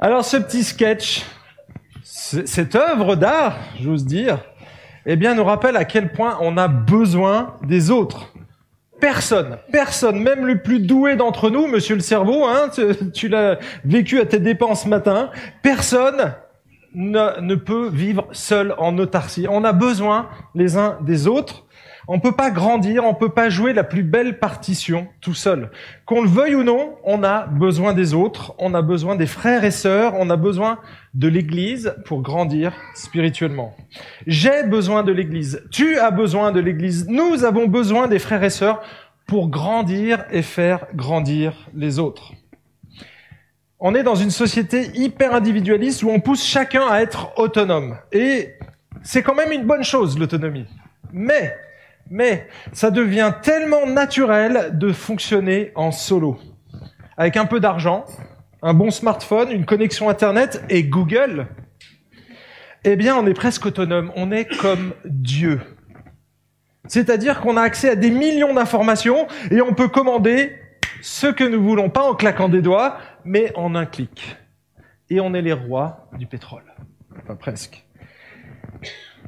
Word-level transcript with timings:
Alors 0.00 0.24
ce 0.24 0.36
petit 0.36 0.62
sketch, 0.62 1.26
cette 2.04 2.76
œuvre 2.76 3.16
d'art, 3.16 3.58
j'ose 3.80 4.06
dire, 4.06 4.38
eh 5.06 5.16
bien 5.16 5.34
nous 5.34 5.42
rappelle 5.42 5.76
à 5.76 5.84
quel 5.84 6.12
point 6.12 6.38
on 6.40 6.56
a 6.56 6.68
besoin 6.68 7.56
des 7.66 7.90
autres. 7.90 8.32
Personne, 9.00 9.58
personne, 9.72 10.20
même 10.20 10.46
le 10.46 10.62
plus 10.62 10.78
doué 10.78 11.16
d'entre 11.16 11.50
nous, 11.50 11.66
monsieur 11.66 11.96
le 11.96 12.00
cerveau, 12.00 12.44
hein, 12.44 12.70
tu, 13.12 13.28
l'as 13.28 13.58
vécu 13.84 14.20
à 14.20 14.24
tes 14.24 14.38
dépens 14.38 14.76
ce 14.76 14.86
matin, 14.86 15.30
personne 15.64 16.32
ne, 16.94 17.40
ne 17.40 17.56
peut 17.56 17.88
vivre 17.88 18.28
seul 18.30 18.76
en 18.78 18.96
autarcie. 18.98 19.46
On 19.50 19.64
a 19.64 19.72
besoin 19.72 20.28
les 20.54 20.76
uns 20.76 20.96
des 21.00 21.26
autres. 21.26 21.66
On 22.10 22.20
peut 22.20 22.32
pas 22.32 22.50
grandir, 22.50 23.04
on 23.04 23.12
peut 23.12 23.28
pas 23.28 23.50
jouer 23.50 23.74
la 23.74 23.84
plus 23.84 24.02
belle 24.02 24.38
partition 24.38 25.08
tout 25.20 25.34
seul. 25.34 25.70
Qu'on 26.06 26.22
le 26.22 26.28
veuille 26.28 26.54
ou 26.54 26.62
non, 26.62 26.96
on 27.04 27.22
a 27.22 27.46
besoin 27.46 27.92
des 27.92 28.14
autres, 28.14 28.54
on 28.58 28.72
a 28.72 28.80
besoin 28.80 29.14
des 29.14 29.26
frères 29.26 29.62
et 29.62 29.70
sœurs, 29.70 30.14
on 30.16 30.30
a 30.30 30.36
besoin 30.36 30.78
de 31.12 31.28
l'église 31.28 31.94
pour 32.06 32.22
grandir 32.22 32.72
spirituellement. 32.94 33.76
J'ai 34.26 34.62
besoin 34.62 35.02
de 35.02 35.12
l'église, 35.12 35.62
tu 35.70 35.98
as 35.98 36.10
besoin 36.10 36.50
de 36.50 36.60
l'église, 36.60 37.06
nous 37.08 37.44
avons 37.44 37.66
besoin 37.66 38.08
des 38.08 38.18
frères 38.18 38.42
et 38.42 38.48
sœurs 38.48 38.80
pour 39.26 39.50
grandir 39.50 40.24
et 40.30 40.40
faire 40.40 40.86
grandir 40.94 41.68
les 41.74 41.98
autres. 41.98 42.32
On 43.80 43.94
est 43.94 44.02
dans 44.02 44.14
une 44.14 44.30
société 44.30 44.90
hyper 44.94 45.34
individualiste 45.34 46.02
où 46.02 46.08
on 46.08 46.20
pousse 46.20 46.42
chacun 46.42 46.88
à 46.88 47.00
être 47.02 47.38
autonome. 47.38 47.98
Et 48.12 48.54
c'est 49.02 49.22
quand 49.22 49.34
même 49.34 49.52
une 49.52 49.66
bonne 49.66 49.84
chose, 49.84 50.18
l'autonomie. 50.18 50.66
Mais, 51.12 51.54
mais, 52.10 52.48
ça 52.72 52.90
devient 52.90 53.32
tellement 53.42 53.86
naturel 53.86 54.70
de 54.72 54.92
fonctionner 54.92 55.72
en 55.74 55.92
solo. 55.92 56.38
Avec 57.16 57.36
un 57.36 57.46
peu 57.46 57.60
d'argent, 57.60 58.04
un 58.62 58.74
bon 58.74 58.90
smartphone, 58.90 59.50
une 59.50 59.64
connexion 59.64 60.08
Internet 60.08 60.62
et 60.68 60.84
Google, 60.84 61.48
eh 62.84 62.96
bien, 62.96 63.16
on 63.16 63.26
est 63.26 63.34
presque 63.34 63.66
autonome. 63.66 64.12
On 64.16 64.30
est 64.30 64.44
comme 64.44 64.94
Dieu. 65.04 65.60
C'est-à-dire 66.86 67.40
qu'on 67.40 67.56
a 67.56 67.62
accès 67.62 67.90
à 67.90 67.96
des 67.96 68.10
millions 68.10 68.54
d'informations 68.54 69.26
et 69.50 69.60
on 69.60 69.74
peut 69.74 69.88
commander 69.88 70.56
ce 71.02 71.26
que 71.26 71.44
nous 71.44 71.62
voulons, 71.62 71.90
pas 71.90 72.02
en 72.02 72.14
claquant 72.14 72.48
des 72.48 72.62
doigts, 72.62 72.98
mais 73.24 73.52
en 73.56 73.74
un 73.74 73.86
clic. 73.86 74.36
Et 75.10 75.20
on 75.20 75.34
est 75.34 75.42
les 75.42 75.52
rois 75.52 76.08
du 76.18 76.26
pétrole. 76.26 76.64
Enfin, 77.22 77.36
presque. 77.36 77.84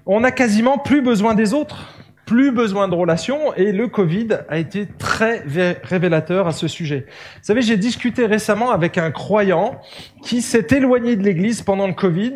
On 0.06 0.20
n'a 0.20 0.30
quasiment 0.30 0.78
plus 0.78 1.02
besoin 1.02 1.34
des 1.34 1.52
autres, 1.52 1.99
plus 2.30 2.52
besoin 2.52 2.86
de 2.86 2.94
relations, 2.94 3.52
et 3.54 3.72
le 3.72 3.88
Covid 3.88 4.28
a 4.48 4.58
été 4.58 4.86
très 4.86 5.40
vé- 5.40 5.78
révélateur 5.82 6.46
à 6.46 6.52
ce 6.52 6.68
sujet. 6.68 7.06
Vous 7.08 7.42
savez, 7.42 7.60
j'ai 7.60 7.76
discuté 7.76 8.24
récemment 8.24 8.70
avec 8.70 8.98
un 8.98 9.10
croyant 9.10 9.80
qui 10.22 10.40
s'est 10.40 10.68
éloigné 10.70 11.16
de 11.16 11.24
l'Église 11.24 11.62
pendant 11.62 11.88
le 11.88 11.92
Covid, 11.92 12.34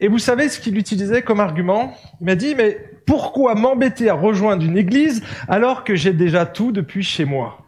et 0.00 0.08
vous 0.08 0.18
savez 0.18 0.50
ce 0.50 0.60
qu'il 0.60 0.76
utilisait 0.76 1.22
comme 1.22 1.40
argument? 1.40 1.94
Il 2.20 2.26
m'a 2.26 2.34
dit, 2.34 2.54
mais 2.54 2.78
pourquoi 3.06 3.54
m'embêter 3.54 4.10
à 4.10 4.14
rejoindre 4.14 4.62
une 4.62 4.76
Église 4.76 5.24
alors 5.48 5.84
que 5.84 5.94
j'ai 5.94 6.12
déjà 6.12 6.44
tout 6.44 6.70
depuis 6.70 7.02
chez 7.02 7.24
moi? 7.24 7.66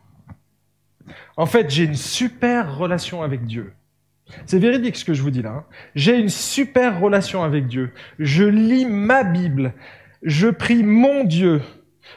En 1.39 1.47
fait, 1.47 1.71
j'ai 1.71 1.85
une 1.85 1.95
super 1.95 2.77
relation 2.77 3.23
avec 3.23 3.47
Dieu. 3.47 3.73
C'est 4.45 4.59
véridique 4.59 4.97
ce 4.97 5.07
que 5.07 5.15
je 5.15 5.23
vous 5.23 5.31
dis 5.31 5.41
là. 5.41 5.51
hein. 5.51 5.65
J'ai 5.95 6.19
une 6.19 6.29
super 6.29 7.01
relation 7.01 7.43
avec 7.45 7.67
Dieu. 7.67 7.93
Je 8.19 8.45
lis 8.45 8.85
ma 8.85 9.25
Bible. 9.25 9.73
Je 10.23 10.49
prie 10.49 10.83
mon 10.83 11.25
Dieu. 11.25 11.63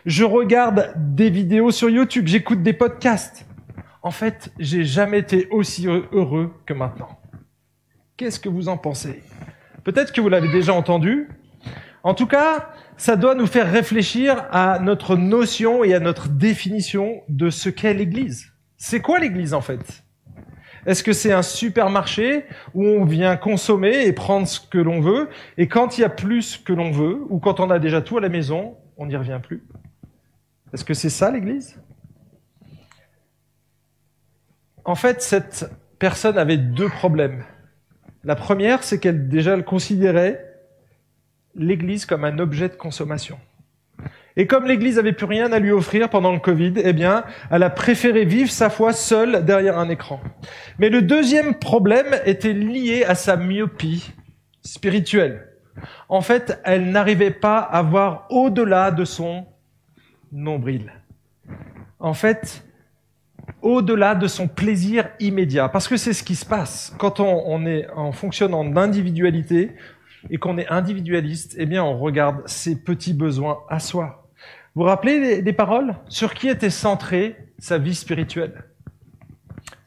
Je 0.05 0.23
regarde 0.23 0.93
des 0.95 1.29
vidéos 1.29 1.71
sur 1.71 1.89
YouTube. 1.89 2.27
J'écoute 2.27 2.63
des 2.63 2.73
podcasts. 2.73 3.45
En 4.01 4.11
fait, 4.11 4.51
j'ai 4.59 4.85
jamais 4.85 5.19
été 5.19 5.47
aussi 5.51 5.87
heureux 5.87 6.53
que 6.65 6.73
maintenant. 6.73 7.19
Qu'est-ce 8.15 8.39
que 8.39 8.49
vous 8.49 8.69
en 8.69 8.77
pensez? 8.77 9.23
Peut-être 9.83 10.13
que 10.13 10.21
vous 10.21 10.29
l'avez 10.29 10.49
déjà 10.49 10.73
entendu. 10.73 11.29
En 12.03 12.13
tout 12.13 12.27
cas, 12.27 12.69
ça 12.95 13.15
doit 13.15 13.35
nous 13.35 13.47
faire 13.47 13.69
réfléchir 13.69 14.45
à 14.51 14.79
notre 14.79 15.15
notion 15.17 15.83
et 15.83 15.93
à 15.93 15.99
notre 15.99 16.29
définition 16.29 17.21
de 17.27 17.49
ce 17.49 17.69
qu'est 17.69 17.93
l'Église. 17.93 18.51
C'est 18.77 19.01
quoi 19.01 19.19
l'Église 19.19 19.53
en 19.53 19.61
fait? 19.61 20.03
Est-ce 20.89 21.03
que 21.03 21.13
c'est 21.13 21.31
un 21.31 21.43
supermarché 21.43 22.45
où 22.73 22.83
on 22.83 23.05
vient 23.05 23.37
consommer 23.37 24.07
et 24.07 24.11
prendre 24.11 24.47
ce 24.47 24.59
que 24.59 24.79
l'on 24.79 25.01
veut? 25.01 25.29
Et 25.55 25.67
quand 25.67 25.99
il 25.99 26.01
y 26.01 26.03
a 26.03 26.09
plus 26.09 26.57
que 26.57 26.73
l'on 26.73 26.89
veut 26.89 27.21
ou 27.29 27.37
quand 27.37 27.59
on 27.59 27.69
a 27.69 27.77
déjà 27.77 28.01
tout 28.01 28.17
à 28.17 28.21
la 28.21 28.29
maison, 28.29 28.75
on 28.97 29.05
n'y 29.05 29.15
revient 29.15 29.39
plus? 29.39 29.63
Est-ce 30.73 30.83
que 30.83 30.95
c'est 30.95 31.11
ça 31.11 31.29
l'Église? 31.29 31.79
En 34.83 34.95
fait, 34.95 35.21
cette 35.21 35.69
personne 35.99 36.39
avait 36.39 36.57
deux 36.57 36.89
problèmes. 36.89 37.43
La 38.23 38.35
première, 38.35 38.81
c'est 38.81 38.99
qu'elle 38.99 39.29
déjà 39.29 39.53
elle 39.53 39.65
considérait 39.65 40.43
l'Église 41.53 42.07
comme 42.07 42.25
un 42.25 42.39
objet 42.39 42.67
de 42.67 42.73
consommation. 42.73 43.37
Et 44.37 44.47
comme 44.47 44.65
l'Église 44.65 44.99
avait 44.99 45.13
plus 45.13 45.25
rien 45.25 45.51
à 45.51 45.59
lui 45.59 45.71
offrir 45.71 46.09
pendant 46.09 46.31
le 46.31 46.39
Covid, 46.39 46.73
eh 46.77 46.93
bien, 46.93 47.23
elle 47.51 47.63
a 47.63 47.69
préféré 47.69 48.25
vivre 48.25 48.51
sa 48.51 48.69
foi 48.69 48.93
seule 48.93 49.43
derrière 49.43 49.77
un 49.77 49.89
écran. 49.89 50.19
Mais 50.77 50.89
le 50.89 51.01
deuxième 51.01 51.55
problème 51.55 52.15
était 52.25 52.53
lié 52.53 53.03
à 53.03 53.15
sa 53.15 53.35
myopie 53.35 54.13
spirituelle. 54.61 55.47
En 56.09 56.21
fait, 56.21 56.59
elle 56.63 56.91
n'arrivait 56.91 57.31
pas 57.31 57.59
à 57.59 57.81
voir 57.81 58.27
au-delà 58.29 58.91
de 58.91 59.05
son 59.05 59.45
nombril. 60.31 60.91
En 61.99 62.13
fait, 62.13 62.63
au-delà 63.61 64.15
de 64.15 64.27
son 64.27 64.47
plaisir 64.47 65.09
immédiat. 65.19 65.69
Parce 65.69 65.87
que 65.87 65.97
c'est 65.97 66.13
ce 66.13 66.23
qui 66.23 66.35
se 66.35 66.45
passe. 66.45 66.93
Quand 66.97 67.19
on, 67.19 67.65
est 67.65 67.87
en 67.95 68.11
fonctionnant 68.11 68.63
d'individualité 68.63 69.71
et 70.29 70.37
qu'on 70.37 70.57
est 70.57 70.67
individualiste, 70.67 71.55
eh 71.57 71.65
bien, 71.65 71.83
on 71.83 71.97
regarde 71.97 72.41
ses 72.47 72.81
petits 72.81 73.13
besoins 73.13 73.59
à 73.69 73.79
soi. 73.79 74.27
Vous 74.75 74.83
vous 74.83 74.87
rappelez 74.87 75.41
des, 75.41 75.53
paroles? 75.53 75.95
Sur 76.07 76.33
qui 76.33 76.47
était 76.47 76.69
centrée 76.69 77.35
sa 77.57 77.77
vie 77.77 77.95
spirituelle? 77.95 78.65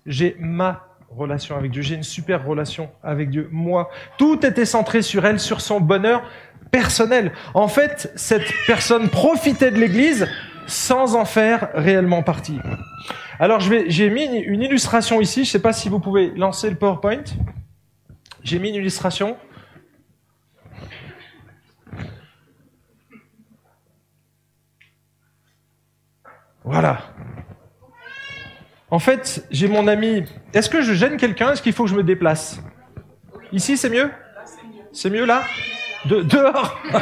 J'ai 0.07 0.37
ma 0.39 0.87
relation 1.11 1.57
avec 1.57 1.71
Dieu, 1.71 1.83
j'ai 1.83 1.95
une 1.95 2.03
super 2.03 2.45
relation 2.45 2.91
avec 3.03 3.31
Dieu. 3.31 3.49
Moi, 3.53 3.91
tout 4.19 4.45
était 4.45 4.65
centré 4.65 5.03
sur 5.03 5.25
elle, 5.25 5.39
sur 5.39 5.61
son 5.61 5.81
bonheur 5.81 6.23
personnel. 6.71 7.33
En 7.55 7.69
fait, 7.69 8.11
cette 8.17 8.51
personne 8.67 9.09
profitait 9.09 9.71
de 9.71 9.79
l'Église 9.79 10.27
sans 10.67 11.15
en 11.15 11.25
faire 11.25 11.69
réellement 11.75 12.23
partie. 12.23 12.59
Alors, 13.39 13.61
j'ai 13.61 14.11
mis 14.11 14.25
une 14.25 14.63
illustration 14.63 15.21
ici. 15.21 15.45
Je 15.45 15.49
ne 15.49 15.53
sais 15.53 15.63
pas 15.63 15.73
si 15.73 15.89
vous 15.89 16.01
pouvez 16.01 16.31
lancer 16.37 16.71
le 16.71 16.77
PowerPoint. 16.77 17.25
J'ai 18.43 18.59
mis 18.59 18.71
une 18.71 18.77
illustration. 18.77 19.37
Voilà. 26.65 26.99
En 28.91 28.99
fait, 28.99 29.47
j'ai 29.51 29.69
mon 29.69 29.89
ami. 29.89 30.25
Est-ce 30.53 30.69
que 30.69 30.83
je 30.83 30.93
gêne 30.93 31.17
quelqu'un? 31.17 31.53
Est-ce 31.53 31.63
qu'il 31.63 31.73
faut 31.73 31.85
que 31.85 31.91
je 31.91 31.97
me 31.97 32.03
déplace? 32.03 32.61
Ici, 33.53 33.77
c'est 33.77 33.89
mieux? 33.89 34.11
C'est 34.93 35.11
mieux 35.11 35.25
là? 35.25 35.43
De, 36.05 36.23
Dehors? 36.23 36.79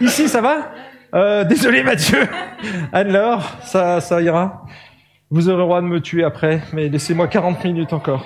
Ici, 0.00 0.28
ça 0.28 0.40
va? 0.40 0.70
Euh, 1.14 1.44
Désolé, 1.44 1.82
Mathieu. 1.82 2.28
Anne-Laure, 2.92 3.42
ça, 3.64 4.00
ça 4.00 4.20
ira. 4.20 4.64
Vous 5.30 5.48
aurez 5.48 5.58
le 5.58 5.64
droit 5.64 5.80
de 5.80 5.86
me 5.86 6.00
tuer 6.00 6.22
après, 6.22 6.60
mais 6.72 6.88
laissez-moi 6.88 7.26
40 7.26 7.64
minutes 7.64 7.92
encore. 7.92 8.24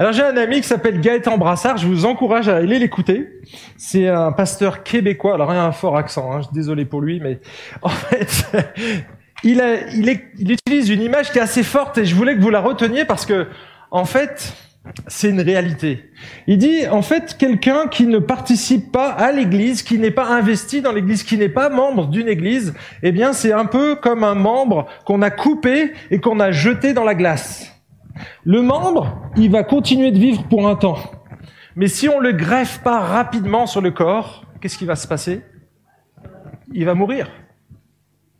Alors 0.00 0.12
j'ai 0.12 0.22
un 0.22 0.36
ami 0.36 0.60
qui 0.60 0.68
s'appelle 0.68 1.00
Gaëtan 1.00 1.38
Brassard, 1.38 1.76
je 1.76 1.88
vous 1.88 2.04
encourage 2.04 2.48
à 2.48 2.56
aller 2.56 2.78
l'écouter. 2.78 3.40
C'est 3.76 4.06
un 4.06 4.30
pasteur 4.30 4.84
québécois, 4.84 5.34
alors 5.34 5.52
il 5.52 5.56
a 5.56 5.64
un 5.64 5.72
fort 5.72 5.96
accent, 5.96 6.32
hein, 6.32 6.40
désolé 6.52 6.84
pour 6.84 7.00
lui, 7.00 7.18
mais 7.18 7.40
en 7.82 7.88
fait, 7.88 8.46
il, 9.42 9.60
utilise 10.38 10.88
une 10.88 11.02
image 11.02 11.32
qui 11.32 11.38
est 11.38 11.42
assez 11.42 11.64
forte 11.64 11.98
et 11.98 12.04
je 12.04 12.14
voulais 12.14 12.36
que 12.36 12.40
vous 12.40 12.50
la 12.50 12.60
reteniez 12.60 13.06
parce 13.06 13.26
que, 13.26 13.48
en 13.90 14.04
fait, 14.04 14.54
c'est 15.08 15.30
une 15.30 15.40
réalité. 15.40 16.08
Il 16.46 16.58
dit, 16.58 16.86
en 16.86 17.02
fait, 17.02 17.36
quelqu'un 17.36 17.88
qui 17.88 18.06
ne 18.06 18.20
participe 18.20 18.92
pas 18.92 19.08
à 19.08 19.32
l'église, 19.32 19.82
qui 19.82 19.98
n'est 19.98 20.12
pas 20.12 20.28
investi 20.28 20.80
dans 20.80 20.92
l'église, 20.92 21.24
qui 21.24 21.36
n'est 21.36 21.48
pas 21.48 21.70
membre 21.70 22.06
d'une 22.06 22.28
église, 22.28 22.72
eh 23.02 23.10
bien, 23.10 23.32
c'est 23.32 23.52
un 23.52 23.66
peu 23.66 23.96
comme 23.96 24.22
un 24.22 24.36
membre 24.36 24.86
qu'on 25.04 25.22
a 25.22 25.30
coupé 25.30 25.92
et 26.12 26.20
qu'on 26.20 26.38
a 26.38 26.52
jeté 26.52 26.92
dans 26.92 27.04
la 27.04 27.16
glace. 27.16 27.77
Le 28.44 28.62
membre, 28.62 29.30
il 29.36 29.50
va 29.50 29.62
continuer 29.62 30.10
de 30.10 30.18
vivre 30.18 30.44
pour 30.44 30.68
un 30.68 30.76
temps. 30.76 30.98
Mais 31.76 31.88
si 31.88 32.08
on 32.08 32.18
le 32.18 32.32
greffe 32.32 32.82
pas 32.82 33.00
rapidement 33.00 33.66
sur 33.66 33.80
le 33.80 33.90
corps, 33.90 34.44
qu'est-ce 34.60 34.78
qui 34.78 34.84
va 34.84 34.96
se 34.96 35.06
passer? 35.06 35.42
Il 36.72 36.84
va 36.84 36.94
mourir. 36.94 37.30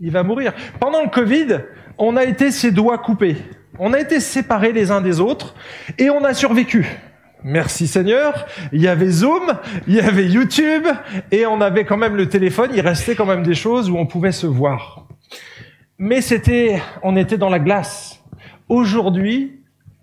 Il 0.01 0.11
va 0.11 0.23
mourir. 0.23 0.53
Pendant 0.81 1.03
le 1.03 1.09
Covid, 1.09 1.61
on 1.99 2.17
a 2.17 2.25
été 2.25 2.51
ses 2.51 2.71
doigts 2.71 2.99
coupés. 2.99 3.37
On 3.79 3.93
a 3.93 4.01
été 4.01 4.21
séparés 4.21 4.73
les 4.73 4.91
uns 4.91 5.01
des 5.01 5.21
autres 5.21 5.55
et 5.99 6.11
on 6.11 6.25
a 6.25 6.35
survécu. 6.35 6.87
Merci 7.45 7.87
Seigneur. 7.87 8.47
Il 8.73 8.83
y 8.83 8.89
avait 8.89 9.11
Zoom, 9.11 9.53
il 9.87 9.95
y 9.95 10.01
avait 10.01 10.27
YouTube 10.27 10.87
et 11.31 11.47
on 11.47 11.61
avait 11.61 11.85
quand 11.85 11.97
même 11.97 12.17
le 12.17 12.29
téléphone. 12.29 12.71
Il 12.75 12.81
restait 12.81 13.15
quand 13.15 13.27
même 13.27 13.45
des 13.45 13.55
choses 13.55 13.89
où 13.91 13.97
on 13.97 14.07
pouvait 14.07 14.33
se 14.33 14.47
voir. 14.47 15.07
Mais 15.99 16.21
c'était, 16.21 16.81
on 17.03 17.17
était 17.17 17.39
dans 17.39 17.51
la 17.51 17.59
glace. 17.59 18.23
Aujourd'hui, 18.69 19.58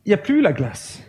il 0.06 0.10
n'y 0.10 0.14
a 0.14 0.18
plus 0.18 0.42
la 0.42 0.54
glace. 0.54 1.02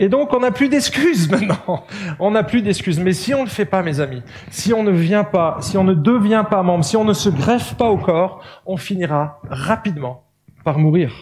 Et 0.00 0.08
donc, 0.08 0.32
on 0.32 0.40
n'a 0.40 0.52
plus 0.52 0.68
d'excuses 0.68 1.28
maintenant. 1.30 1.84
On 2.18 2.30
n'a 2.30 2.44
plus 2.44 2.62
d'excuses. 2.62 3.00
Mais 3.00 3.12
si 3.12 3.34
on 3.34 3.40
ne 3.40 3.44
le 3.44 3.50
fait 3.50 3.64
pas, 3.64 3.82
mes 3.82 4.00
amis, 4.00 4.22
si 4.50 4.72
on 4.72 4.82
ne 4.82 4.92
vient 4.92 5.24
pas, 5.24 5.58
si 5.60 5.76
on 5.76 5.84
ne 5.84 5.94
devient 5.94 6.44
pas 6.48 6.62
membre, 6.62 6.84
si 6.84 6.96
on 6.96 7.04
ne 7.04 7.12
se 7.12 7.28
greffe 7.28 7.74
pas 7.74 7.88
au 7.88 7.98
corps, 7.98 8.42
on 8.64 8.76
finira 8.76 9.40
rapidement 9.50 10.24
par 10.64 10.78
mourir. 10.78 11.12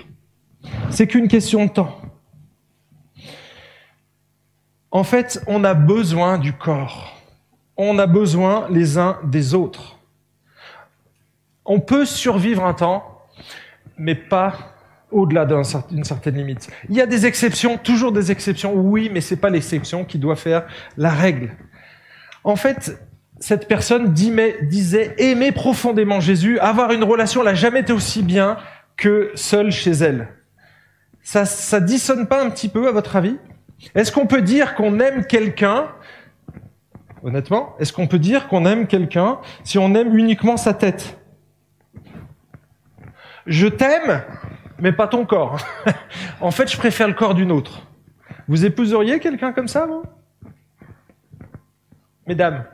C'est 0.91 1.07
qu'une 1.07 1.29
question 1.29 1.65
de 1.65 1.71
temps. 1.71 2.01
En 4.91 5.05
fait, 5.05 5.43
on 5.47 5.65
a 5.65 5.75
besoin 5.75 6.39
du 6.39 6.53
corps. 6.53 7.15
On 7.77 7.99
a 7.99 8.07
besoin 8.07 8.67
les 8.71 8.99
uns 8.99 9.19
des 9.25 9.55
autres. 9.55 9.99
On 11.65 11.81
peut 11.81 12.05
survivre 12.07 12.65
un 12.65 12.75
temps, 12.75 13.23
mais 13.99 14.15
pas 14.15 14.76
au-delà 15.17 15.47
d'une 15.47 16.05
certaine 16.05 16.37
limite. 16.37 16.69
Il 16.89 16.95
y 16.95 17.01
a 17.01 17.07
des 17.07 17.27
exceptions, 17.27 17.79
toujours 17.79 18.13
des 18.13 18.31
exceptions, 18.31 18.75
oui, 18.75 19.11
mais 19.13 19.21
c'est 19.21 19.37
pas 19.37 19.51
l'exception 19.51 20.05
qui 20.05 20.19
doit 20.19 20.37
faire 20.37 20.67
la 20.97 21.11
règle. 21.11 21.57
En 22.45 22.57
fait, 22.57 22.99
cette 23.41 23.67
personne 23.67 24.13
disait 24.13 25.15
aimer 25.19 25.53
profondément 25.53 26.21
Jésus, 26.21 26.59
avoir 26.59 26.93
une 26.93 27.03
relation, 27.03 27.41
elle 27.41 27.49
n'a 27.49 27.55
jamais 27.55 27.81
été 27.81 27.93
aussi 27.93 28.23
bien 28.23 28.59
que 28.97 29.31
seule 29.35 29.71
chez 29.71 29.93
elle. 29.93 30.29
Ça, 31.23 31.45
ça 31.45 31.81
dissonne 31.81 32.27
pas 32.27 32.45
un 32.45 32.51
petit 32.51 32.69
peu, 32.69 32.87
à 32.87 32.93
votre 32.93 33.17
avis? 33.17 33.37
Est-ce 33.95 34.13
qu'on 34.13 34.27
peut 34.27 34.43
dire 34.43 34.75
qu'on 34.75 35.01
aime 35.01 35.27
quelqu'un 35.27 35.89
Honnêtement, 37.23 37.75
est-ce 37.81 37.93
qu'on 37.93 38.07
peut 38.07 38.19
dire 38.19 38.47
qu'on 38.49 38.67
aime 38.67 38.87
quelqu'un 38.87 39.39
si 39.65 39.79
on 39.79 39.95
aime 39.95 40.17
uniquement 40.17 40.57
sa 40.57 40.75
tête? 40.75 41.19
Je 43.47 43.67
t'aime, 43.67 44.23
mais 44.79 44.93
pas 44.93 45.09
ton 45.09 45.25
corps. 45.25 45.59
en 46.41 46.51
fait, 46.51 46.71
je 46.71 46.77
préfère 46.77 47.09
le 47.09 47.15
corps 47.15 47.35
d'une 47.35 47.53
autre. 47.53 47.83
Vous 48.49 48.65
épouseriez 48.65 49.19
quelqu'un 49.21 49.53
comme 49.53 49.69
ça, 49.69 49.87
vous? 49.87 50.03
Mesdames 52.27 52.65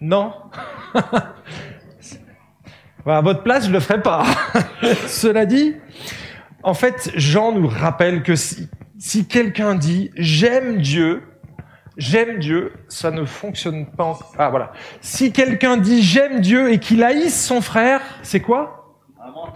Non 0.00 0.34
À 3.04 3.20
votre 3.20 3.42
place, 3.42 3.66
je 3.66 3.72
le 3.72 3.80
ferai 3.80 4.00
pas. 4.00 4.24
Cela 5.08 5.44
dit, 5.44 5.74
en 6.62 6.74
fait, 6.74 7.10
Jean 7.16 7.50
nous 7.52 7.66
rappelle 7.66 8.22
que 8.22 8.36
si, 8.36 8.68
si 8.98 9.26
quelqu'un 9.26 9.74
dit 9.74 10.12
j'aime 10.14 10.80
Dieu, 10.80 11.24
j'aime 11.96 12.38
Dieu, 12.38 12.72
ça 12.88 13.10
ne 13.10 13.24
fonctionne 13.24 13.86
pas. 13.86 14.16
Ah 14.38 14.50
voilà. 14.50 14.72
Si 15.00 15.32
quelqu'un 15.32 15.76
dit 15.76 16.02
j'aime 16.02 16.40
Dieu 16.40 16.70
et 16.72 16.78
qu'il 16.78 17.02
haïsse 17.02 17.44
son 17.44 17.60
frère, 17.60 18.00
c'est 18.22 18.40
quoi? 18.40 18.81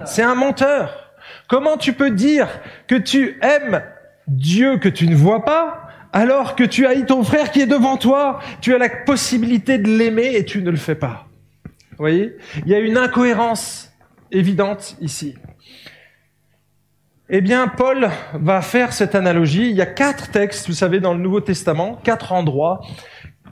C'est 0.04 0.22
un 0.22 0.34
menteur. 0.34 1.12
Comment 1.48 1.76
tu 1.76 1.92
peux 1.92 2.10
dire 2.10 2.48
que 2.86 2.94
tu 2.94 3.38
aimes 3.42 3.82
Dieu 4.26 4.78
que 4.78 4.88
tu 4.88 5.06
ne 5.06 5.14
vois 5.14 5.44
pas 5.44 5.82
alors 6.12 6.56
que 6.56 6.64
tu 6.64 6.86
haïs 6.86 7.04
ton 7.04 7.22
frère 7.22 7.50
qui 7.50 7.60
est 7.60 7.66
devant 7.66 7.96
toi? 7.96 8.40
Tu 8.60 8.74
as 8.74 8.78
la 8.78 8.88
possibilité 8.88 9.78
de 9.78 9.88
l'aimer 9.88 10.34
et 10.34 10.44
tu 10.44 10.62
ne 10.62 10.70
le 10.70 10.76
fais 10.76 10.94
pas. 10.94 11.26
Vous 11.64 11.98
voyez? 11.98 12.36
Il 12.64 12.68
y 12.68 12.74
a 12.74 12.78
une 12.78 12.96
incohérence 12.96 13.92
évidente 14.30 14.96
ici. 15.00 15.34
Eh 17.28 17.40
bien, 17.40 17.66
Paul 17.66 18.08
va 18.34 18.62
faire 18.62 18.92
cette 18.92 19.14
analogie. 19.14 19.70
Il 19.70 19.76
y 19.76 19.82
a 19.82 19.86
quatre 19.86 20.30
textes, 20.30 20.68
vous 20.68 20.74
savez, 20.74 21.00
dans 21.00 21.12
le 21.12 21.18
Nouveau 21.18 21.40
Testament, 21.40 21.96
quatre 22.04 22.32
endroits 22.32 22.80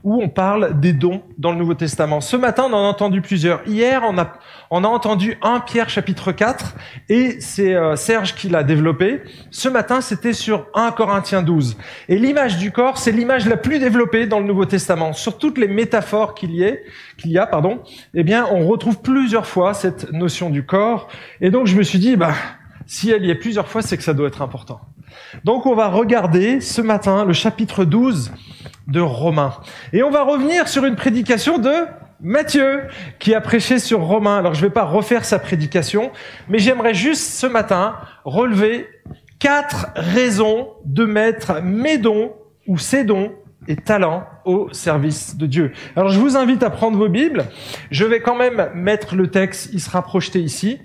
où 0.04 0.22
on 0.22 0.28
parle 0.28 0.78
des 0.78 0.92
dons 0.92 1.22
dans 1.38 1.50
le 1.50 1.56
Nouveau 1.56 1.72
Testament. 1.72 2.20
Ce 2.20 2.36
matin, 2.36 2.66
on 2.68 2.74
en 2.74 2.84
a 2.84 2.88
entendu 2.88 3.22
plusieurs. 3.22 3.66
Hier, 3.66 4.02
on 4.06 4.18
a, 4.18 4.34
on 4.70 4.84
a 4.84 4.86
entendu 4.86 5.38
1 5.42 5.60
Pierre 5.60 5.88
chapitre 5.88 6.30
4 6.30 6.76
et 7.08 7.40
c'est 7.40 7.74
euh, 7.74 7.96
Serge 7.96 8.34
qui 8.34 8.50
l'a 8.50 8.62
développé. 8.62 9.22
Ce 9.50 9.68
matin, 9.68 10.02
c'était 10.02 10.34
sur 10.34 10.66
1 10.74 10.92
Corinthiens 10.92 11.42
12. 11.42 11.78
Et 12.10 12.18
l'image 12.18 12.58
du 12.58 12.70
corps, 12.70 12.98
c'est 12.98 13.12
l'image 13.12 13.48
la 13.48 13.56
plus 13.56 13.78
développée 13.78 14.26
dans 14.26 14.40
le 14.40 14.46
Nouveau 14.46 14.66
Testament. 14.66 15.14
Sur 15.14 15.38
toutes 15.38 15.56
les 15.56 15.68
métaphores 15.68 16.34
qu'il 16.34 16.50
y, 16.50 16.78
qu'il 17.16 17.30
y 17.30 17.38
a, 17.38 17.46
pardon, 17.46 17.80
eh 18.12 18.24
bien, 18.24 18.46
on 18.52 18.66
retrouve 18.66 19.00
plusieurs 19.00 19.46
fois 19.46 19.72
cette 19.72 20.12
notion 20.12 20.50
du 20.50 20.66
corps. 20.66 21.08
Et 21.40 21.50
donc, 21.50 21.66
je 21.66 21.76
me 21.76 21.82
suis 21.82 21.98
dit, 21.98 22.16
bah, 22.16 22.34
si 22.86 23.10
elle 23.10 23.24
y 23.24 23.30
est 23.30 23.34
plusieurs 23.34 23.68
fois, 23.68 23.80
c'est 23.80 23.96
que 23.96 24.02
ça 24.02 24.12
doit 24.12 24.28
être 24.28 24.42
important. 24.42 24.80
Donc 25.44 25.66
on 25.66 25.74
va 25.74 25.88
regarder 25.88 26.60
ce 26.60 26.80
matin 26.80 27.24
le 27.24 27.32
chapitre 27.32 27.84
12 27.84 28.32
de 28.86 29.00
Romains. 29.00 29.54
Et 29.92 30.02
on 30.02 30.10
va 30.10 30.22
revenir 30.22 30.68
sur 30.68 30.84
une 30.84 30.96
prédication 30.96 31.58
de 31.58 31.86
Matthieu, 32.20 32.84
qui 33.18 33.34
a 33.34 33.40
prêché 33.40 33.78
sur 33.78 34.00
Romains. 34.00 34.38
Alors 34.38 34.54
je 34.54 34.62
ne 34.62 34.68
vais 34.68 34.72
pas 34.72 34.84
refaire 34.84 35.24
sa 35.24 35.38
prédication, 35.38 36.10
mais 36.48 36.58
j'aimerais 36.58 36.94
juste 36.94 37.34
ce 37.34 37.46
matin 37.46 37.96
relever 38.24 38.88
quatre 39.38 39.88
raisons 39.94 40.68
de 40.86 41.04
mettre 41.04 41.60
mes 41.62 41.98
dons 41.98 42.32
ou 42.66 42.78
ses 42.78 43.04
dons 43.04 43.32
et 43.68 43.76
talents 43.76 44.24
au 44.44 44.72
service 44.72 45.36
de 45.36 45.46
Dieu. 45.46 45.72
Alors 45.96 46.10
je 46.10 46.18
vous 46.18 46.36
invite 46.36 46.62
à 46.62 46.70
prendre 46.70 46.96
vos 46.96 47.08
Bibles. 47.08 47.44
Je 47.90 48.04
vais 48.04 48.20
quand 48.20 48.36
même 48.36 48.70
mettre 48.74 49.16
le 49.16 49.28
texte, 49.28 49.70
il 49.72 49.80
sera 49.80 50.02
projeté 50.02 50.40
ici. 50.40 50.78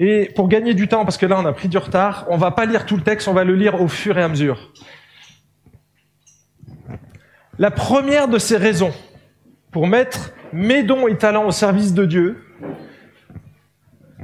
Et 0.00 0.30
pour 0.36 0.48
gagner 0.48 0.74
du 0.74 0.88
temps, 0.88 1.04
parce 1.04 1.18
que 1.18 1.26
là 1.26 1.36
on 1.38 1.44
a 1.44 1.52
pris 1.52 1.68
du 1.68 1.78
retard, 1.78 2.26
on 2.30 2.36
va 2.36 2.50
pas 2.50 2.66
lire 2.66 2.86
tout 2.86 2.96
le 2.96 3.02
texte, 3.02 3.28
on 3.28 3.34
va 3.34 3.44
le 3.44 3.54
lire 3.54 3.80
au 3.80 3.88
fur 3.88 4.16
et 4.18 4.22
à 4.22 4.28
mesure. 4.28 4.72
La 7.58 7.72
première 7.72 8.28
de 8.28 8.38
ces 8.38 8.56
raisons 8.56 8.92
pour 9.72 9.88
mettre 9.88 10.30
mes 10.52 10.84
dons 10.84 11.08
et 11.08 11.18
talents 11.18 11.46
au 11.46 11.50
service 11.50 11.92
de 11.92 12.06
Dieu, 12.06 12.40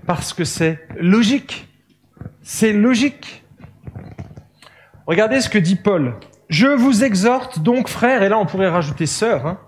parce 0.07 0.33
que 0.33 0.45
c'est 0.45 0.87
logique. 1.01 1.69
C'est 2.43 2.73
logique. 2.73 3.43
Regardez 5.09 5.41
ce 5.41 5.49
que 5.49 5.59
dit 5.59 5.75
Paul. 5.75 6.15
Je 6.49 6.69
vous 6.69 7.03
exhorte 7.03 7.59
donc, 7.59 7.89
frères, 7.89 8.23
et 8.23 8.29
là 8.29 8.39
on 8.39 8.47
pourrait 8.47 8.69
rajouter 8.69 9.07
sœurs, 9.07 9.47
hein, 9.47 9.59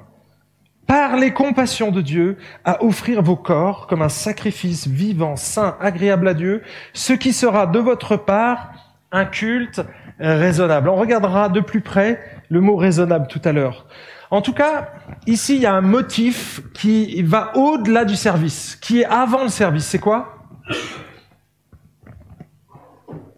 par 0.87 1.17
les 1.17 1.33
compassions 1.33 1.91
de 1.91 2.03
Dieu, 2.03 2.37
à 2.65 2.85
offrir 2.85 3.21
vos 3.21 3.35
corps 3.35 3.89
comme 3.89 4.03
un 4.03 4.09
sacrifice 4.09 4.87
vivant, 4.87 5.35
saint, 5.35 5.77
agréable 5.81 6.29
à 6.29 6.35
Dieu, 6.35 6.63
ce 6.93 7.13
qui 7.13 7.33
sera 7.33 7.67
de 7.67 7.81
votre 7.81 8.17
part 8.17 8.71
un 9.11 9.25
culte 9.25 9.81
raisonnable. 10.21 10.89
On 10.89 10.97
regardera 10.97 11.49
de 11.49 11.61
plus 11.61 11.81
près 11.81 12.21
le 12.49 12.61
mot 12.61 12.77
raisonnable 12.77 13.27
tout 13.29 13.41
à 13.45 13.53
l'heure. 13.53 13.87
En 14.31 14.43
tout 14.43 14.53
cas, 14.53 14.93
ici, 15.27 15.57
il 15.57 15.63
y 15.63 15.67
a 15.67 15.75
un 15.75 15.81
motif 15.81 16.61
qui 16.75 17.23
va 17.23 17.57
au-delà 17.57 18.05
du 18.05 18.17
service, 18.17 18.77
qui 18.77 19.01
est 19.01 19.05
avant 19.05 19.45
le 19.45 19.49
service. 19.49 19.87
C'est 19.87 19.99
quoi? 19.99 20.43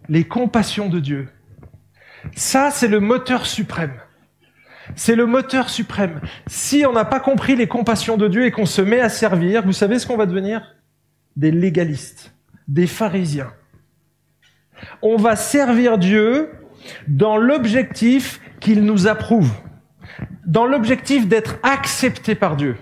Les 0.07 0.23
compassions 0.23 0.89
de 0.89 0.99
Dieu. 0.99 1.29
Ça, 2.35 2.71
c'est 2.71 2.87
le 2.87 2.99
moteur 2.99 3.45
suprême. 3.45 3.93
C'est 4.95 5.15
le 5.15 5.27
moteur 5.27 5.69
suprême. 5.69 6.19
Si 6.47 6.83
on 6.87 6.93
n'a 6.93 7.05
pas 7.05 7.19
compris 7.19 7.55
les 7.55 7.67
compassions 7.67 8.17
de 8.17 8.27
Dieu 8.27 8.45
et 8.45 8.51
qu'on 8.51 8.65
se 8.65 8.81
met 8.81 8.99
à 8.99 9.09
servir, 9.09 9.63
vous 9.63 9.73
savez 9.73 9.99
ce 9.99 10.07
qu'on 10.07 10.17
va 10.17 10.25
devenir? 10.25 10.75
Des 11.35 11.51
légalistes, 11.51 12.33
des 12.67 12.87
pharisiens. 12.87 13.53
On 15.03 15.17
va 15.17 15.35
servir 15.35 15.99
Dieu 15.99 16.49
dans 17.07 17.37
l'objectif 17.37 18.39
qu'il 18.59 18.83
nous 18.83 19.07
approuve, 19.07 19.51
dans 20.45 20.65
l'objectif 20.65 21.27
d'être 21.27 21.57
accepté 21.63 22.35
par 22.35 22.55
Dieu. 22.55 22.77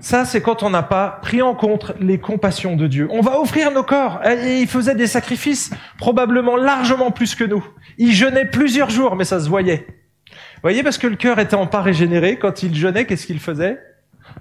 Ça, 0.00 0.24
c'est 0.24 0.40
quand 0.40 0.62
on 0.62 0.70
n'a 0.70 0.82
pas 0.82 1.20
pris 1.22 1.40
en 1.40 1.54
compte 1.54 1.92
les 2.00 2.18
compassions 2.18 2.76
de 2.76 2.86
Dieu. 2.86 3.08
On 3.10 3.20
va 3.20 3.38
offrir 3.40 3.70
nos 3.70 3.82
corps. 3.82 4.20
Et 4.26 4.60
il 4.60 4.66
faisait 4.66 4.94
des 4.94 5.06
sacrifices, 5.06 5.70
probablement 5.98 6.56
largement 6.56 7.10
plus 7.10 7.34
que 7.34 7.44
nous. 7.44 7.64
Il 7.96 8.12
jeûnait 8.12 8.46
plusieurs 8.46 8.90
jours, 8.90 9.16
mais 9.16 9.24
ça 9.24 9.40
se 9.40 9.48
voyait. 9.48 9.86
Vous 10.26 10.60
voyez, 10.62 10.82
parce 10.82 10.98
que 10.98 11.06
le 11.06 11.16
cœur 11.16 11.38
était 11.38 11.54
en 11.54 11.66
pas 11.66 11.80
régénéré, 11.82 12.38
quand 12.38 12.62
il 12.62 12.74
jeûnait, 12.74 13.06
qu'est-ce 13.06 13.26
qu'il 13.26 13.38
faisait? 13.38 13.78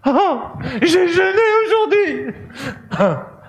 Oh, 0.05 0.41
j'ai 0.81 1.07
jeûné 1.07 1.41
aujourd'hui 1.65 2.33
ah, 2.91 3.41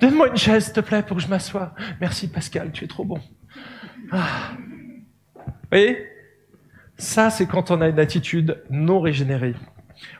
Donne-moi 0.00 0.28
une 0.28 0.36
chaise, 0.36 0.64
s'il 0.64 0.72
te 0.72 0.80
plaît, 0.80 1.02
pour 1.02 1.18
que 1.18 1.22
je 1.22 1.28
m'assoie. 1.28 1.74
Merci 2.00 2.28
Pascal, 2.28 2.72
tu 2.72 2.84
es 2.84 2.88
trop 2.88 3.04
bon. 3.04 3.20
Ah. 4.12 4.50
Vous 5.34 5.42
voyez 5.70 6.06
Ça, 6.98 7.30
c'est 7.30 7.46
quand 7.46 7.70
on 7.70 7.80
a 7.80 7.88
une 7.88 7.98
attitude 7.98 8.62
non 8.70 9.00
régénérée. 9.00 9.54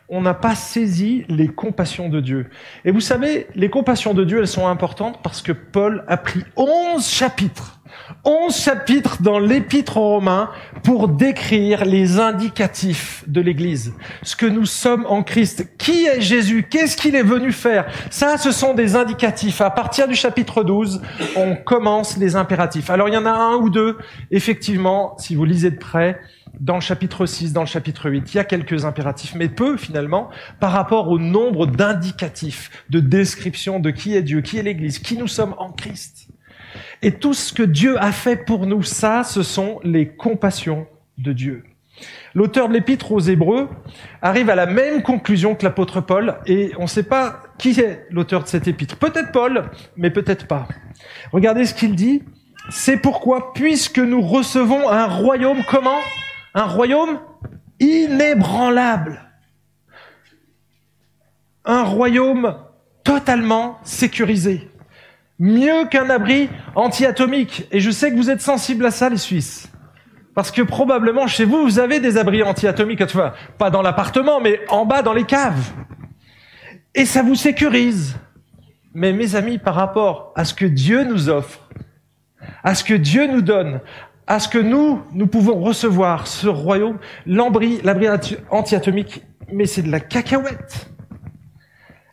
On 0.09 0.23
n'a 0.23 0.35
pas 0.35 0.55
saisi 0.55 1.25
les 1.29 1.49
compassions 1.49 2.09
de 2.09 2.21
Dieu. 2.21 2.49
Et 2.85 2.91
vous 2.91 3.01
savez, 3.01 3.47
les 3.55 3.69
compassions 3.69 4.15
de 4.15 4.25
Dieu, 4.25 4.39
elles 4.39 4.49
sont 4.49 4.67
importantes 4.67 5.21
parce 5.23 5.43
que 5.43 5.53
Paul 5.53 6.05
a 6.09 6.17
pris 6.17 6.43
onze 6.57 7.07
chapitres 7.09 7.82
11 8.25 8.57
chapitres 8.57 9.23
dans 9.23 9.39
l'épître 9.39 9.97
aux 9.97 10.11
Romains 10.11 10.51
pour 10.83 11.09
décrire 11.09 11.85
les 11.85 12.19
indicatifs 12.19 13.25
de 13.27 13.41
l'Église. 13.41 13.95
Ce 14.23 14.37
que 14.37 14.47
nous 14.47 14.67
sommes 14.67 15.07
en 15.07 15.23
Christ. 15.23 15.77
Qui 15.79 16.07
est 16.07 16.21
Jésus? 16.21 16.67
Qu'est-ce 16.69 16.97
qu'il 16.97 17.17
est 17.17 17.23
venu 17.23 17.53
faire? 17.53 17.87
Ça, 18.11 18.39
ce 18.39 18.53
sont 18.53 18.75
des 18.75 18.97
indicatifs. 18.97 19.61
À 19.61 19.71
partir 19.71 20.09
du 20.09 20.15
chapitre 20.15 20.63
12, 20.63 21.03
on 21.37 21.57
commence 21.57 22.17
les 22.17 22.37
impératifs. 22.37 22.91
Alors, 22.91 23.09
il 23.09 23.15
y 23.15 23.17
en 23.17 23.27
a 23.27 23.33
un 23.33 23.57
ou 23.57 23.71
deux, 23.71 23.99
effectivement, 24.31 25.17
si 25.19 25.35
vous 25.35 25.45
lisez 25.45 25.71
de 25.71 25.79
près, 25.79 26.21
dans 26.61 26.75
le 26.75 26.81
chapitre 26.81 27.27
6, 27.27 27.53
dans 27.53 27.63
le 27.63 27.67
chapitre 27.67 28.11
8. 28.11 28.35
Il 28.35 28.37
y 28.37 28.41
a 28.41 28.45
quelques 28.45 28.85
impératifs, 28.85 29.35
mais 29.35 29.49
peu 29.49 29.77
finalement 29.77 30.31
par 30.61 30.73
rapport 30.73 31.09
au 31.09 31.19
nombre 31.19 31.67
d'indicatifs, 31.67 32.85
de 32.91 33.01
descriptions 33.01 33.81
de 33.81 33.91
qui 33.91 34.15
est 34.15 34.23
Dieu, 34.23 34.41
qui 34.43 34.59
est 34.59 34.63
l'Église, 34.63 34.99
qui 34.99 35.17
nous 35.17 35.29
sommes 35.29 35.55
en 35.59 35.71
Christ. 35.73 36.22
Et 37.03 37.13
tout 37.13 37.35
ce 37.35 37.53
que 37.53 37.63
Dieu 37.63 38.01
a 38.01 38.13
fait 38.13 38.37
pour 38.37 38.67
nous, 38.67 38.83
ça, 38.83 39.25
ce 39.25 39.43
sont 39.43 39.81
les 39.83 40.09
compassions 40.09 40.87
de 41.19 41.33
Dieu. 41.33 41.65
L'auteur 42.35 42.69
de 42.69 42.73
l'épître 42.73 43.13
aux 43.13 43.21
Hébreux 43.21 43.69
arrive 44.23 44.49
à 44.49 44.55
la 44.55 44.67
même 44.67 45.03
conclusion 45.03 45.55
que 45.55 45.65
l'apôtre 45.65 46.01
Paul, 46.01 46.37
et 46.47 46.73
on 46.79 46.83
ne 46.83 46.87
sait 46.89 47.03
pas 47.03 47.43
qui 47.59 47.79
est 47.79 48.07
l'auteur 48.11 48.45
de 48.45 48.49
cette 48.49 48.67
épître. 48.67 48.97
Peut-être 48.97 49.33
Paul, 49.33 49.71
mais 49.97 50.11
peut-être 50.11 50.47
pas. 50.47 50.67
Regardez 51.33 51.67
ce 51.67 51.75
qu'il 51.75 51.95
dit. 51.95 52.23
C'est 52.71 52.97
pourquoi, 52.97 53.53
puisque 53.53 53.99
nous 53.99 54.23
recevons 54.23 54.89
un 54.89 55.07
royaume 55.07 55.63
comment? 55.69 55.99
Un 56.55 56.65
royaume 56.65 57.21
inébranlable. 57.81 59.21
Un 61.65 61.83
royaume 61.83 62.57
totalement 63.05 63.79
sécurisé. 63.83 64.71
Mieux 65.39 65.87
qu'un 65.87 66.11
abri 66.11 66.49
anti-atomique. 66.75 67.67
Et 67.71 67.81
je 67.81 67.91
sais 67.91 68.11
que 68.11 68.17
vous 68.17 68.31
êtes 68.31 68.41
sensibles 68.41 68.87
à 68.87 68.91
ça, 68.91 69.09
les 69.09 69.17
Suisses. 69.17 69.69
Parce 70.35 70.51
que 70.51 70.63
probablement 70.63 71.27
chez 71.27 71.45
vous, 71.45 71.63
vous 71.63 71.79
avez 71.79 72.01
des 72.01 72.17
abris 72.17 72.43
anti-atomiques, 72.43 73.03
pas 73.59 73.71
dans 73.71 73.83
l'appartement, 73.83 74.41
mais 74.41 74.61
en 74.69 74.87
bas 74.87 75.03
dans 75.03 75.13
les 75.13 75.25
caves. 75.25 75.73
Et 76.95 77.05
ça 77.05 77.23
vous 77.23 77.35
sécurise. 77.35 78.17
Mais 78.95 79.13
mes 79.13 79.35
amis, 79.37 79.59
par 79.59 79.75
rapport 79.75 80.33
à 80.37 80.45
ce 80.45 80.55
que 80.55 80.67
Dieu 80.67 81.05
nous 81.05 81.29
offre, 81.29 81.69
à 82.63 82.75
ce 82.75 82.85
que 82.85 82.95
Dieu 82.95 83.27
nous 83.27 83.43
donne, 83.43 83.81
à 84.27 84.39
ce 84.39 84.49
que 84.49 84.59
nous, 84.59 85.03
nous 85.13 85.27
pouvons 85.27 85.61
recevoir, 85.61 86.27
ce 86.27 86.47
royaume, 86.47 86.99
l'abri 87.27 87.81
anti-atomique, 88.51 89.23
mais 89.53 89.67
c'est 89.67 89.83
de 89.83 89.91
la 89.91 90.01
cacahuète. 90.01 90.92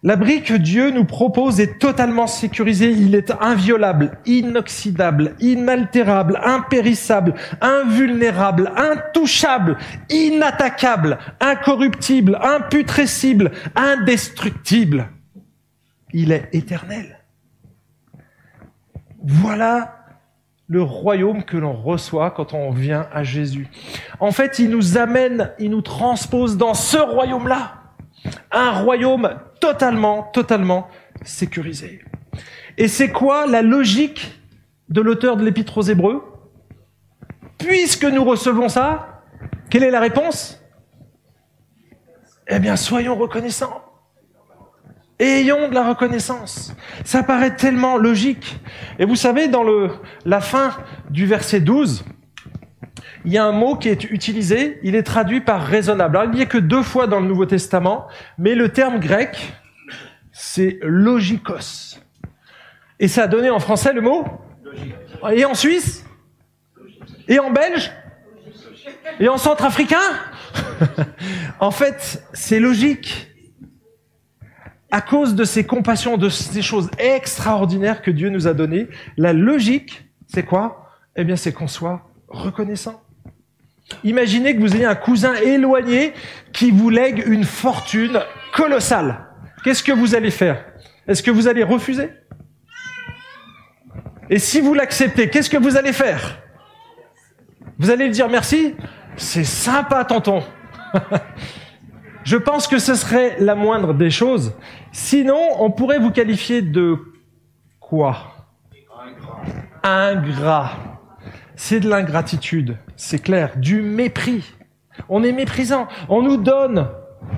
L'abri 0.02 0.44
que 0.44 0.54
Dieu 0.54 0.92
nous 0.92 1.04
propose 1.04 1.60
est 1.60 1.78
totalement 1.78 2.26
sécurisé, 2.26 2.92
il 2.92 3.16
est 3.16 3.32
inviolable, 3.42 4.18
inoxydable, 4.26 5.36
inaltérable, 5.42 6.40
impérissable, 6.42 7.34
invulnérable, 7.60 8.72
intouchable, 8.78 9.78
inattaquable, 10.10 11.18
incorruptible, 11.42 12.40
imputrescible, 12.42 13.52
indestructible. 13.76 15.10
Il 16.14 16.32
est 16.32 16.48
éternel. 16.54 17.20
Voilà 19.22 19.98
le 20.70 20.82
royaume 20.82 21.44
que 21.44 21.58
l'on 21.58 21.74
reçoit 21.74 22.32
quand 22.32 22.54
on 22.54 22.72
vient 22.72 23.08
à 23.12 23.24
Jésus. 23.24 23.68
En 24.22 24.32
fait, 24.32 24.60
il 24.60 24.70
nous 24.70 24.98
amène, 24.98 25.52
il 25.60 25.72
nous 25.72 25.82
transpose 25.82 26.56
dans 26.56 26.74
ce 26.74 26.98
royaume-là. 26.98 27.79
Un 28.52 28.72
royaume 28.72 29.40
totalement, 29.60 30.24
totalement 30.34 30.88
sécurisé. 31.24 32.02
Et 32.78 32.88
c'est 32.88 33.12
quoi 33.12 33.48
la 33.48 33.62
logique 33.62 34.40
de 34.90 35.02
l'auteur 35.02 35.38
de 35.38 35.44
l'Épître 35.44 35.78
aux 35.78 35.84
Hébreux? 35.84 36.24
Puisque 37.58 38.06
nous 38.06 38.24
recevons 38.24 38.70
ça, 38.70 39.24
quelle 39.70 39.84
est 39.84 39.92
la 39.92 40.00
réponse? 40.00 40.64
Eh 42.48 42.60
bien, 42.60 42.76
soyons 42.76 43.16
reconnaissants. 43.16 43.84
Ayons 45.20 45.68
de 45.68 45.74
la 45.74 45.88
reconnaissance. 45.88 46.74
Ça 47.04 47.24
paraît 47.24 47.56
tellement 47.56 47.98
logique. 47.98 48.60
Et 48.98 49.06
vous 49.06 49.18
savez, 49.18 49.50
dans 49.50 49.64
le, 49.64 49.92
la 50.26 50.40
fin 50.40 50.78
du 51.10 51.26
verset 51.26 51.60
12, 51.60 52.06
il 53.26 53.32
y 53.32 53.38
a 53.38 53.46
un 53.46 53.52
mot 53.52 53.76
qui 53.76 53.90
est 53.90 54.04
utilisé, 54.06 54.80
il 54.84 54.96
est 54.96 55.04
traduit 55.04 55.42
par 55.42 55.66
raisonnable. 55.66 56.18
Alors, 56.18 56.32
il 56.32 56.36
n'y 56.36 56.42
a 56.42 56.46
que 56.46 56.58
deux 56.58 56.84
fois 56.84 57.08
dans 57.08 57.20
le 57.20 57.28
Nouveau 57.28 57.46
Testament, 57.46 58.08
mais 58.38 58.56
le 58.56 58.70
terme 58.70 59.00
grec, 59.00 59.54
c'est 60.32 60.80
logikos. 60.82 62.00
Et 63.00 63.08
ça 63.08 63.24
a 63.24 63.28
donné 63.28 63.50
en 63.50 63.60
français 63.60 63.94
le 63.94 64.02
mot 64.02 64.26
Et 65.32 65.46
en 65.46 65.54
Suisse 65.54 66.06
Et 67.28 67.40
en 67.40 67.50
Belge 67.50 67.92
Et 69.20 69.30
en 69.30 69.38
centrafricain 69.38 69.98
En 71.60 71.72
fait, 71.72 72.24
c'est 72.34 72.60
logique. 72.60 73.28
À 74.92 75.02
cause 75.02 75.36
de 75.36 75.44
ces 75.44 75.66
compassions, 75.66 76.18
de 76.18 76.30
ces 76.30 76.62
choses 76.62 76.90
extraordinaires 76.98 78.02
que 78.02 78.10
Dieu 78.10 78.30
nous 78.30 78.48
a 78.48 78.54
données, 78.54 78.88
la 79.18 79.34
logique, 79.34 80.10
c'est 80.28 80.44
quoi? 80.44 80.90
Eh 81.16 81.24
bien, 81.24 81.36
c'est 81.36 81.54
qu'on 81.54 81.68
soit 81.68 82.09
reconnaissant. 82.30 83.02
Imaginez 84.04 84.56
que 84.56 84.62
vous 84.62 84.76
ayez 84.76 84.86
un 84.86 84.96
cousin 84.96 85.36
éloigné 85.36 86.14
qui 86.54 86.72
vous 86.72 86.90
lègue 86.90 87.24
une 87.26 87.44
fortune 87.44 88.20
colossale. 88.54 89.26
Qu'est-ce 89.64 89.84
que 89.84 89.92
vous 89.92 90.16
allez 90.16 90.32
faire? 90.32 90.64
Est-ce 91.08 91.24
que 91.24 91.32
vous 91.32 91.48
allez 91.48 91.64
refuser? 91.64 92.10
Et 94.30 94.38
si 94.38 94.62
vous 94.62 94.74
l'acceptez, 94.74 95.30
qu'est-ce 95.30 95.50
que 95.50 95.58
vous 95.58 95.76
allez 95.76 95.92
faire? 95.92 96.40
Vous 97.80 97.90
allez 97.90 98.06
lui 98.06 98.12
dire 98.12 98.30
merci? 98.30 98.76
C'est 99.18 99.44
sympa, 99.44 100.06
tonton. 100.06 100.44
Je 102.24 102.38
pense 102.38 102.68
que 102.68 102.78
ce 102.78 102.94
serait 102.94 103.38
la 103.40 103.56
moindre 103.56 103.94
des 103.94 104.12
choses. 104.12 104.54
Sinon, 104.92 105.40
on 105.60 105.72
pourrait 105.72 106.00
vous 106.00 106.12
qualifier 106.12 106.62
de 106.62 106.98
quoi? 107.80 108.48
Ingrat. 109.82 110.89
C'est 111.62 111.82
de 111.82 111.90
l'ingratitude, 111.90 112.78
c'est 112.96 113.20
clair, 113.20 113.58
du 113.58 113.82
mépris. 113.82 114.46
On 115.10 115.24
est 115.24 115.34
méprisant. 115.34 115.90
On 116.08 116.22
nous 116.22 116.38
donne 116.38 116.88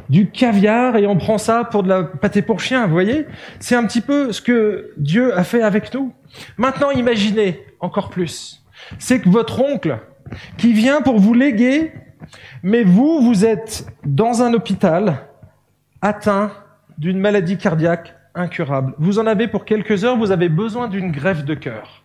du 0.09 0.29
caviar 0.29 0.95
et 0.95 1.07
on 1.07 1.17
prend 1.17 1.39
ça 1.39 1.63
pour 1.63 1.81
de 1.81 1.89
la 1.89 2.03
pâté 2.03 2.43
pour 2.43 2.59
chien, 2.59 2.85
vous 2.85 2.93
voyez? 2.93 3.25
C'est 3.59 3.75
un 3.75 3.83
petit 3.83 3.99
peu 3.99 4.31
ce 4.31 4.39
que 4.39 4.91
Dieu 4.97 5.35
a 5.35 5.43
fait 5.43 5.63
avec 5.63 5.91
nous. 5.95 6.13
Maintenant, 6.57 6.91
imaginez 6.91 7.65
encore 7.79 8.11
plus. 8.11 8.63
C'est 8.99 9.21
que 9.21 9.27
votre 9.27 9.59
oncle, 9.59 9.97
qui 10.55 10.71
vient 10.71 11.01
pour 11.01 11.19
vous 11.19 11.33
léguer, 11.33 11.91
mais 12.61 12.83
vous, 12.83 13.21
vous 13.21 13.43
êtes 13.43 13.87
dans 14.05 14.43
un 14.43 14.53
hôpital, 14.53 15.17
atteint 16.03 16.51
d'une 16.99 17.19
maladie 17.19 17.57
cardiaque 17.57 18.13
incurable. 18.35 18.93
Vous 18.99 19.17
en 19.17 19.25
avez 19.25 19.47
pour 19.47 19.65
quelques 19.65 20.05
heures, 20.05 20.15
vous 20.15 20.31
avez 20.31 20.47
besoin 20.47 20.87
d'une 20.89 21.11
greffe 21.11 21.43
de 21.43 21.55
cœur. 21.55 22.00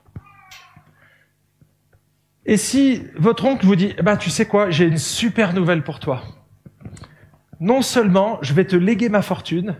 Et 2.48 2.56
si 2.56 3.02
votre 3.16 3.44
oncle 3.44 3.66
vous 3.66 3.74
dit, 3.74 3.92
eh 3.98 4.02
ben, 4.02 4.16
tu 4.16 4.30
sais 4.30 4.46
quoi, 4.46 4.70
j'ai 4.70 4.86
une 4.86 4.98
super 4.98 5.52
nouvelle 5.52 5.82
pour 5.82 5.98
toi. 5.98 6.22
Non 7.58 7.82
seulement 7.82 8.38
je 8.40 8.54
vais 8.54 8.64
te 8.64 8.76
léguer 8.76 9.08
ma 9.08 9.20
fortune, 9.20 9.76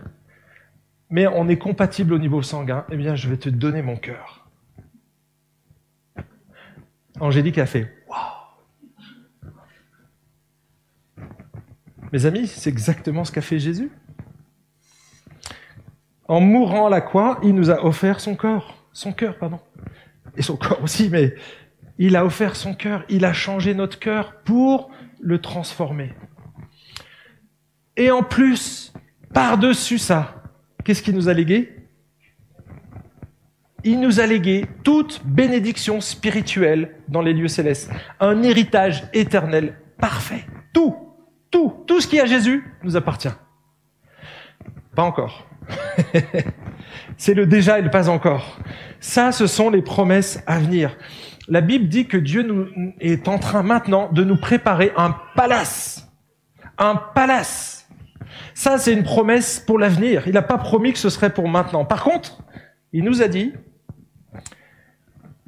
mais 1.09 1.27
on 1.27 1.47
est 1.47 1.57
compatible 1.57 2.13
au 2.13 2.19
niveau 2.19 2.41
sanguin, 2.41 2.85
eh 2.91 2.97
bien, 2.97 3.15
je 3.15 3.29
vais 3.29 3.37
te 3.37 3.47
donner 3.47 3.81
mon 3.81 3.95
cœur. 3.95 4.49
Angélique 7.21 7.57
a 7.57 7.65
fait, 7.65 7.95
waouh. 8.09 8.19
Mes 12.11 12.25
amis, 12.25 12.47
c'est 12.47 12.69
exactement 12.69 13.23
ce 13.23 13.31
qu'a 13.31 13.41
fait 13.41 13.59
Jésus. 13.59 13.91
En 16.27 16.41
mourant 16.41 16.87
à 16.87 16.89
la 16.89 16.99
croix, 16.99 17.39
il 17.43 17.55
nous 17.55 17.69
a 17.71 17.85
offert 17.85 18.19
son 18.19 18.35
corps, 18.35 18.83
son 18.91 19.13
cœur, 19.13 19.37
pardon, 19.37 19.61
et 20.35 20.41
son 20.41 20.57
corps 20.57 20.83
aussi, 20.83 21.09
mais 21.09 21.33
il 21.97 22.15
a 22.15 22.25
offert 22.25 22.55
son 22.55 22.73
cœur, 22.73 23.03
il 23.09 23.25
a 23.25 23.33
changé 23.33 23.73
notre 23.73 23.99
cœur 23.99 24.35
pour 24.43 24.89
le 25.19 25.39
transformer. 25.39 26.13
Et 27.95 28.11
en 28.11 28.23
plus, 28.23 28.93
par-dessus 29.33 29.97
ça, 29.97 30.43
qu'est-ce 30.83 31.01
qu'il 31.01 31.15
nous 31.15 31.29
a 31.29 31.33
légué? 31.33 31.73
Il 33.83 33.99
nous 33.99 34.19
a 34.19 34.25
légué 34.25 34.65
toute 34.83 35.21
bénédiction 35.25 36.01
spirituelle 36.01 36.95
dans 37.07 37.21
les 37.21 37.33
lieux 37.33 37.47
célestes, 37.47 37.91
un 38.19 38.43
héritage 38.43 39.03
éternel 39.13 39.77
parfait. 39.97 40.45
Tout, 40.73 40.95
tout, 41.49 41.83
tout 41.87 42.01
ce 42.01 42.07
qui 42.07 42.19
à 42.19 42.25
Jésus 42.25 42.63
nous 42.83 42.95
appartient. 42.95 43.33
Pas 44.95 45.03
encore. 45.03 45.47
C'est 47.17 47.33
le 47.33 47.45
déjà 47.45 47.79
et 47.79 47.81
le 47.81 47.89
pas 47.89 48.09
encore. 48.09 48.59
Ça, 48.99 49.31
ce 49.31 49.47
sont 49.47 49.69
les 49.69 49.81
promesses 49.81 50.43
à 50.45 50.59
venir 50.59 50.95
la 51.47 51.61
Bible 51.61 51.87
dit 51.87 52.07
que 52.07 52.17
Dieu 52.17 52.73
est 52.99 53.27
en 53.27 53.39
train 53.39 53.63
maintenant 53.63 54.11
de 54.11 54.23
nous 54.23 54.37
préparer 54.37 54.91
un 54.97 55.15
palace. 55.35 56.11
Un 56.77 56.95
palace. 56.95 57.87
Ça, 58.53 58.77
c'est 58.77 58.93
une 58.93 59.03
promesse 59.03 59.59
pour 59.59 59.79
l'avenir. 59.79 60.27
Il 60.27 60.33
n'a 60.33 60.41
pas 60.41 60.57
promis 60.57 60.93
que 60.93 60.99
ce 60.99 61.09
serait 61.09 61.33
pour 61.33 61.47
maintenant. 61.47 61.85
Par 61.85 62.03
contre, 62.03 62.43
il 62.91 63.03
nous 63.03 63.21
a 63.21 63.27
dit, 63.27 63.53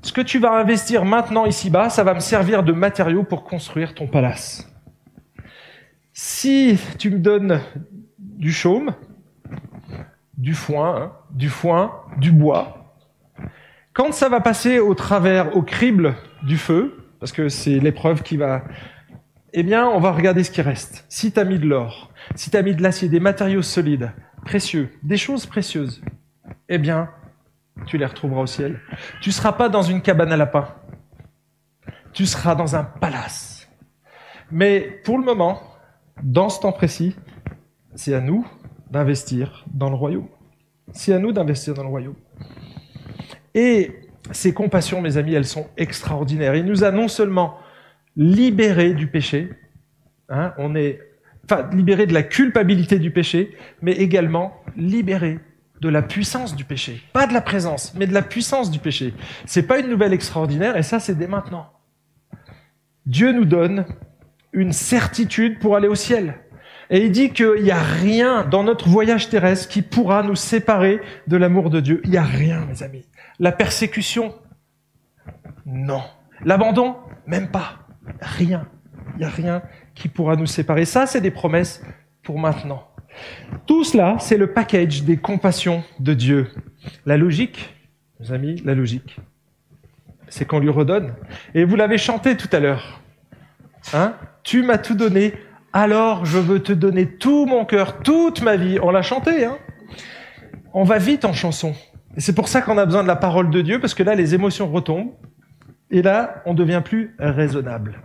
ce 0.02 0.14
que 0.14 0.22
tu 0.22 0.40
vas 0.40 0.52
investir 0.52 1.04
maintenant 1.04 1.46
ici-bas, 1.46 1.90
ça 1.90 2.04
va 2.04 2.14
me 2.14 2.20
servir 2.20 2.64
de 2.64 2.72
matériau 2.72 3.24
pour 3.24 3.44
construire 3.44 3.94
ton 3.94 4.08
palace. 4.08 4.72
Si 6.14 6.80
tu 6.98 7.12
me 7.12 7.20
donnes 7.20 7.62
du 8.18 8.52
chaume, 8.52 8.94
du 10.38 10.54
foin, 10.54 10.96
hein, 10.96 11.12
du 11.32 11.50
foin, 11.50 11.92
du 12.18 12.32
bois, 12.32 12.79
quand 14.00 14.14
ça 14.14 14.30
va 14.30 14.40
passer 14.40 14.80
au 14.80 14.94
travers, 14.94 15.58
au 15.58 15.62
crible 15.62 16.16
du 16.44 16.58
feu, 16.58 17.06
parce 17.20 17.34
que 17.34 17.50
c'est 17.50 17.80
l'épreuve 17.80 18.24
qui 18.24 18.38
va 18.38 18.64
eh 19.52 19.62
bien, 19.62 19.90
on 19.90 20.00
va 20.00 20.14
regarder 20.14 20.46
ce 20.46 20.52
qui 20.52 20.62
reste. 20.62 21.06
Si 21.10 21.34
tu 21.34 21.40
as 21.40 21.44
mis 21.44 21.60
de 21.60 21.66
l'or, 21.66 22.10
si 22.34 22.50
tu 22.50 22.56
as 22.56 22.62
mis 22.62 22.74
de 22.74 22.82
l'acier, 22.82 23.10
des 23.10 23.20
matériaux 23.20 23.62
solides, 23.62 24.14
précieux, 24.46 24.90
des 25.04 25.18
choses 25.18 25.46
précieuses, 25.46 26.02
eh 26.70 26.78
bien, 26.78 27.10
tu 27.88 27.98
les 27.98 28.06
retrouveras 28.06 28.44
au 28.44 28.48
ciel. 28.48 28.80
Tu 29.20 29.34
seras 29.34 29.52
pas 29.52 29.68
dans 29.68 29.82
une 29.82 30.02
cabane 30.02 30.32
à 30.32 30.38
lapins. 30.38 30.70
Tu 32.14 32.26
seras 32.26 32.56
dans 32.56 32.78
un 32.78 32.86
palace. 32.86 33.68
Mais 34.50 35.02
pour 35.04 35.18
le 35.18 35.26
moment, 35.26 35.62
dans 36.24 36.48
ce 36.48 36.62
temps 36.62 36.72
précis, 36.72 37.18
c'est 37.96 38.14
à 38.14 38.22
nous 38.22 38.48
d'investir 38.92 39.66
dans 39.74 39.90
le 39.90 39.96
royaume. 39.96 40.30
C'est 40.94 41.14
à 41.14 41.20
nous 41.20 41.34
d'investir 41.34 41.74
dans 41.74 41.84
le 41.84 41.90
royaume. 41.90 42.16
Et 43.56 43.92
ces 44.32 44.54
compassions, 44.54 45.02
mes 45.02 45.18
amis, 45.18 45.34
elles 45.34 45.46
sont 45.46 45.68
extraordinaires. 45.78 46.56
Il 46.56 46.66
nous 46.66 46.84
a 46.84 46.92
non 46.92 47.08
seulement 47.08 47.58
libérés 48.16 48.94
du 48.94 49.08
péché, 49.08 49.50
hein, 50.30 50.54
on 50.58 50.76
est, 50.76 51.00
enfin, 51.46 51.70
libérés 51.74 52.06
de 52.06 52.14
la 52.14 52.24
culpabilité 52.24 53.00
du 53.00 53.12
péché, 53.12 53.56
mais 53.82 53.94
également 53.94 54.62
libérés 54.76 55.40
de 55.82 55.90
la 55.90 56.02
puissance 56.02 56.56
du 56.56 56.66
péché. 56.66 57.02
Pas 57.14 57.28
de 57.28 57.34
la 57.34 57.42
présence, 57.42 57.94
mais 57.96 58.08
de 58.08 58.14
la 58.14 58.22
puissance 58.22 58.70
du 58.70 58.80
péché. 58.80 59.14
C'est 59.46 59.64
pas 59.64 59.80
une 59.80 59.90
nouvelle 59.90 60.14
extraordinaire, 60.14 60.76
et 60.76 60.84
ça, 60.84 61.00
c'est 61.00 61.16
dès 61.16 61.28
maintenant. 61.28 61.72
Dieu 63.06 63.32
nous 63.32 63.46
donne 63.46 63.86
une 64.52 64.74
certitude 64.74 65.60
pour 65.60 65.76
aller 65.76 65.88
au 65.88 65.96
ciel. 65.96 66.36
Et 66.90 67.06
il 67.06 67.12
dit 67.12 67.32
qu'il 67.32 67.62
n'y 67.62 67.72
a 67.72 67.82
rien 67.82 68.44
dans 68.46 68.64
notre 68.64 68.90
voyage 68.90 69.30
terrestre 69.30 69.68
qui 69.68 69.82
pourra 69.82 70.24
nous 70.24 70.36
séparer 70.36 71.00
de 71.28 71.38
l'amour 71.38 71.70
de 71.70 71.80
Dieu. 71.80 72.02
Il 72.04 72.12
n'y 72.12 72.18
a 72.18 72.24
rien, 72.24 72.66
mes 72.66 72.82
amis. 72.82 73.06
La 73.40 73.52
persécution 73.52 74.34
Non. 75.66 76.02
L'abandon 76.44 76.96
Même 77.28 77.50
pas. 77.50 77.80
Rien. 78.22 78.68
Il 79.16 79.20
n'y 79.20 79.26
a 79.26 79.30
rien 79.30 79.62
qui 79.94 80.08
pourra 80.08 80.36
nous 80.36 80.48
séparer. 80.48 80.86
Ça, 80.86 81.06
c'est 81.06 81.22
des 81.22 81.32
promesses 81.32 81.84
pour 82.24 82.40
maintenant. 82.40 82.88
Tout 83.66 83.84
cela, 83.84 84.18
c'est 84.20 84.38
le 84.38 84.54
package 84.54 85.04
des 85.04 85.18
compassions 85.18 85.84
de 86.00 86.14
Dieu. 86.14 86.48
La 87.06 87.18
logique, 87.18 87.76
mes 88.20 88.32
amis, 88.32 88.62
la 88.66 88.74
logique, 88.74 89.18
c'est 90.28 90.46
qu'on 90.46 90.60
lui 90.60 90.70
redonne. 90.70 91.14
Et 91.54 91.66
vous 91.66 91.76
l'avez 91.76 91.98
chanté 91.98 92.38
tout 92.38 92.50
à 92.52 92.60
l'heure. 92.60 93.02
Hein? 93.94 94.16
Tu 94.44 94.64
m'as 94.64 94.78
tout 94.78 94.96
donné, 94.96 95.34
alors 95.74 96.26
je 96.26 96.40
veux 96.40 96.62
te 96.62 96.74
donner 96.74 97.06
tout 97.06 97.46
mon 97.46 97.66
cœur, 97.66 98.00
toute 98.00 98.42
ma 98.42 98.56
vie. 98.56 98.80
On 98.82 98.92
l'a 98.92 99.02
chanté, 99.02 99.46
hein 99.46 99.58
On 100.74 100.84
va 100.84 100.98
vite 100.98 101.26
en 101.26 101.34
chanson. 101.34 101.74
Et 102.18 102.22
c'est 102.22 102.34
pour 102.34 102.48
ça 102.48 102.62
qu'on 102.62 102.78
a 102.78 102.86
besoin 102.86 103.04
de 103.04 103.08
la 103.08 103.16
parole 103.16 103.50
de 103.50 103.62
Dieu, 103.62 103.80
parce 103.80 103.94
que 103.94 104.04
là, 104.04 104.16
les 104.16 104.34
émotions 104.34 104.70
retombent. 104.72 105.14
Et 105.92 106.02
là, 106.02 106.42
on 106.46 106.54
devient 106.54 106.82
plus 106.84 107.16
raisonnable. 107.20 108.02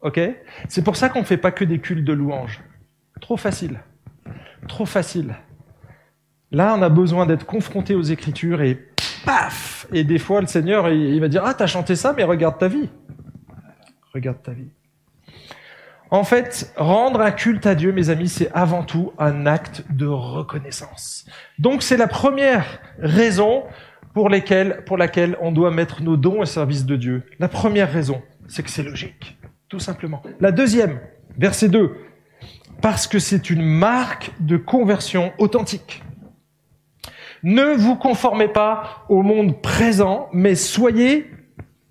Ok? 0.00 0.20
C'est 0.68 0.82
pour 0.82 0.96
ça 0.96 1.08
qu'on 1.08 1.20
ne 1.20 1.24
fait 1.24 1.36
pas 1.36 1.50
que 1.50 1.64
des 1.64 1.78
cultes 1.78 2.04
de 2.04 2.12
louanges. 2.12 2.62
Trop 3.20 3.36
facile. 3.36 3.80
Trop 4.68 4.86
facile. 4.86 5.34
Là, 6.50 6.74
on 6.78 6.82
a 6.82 6.88
besoin 6.88 7.26
d'être 7.26 7.46
confronté 7.46 7.94
aux 7.94 8.02
Écritures 8.02 8.62
et 8.62 8.88
paf 9.24 9.86
Et 9.92 10.04
des 10.04 10.18
fois, 10.18 10.40
le 10.40 10.46
Seigneur, 10.46 10.88
il 10.90 11.20
va 11.20 11.28
dire, 11.28 11.42
ah, 11.44 11.54
t'as 11.54 11.66
chanté 11.66 11.96
ça, 11.96 12.12
mais 12.16 12.24
regarde 12.24 12.58
ta 12.58 12.68
vie. 12.68 12.88
Regarde 14.12 14.42
ta 14.42 14.52
vie. 14.52 14.70
En 16.10 16.24
fait, 16.24 16.72
rendre 16.76 17.20
un 17.20 17.30
culte 17.30 17.66
à 17.66 17.74
Dieu, 17.74 17.92
mes 17.92 18.10
amis, 18.10 18.28
c'est 18.28 18.50
avant 18.52 18.82
tout 18.82 19.12
un 19.18 19.46
acte 19.46 19.84
de 19.90 20.06
reconnaissance. 20.06 21.26
Donc 21.58 21.82
c'est 21.82 21.96
la 21.96 22.06
première 22.06 22.80
raison 22.98 23.64
pour, 24.12 24.28
laquelle 24.28 25.36
on 25.40 25.50
doit 25.50 25.70
mettre 25.72 26.02
nos 26.02 26.16
dons 26.16 26.40
au 26.40 26.44
service 26.44 26.86
de 26.86 26.96
Dieu. 26.96 27.24
La 27.40 27.48
première 27.48 27.92
raison, 27.92 28.22
c'est 28.46 28.62
que 28.62 28.70
c'est 28.70 28.84
logique, 28.84 29.36
tout 29.68 29.80
simplement. 29.80 30.22
La 30.40 30.52
deuxième, 30.52 31.00
verset 31.36 31.68
2, 31.68 31.96
parce 32.80 33.06
que 33.08 33.18
c'est 33.18 33.50
une 33.50 33.62
marque 33.62 34.30
de 34.38 34.56
conversion 34.56 35.32
authentique. 35.38 36.02
Ne 37.42 37.74
vous 37.74 37.96
conformez 37.96 38.48
pas 38.48 39.04
au 39.08 39.22
monde 39.22 39.60
présent, 39.60 40.28
mais 40.32 40.54
soyez 40.54 41.30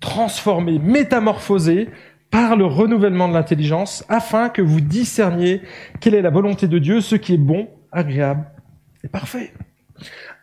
transformés, 0.00 0.78
métamorphosés 0.78 1.90
par 2.34 2.56
le 2.56 2.64
renouvellement 2.64 3.28
de 3.28 3.34
l'intelligence, 3.34 4.04
afin 4.08 4.48
que 4.48 4.60
vous 4.60 4.80
discerniez 4.80 5.62
quelle 6.00 6.16
est 6.16 6.20
la 6.20 6.30
volonté 6.30 6.66
de 6.66 6.80
Dieu, 6.80 7.00
ce 7.00 7.14
qui 7.14 7.34
est 7.34 7.38
bon, 7.38 7.68
agréable 7.92 8.50
et 9.04 9.08
parfait. 9.08 9.52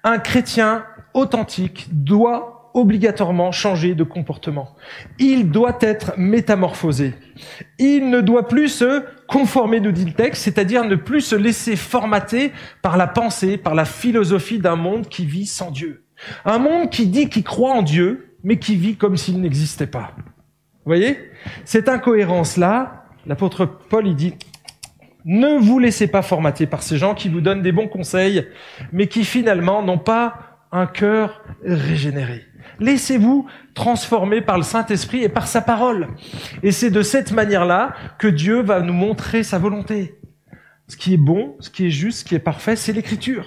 Un 0.05 0.17
chrétien 0.17 0.85
authentique 1.13 1.89
doit 1.91 2.71
obligatoirement 2.73 3.51
changer 3.51 3.93
de 3.93 4.05
comportement. 4.05 4.73
Il 5.19 5.51
doit 5.51 5.77
être 5.81 6.13
métamorphosé. 6.15 7.13
Il 7.77 8.09
ne 8.09 8.21
doit 8.21 8.47
plus 8.47 8.69
se 8.69 9.03
conformer, 9.27 9.81
nous 9.81 9.91
dit 9.91 10.05
le 10.05 10.13
texte, 10.13 10.43
c'est-à-dire 10.43 10.85
ne 10.85 10.95
plus 10.95 11.19
se 11.19 11.35
laisser 11.35 11.75
formater 11.75 12.53
par 12.81 12.95
la 12.95 13.07
pensée, 13.07 13.57
par 13.57 13.75
la 13.75 13.83
philosophie 13.83 14.59
d'un 14.59 14.77
monde 14.77 15.09
qui 15.09 15.25
vit 15.25 15.45
sans 15.45 15.71
Dieu. 15.71 16.05
Un 16.45 16.57
monde 16.57 16.89
qui 16.89 17.07
dit 17.07 17.27
qu'il 17.27 17.43
croit 17.43 17.73
en 17.73 17.81
Dieu, 17.81 18.37
mais 18.45 18.59
qui 18.59 18.77
vit 18.77 18.95
comme 18.95 19.17
s'il 19.17 19.41
n'existait 19.41 19.87
pas. 19.87 20.13
Vous 20.15 20.89
voyez? 20.89 21.30
Cette 21.65 21.89
incohérence-là, 21.89 23.05
l'apôtre 23.25 23.65
Paul, 23.65 24.07
il 24.07 24.15
dit, 24.15 24.35
ne 25.25 25.57
vous 25.59 25.79
laissez 25.79 26.07
pas 26.07 26.21
formater 26.21 26.65
par 26.65 26.81
ces 26.81 26.97
gens 26.97 27.13
qui 27.13 27.29
vous 27.29 27.41
donnent 27.41 27.61
des 27.61 27.71
bons 27.71 27.87
conseils, 27.87 28.47
mais 28.91 29.07
qui 29.07 29.23
finalement 29.23 29.83
n'ont 29.83 29.99
pas 29.99 30.57
un 30.71 30.87
cœur 30.87 31.43
régénéré. 31.63 32.45
Laissez-vous 32.79 33.47
transformer 33.73 34.41
par 34.41 34.57
le 34.57 34.63
Saint-Esprit 34.63 35.23
et 35.23 35.29
par 35.29 35.47
sa 35.47 35.61
parole. 35.61 36.07
Et 36.63 36.71
c'est 36.71 36.89
de 36.89 37.03
cette 37.03 37.31
manière-là 37.31 37.93
que 38.17 38.27
Dieu 38.27 38.61
va 38.61 38.81
nous 38.81 38.93
montrer 38.93 39.43
sa 39.43 39.59
volonté. 39.59 40.15
Ce 40.87 40.97
qui 40.97 41.13
est 41.13 41.17
bon, 41.17 41.55
ce 41.59 41.69
qui 41.69 41.87
est 41.87 41.91
juste, 41.91 42.19
ce 42.19 42.25
qui 42.25 42.35
est 42.35 42.39
parfait, 42.39 42.75
c'est 42.75 42.93
l'écriture. 42.93 43.45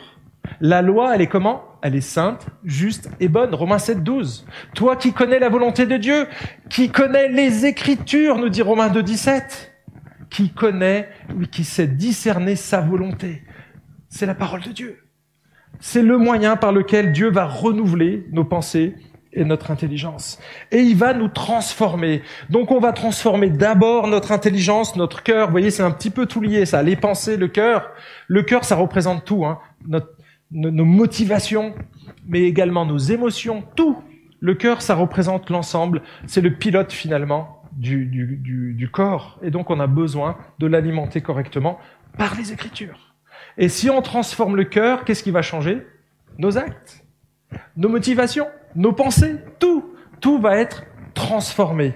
La 0.60 0.82
loi, 0.82 1.14
elle 1.14 1.20
est 1.20 1.26
comment? 1.26 1.64
Elle 1.84 1.96
est 1.96 2.00
sainte, 2.00 2.46
juste 2.64 3.10
et 3.20 3.28
bonne. 3.28 3.54
Romains 3.54 3.78
7, 3.78 4.02
12. 4.02 4.46
Toi 4.74 4.96
qui 4.96 5.12
connais 5.12 5.38
la 5.38 5.50
volonté 5.50 5.84
de 5.84 5.98
Dieu, 5.98 6.26
qui 6.70 6.88
connais 6.88 7.28
les 7.28 7.66
Écritures, 7.66 8.38
nous 8.38 8.48
dit 8.48 8.62
Romains 8.62 8.88
2, 8.88 9.02
17, 9.02 9.70
qui 10.30 10.48
connaît, 10.48 11.10
oui, 11.36 11.46
qui 11.46 11.62
sait 11.62 11.86
discerner 11.86 12.56
sa 12.56 12.80
volonté. 12.80 13.42
C'est 14.08 14.24
la 14.24 14.34
parole 14.34 14.62
de 14.62 14.72
Dieu. 14.72 14.96
C'est 15.78 16.00
le 16.00 16.16
moyen 16.16 16.56
par 16.56 16.72
lequel 16.72 17.12
Dieu 17.12 17.30
va 17.30 17.44
renouveler 17.44 18.28
nos 18.32 18.46
pensées 18.46 18.94
et 19.34 19.44
notre 19.44 19.70
intelligence. 19.70 20.38
Et 20.70 20.80
il 20.80 20.96
va 20.96 21.12
nous 21.12 21.28
transformer. 21.28 22.22
Donc 22.48 22.70
on 22.70 22.80
va 22.80 22.94
transformer 22.94 23.50
d'abord 23.50 24.06
notre 24.06 24.32
intelligence, 24.32 24.96
notre 24.96 25.22
cœur. 25.22 25.48
Vous 25.48 25.52
voyez, 25.52 25.70
c'est 25.70 25.82
un 25.82 25.90
petit 25.90 26.08
peu 26.08 26.24
tout 26.24 26.40
lié, 26.40 26.64
ça. 26.64 26.82
Les 26.82 26.96
pensées, 26.96 27.36
le 27.36 27.48
cœur. 27.48 27.90
Le 28.26 28.42
cœur, 28.42 28.64
ça 28.64 28.74
représente 28.74 29.26
tout. 29.26 29.44
Hein. 29.44 29.58
Nos 30.54 30.84
motivations, 30.84 31.74
mais 32.26 32.42
également 32.42 32.86
nos 32.86 32.98
émotions, 32.98 33.64
tout. 33.74 34.02
Le 34.40 34.54
cœur, 34.54 34.82
ça 34.82 34.94
représente 34.94 35.50
l'ensemble, 35.50 36.02
c'est 36.26 36.40
le 36.40 36.54
pilote 36.54 36.92
finalement 36.92 37.62
du, 37.72 38.06
du, 38.06 38.74
du, 38.74 38.88
corps, 38.88 39.38
et 39.42 39.50
donc 39.50 39.70
on 39.70 39.80
a 39.80 39.86
besoin 39.86 40.36
de 40.58 40.66
l'alimenter 40.66 41.20
correctement 41.20 41.78
par 42.16 42.36
les 42.36 42.52
Écritures. 42.52 43.14
Et 43.58 43.68
si 43.68 43.90
on 43.90 44.00
transforme 44.02 44.56
le 44.56 44.64
cœur, 44.64 45.04
qu'est-ce 45.04 45.22
qui 45.22 45.30
va 45.30 45.42
changer? 45.42 45.84
Nos 46.38 46.56
actes, 46.56 47.04
nos 47.76 47.88
motivations, 47.88 48.46
nos 48.76 48.92
pensées, 48.92 49.36
tout, 49.58 49.94
tout 50.20 50.38
va 50.38 50.56
être 50.56 50.84
transformé. 51.14 51.94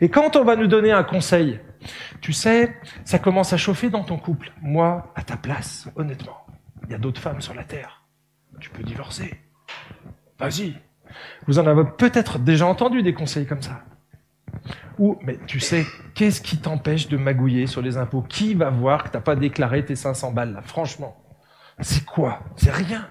Et 0.00 0.08
quand 0.08 0.36
on 0.36 0.44
va 0.44 0.56
nous 0.56 0.66
donner 0.66 0.92
un 0.92 1.04
conseil, 1.04 1.60
tu 2.20 2.32
sais, 2.32 2.74
ça 3.04 3.18
commence 3.18 3.52
à 3.52 3.56
chauffer 3.56 3.90
dans 3.90 4.04
ton 4.04 4.16
couple. 4.16 4.52
Moi, 4.62 5.12
à 5.14 5.22
ta 5.22 5.36
place, 5.36 5.88
honnêtement, 5.96 6.43
il 6.86 6.92
y 6.92 6.94
a 6.94 6.98
d'autres 6.98 7.20
femmes 7.20 7.40
sur 7.40 7.54
la 7.54 7.64
terre. 7.64 8.02
Tu 8.60 8.70
peux 8.70 8.82
divorcer. 8.82 9.40
Vas-y. 10.38 10.74
Vous 11.46 11.58
en 11.58 11.66
avez 11.66 11.84
peut-être 11.98 12.38
déjà 12.38 12.66
entendu 12.66 13.02
des 13.02 13.14
conseils 13.14 13.46
comme 13.46 13.62
ça. 13.62 13.82
Ou, 14.98 15.18
mais 15.22 15.38
tu 15.46 15.60
sais, 15.60 15.84
qu'est-ce 16.14 16.40
qui 16.40 16.58
t'empêche 16.58 17.08
de 17.08 17.16
magouiller 17.16 17.66
sur 17.66 17.82
les 17.82 17.96
impôts? 17.96 18.22
Qui 18.22 18.54
va 18.54 18.70
voir 18.70 19.04
que 19.04 19.08
t'as 19.08 19.20
pas 19.20 19.36
déclaré 19.36 19.84
tes 19.84 19.96
500 19.96 20.32
balles 20.32 20.52
là? 20.52 20.62
Franchement, 20.62 21.16
c'est 21.80 22.04
quoi? 22.04 22.40
C'est 22.56 22.70
rien. 22.72 23.08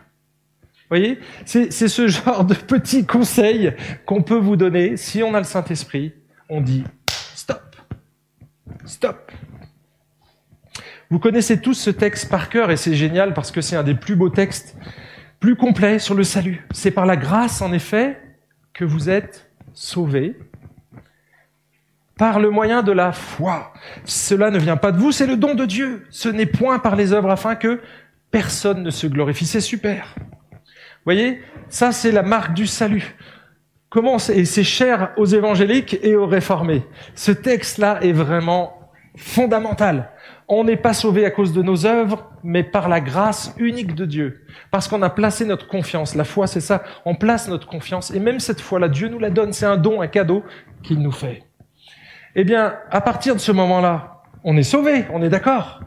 Vous 0.83 0.97
voyez 0.97 1.19
C'est 1.45 1.71
ce 1.71 2.07
genre 2.07 2.45
de 2.45 2.53
petits 2.53 3.05
conseils 3.05 3.75
qu'on 4.05 4.21
peut 4.21 4.38
vous 4.38 4.55
donner. 4.55 4.95
Si 4.95 5.23
on 5.23 5.33
a 5.33 5.39
le 5.39 5.45
Saint-Esprit, 5.45 6.13
on 6.49 6.62
dit 6.62 6.83
stop. 7.07 7.75
Stop. 8.86 9.31
Vous 11.13 11.19
connaissez 11.19 11.62
tous 11.62 11.76
ce 11.76 11.91
texte 11.91 12.28
par 12.28 12.49
cœur 12.49 12.71
et 12.71 12.76
c'est 12.76 12.95
génial 12.95 13.36
parce 13.36 13.52
que 13.52 13.62
c'est 13.62 13.76
un 13.76 13.84
des 13.84 13.93
plus 13.93 14.15
beaux 14.15 14.32
textes, 14.32 14.76
plus 15.39 15.56
complets 15.56 15.99
sur 15.99 16.15
le 16.15 16.23
salut. 16.23 16.65
C'est 16.71 16.89
par 16.89 17.06
la 17.06 17.15
grâce, 17.15 17.62
en 17.62 17.71
effet, 17.71 18.19
que 18.73 18.84
vous 18.84 19.12
êtes 19.12 19.47
sauvés 19.73 20.36
par 22.17 22.39
le 22.39 22.49
moyen 22.49 22.82
de 22.82 22.91
la 22.91 23.12
foi. 23.12 23.73
Cela 24.06 24.49
ne 24.49 24.58
vient 24.58 24.76
pas 24.76 24.91
de 24.91 24.97
vous, 24.97 25.12
c'est 25.12 25.28
le 25.28 25.38
don 25.38 25.54
de 25.54 25.65
Dieu. 25.65 26.08
Ce 26.10 26.30
n'est 26.30 26.47
point 26.47 26.80
par 26.80 26.95
les 26.95 27.13
œuvres 27.13 27.30
afin 27.30 27.54
que 27.54 27.80
personne 28.32 28.82
ne 28.82 28.89
se 28.89 29.06
glorifie. 29.06 29.45
C'est 29.45 29.62
super. 29.62 30.15
Vous 30.17 31.06
voyez, 31.06 31.43
ça 31.69 31.91
c'est 31.91 32.12
la 32.12 32.23
marque 32.23 32.56
du 32.56 32.65
salut. 32.65 33.15
Comment 33.89 34.17
et 34.17 34.45
c'est 34.45 34.63
cher 34.63 35.12
aux 35.17 35.28
évangéliques 35.28 35.95
et 36.02 36.15
aux 36.15 36.26
réformés. 36.26 36.82
Ce 37.13 37.32
texte-là 37.32 37.99
est 38.02 38.13
vraiment 38.13 38.80
fondamentale. 39.15 40.10
On 40.56 40.63
n'est 40.63 40.78
pas 40.78 40.94
sauvé 40.94 41.26
à 41.26 41.32
cause 41.32 41.52
de 41.52 41.63
nos 41.63 41.88
œuvres, 41.88 42.30
mais 42.44 42.62
par 42.62 42.88
la 42.88 43.02
grâce 43.02 43.56
unique 43.58 43.96
de 43.96 44.06
Dieu. 44.06 44.46
Parce 44.70 44.88
qu'on 44.88 45.02
a 45.02 45.10
placé 45.10 45.46
notre 45.46 45.68
confiance. 45.68 46.13
La 46.13 46.26
foi, 46.26 46.46
c'est 46.46 46.62
ça. 46.62 46.84
On 47.06 47.16
place 47.16 47.48
notre 47.48 47.66
confiance. 47.66 48.12
Et 48.12 48.20
même 48.20 48.39
cette 48.39 48.62
foi-là, 48.62 48.88
Dieu 48.88 49.08
nous 49.08 49.18
la 49.18 49.32
donne. 49.32 49.52
C'est 49.52 49.66
un 49.66 49.78
don, 49.78 50.00
un 50.00 50.08
cadeau 50.08 50.44
qu'il 50.84 51.00
nous 51.00 51.12
fait. 51.12 51.42
Eh 52.36 52.44
bien, 52.44 52.76
à 52.92 53.02
partir 53.02 53.34
de 53.34 53.39
ce 53.39 53.52
moment-là, 53.52 54.22
on 54.44 54.56
est 54.56 54.62
sauvé. 54.62 55.06
On 55.12 55.24
est 55.24 55.30
d'accord. 55.30 55.80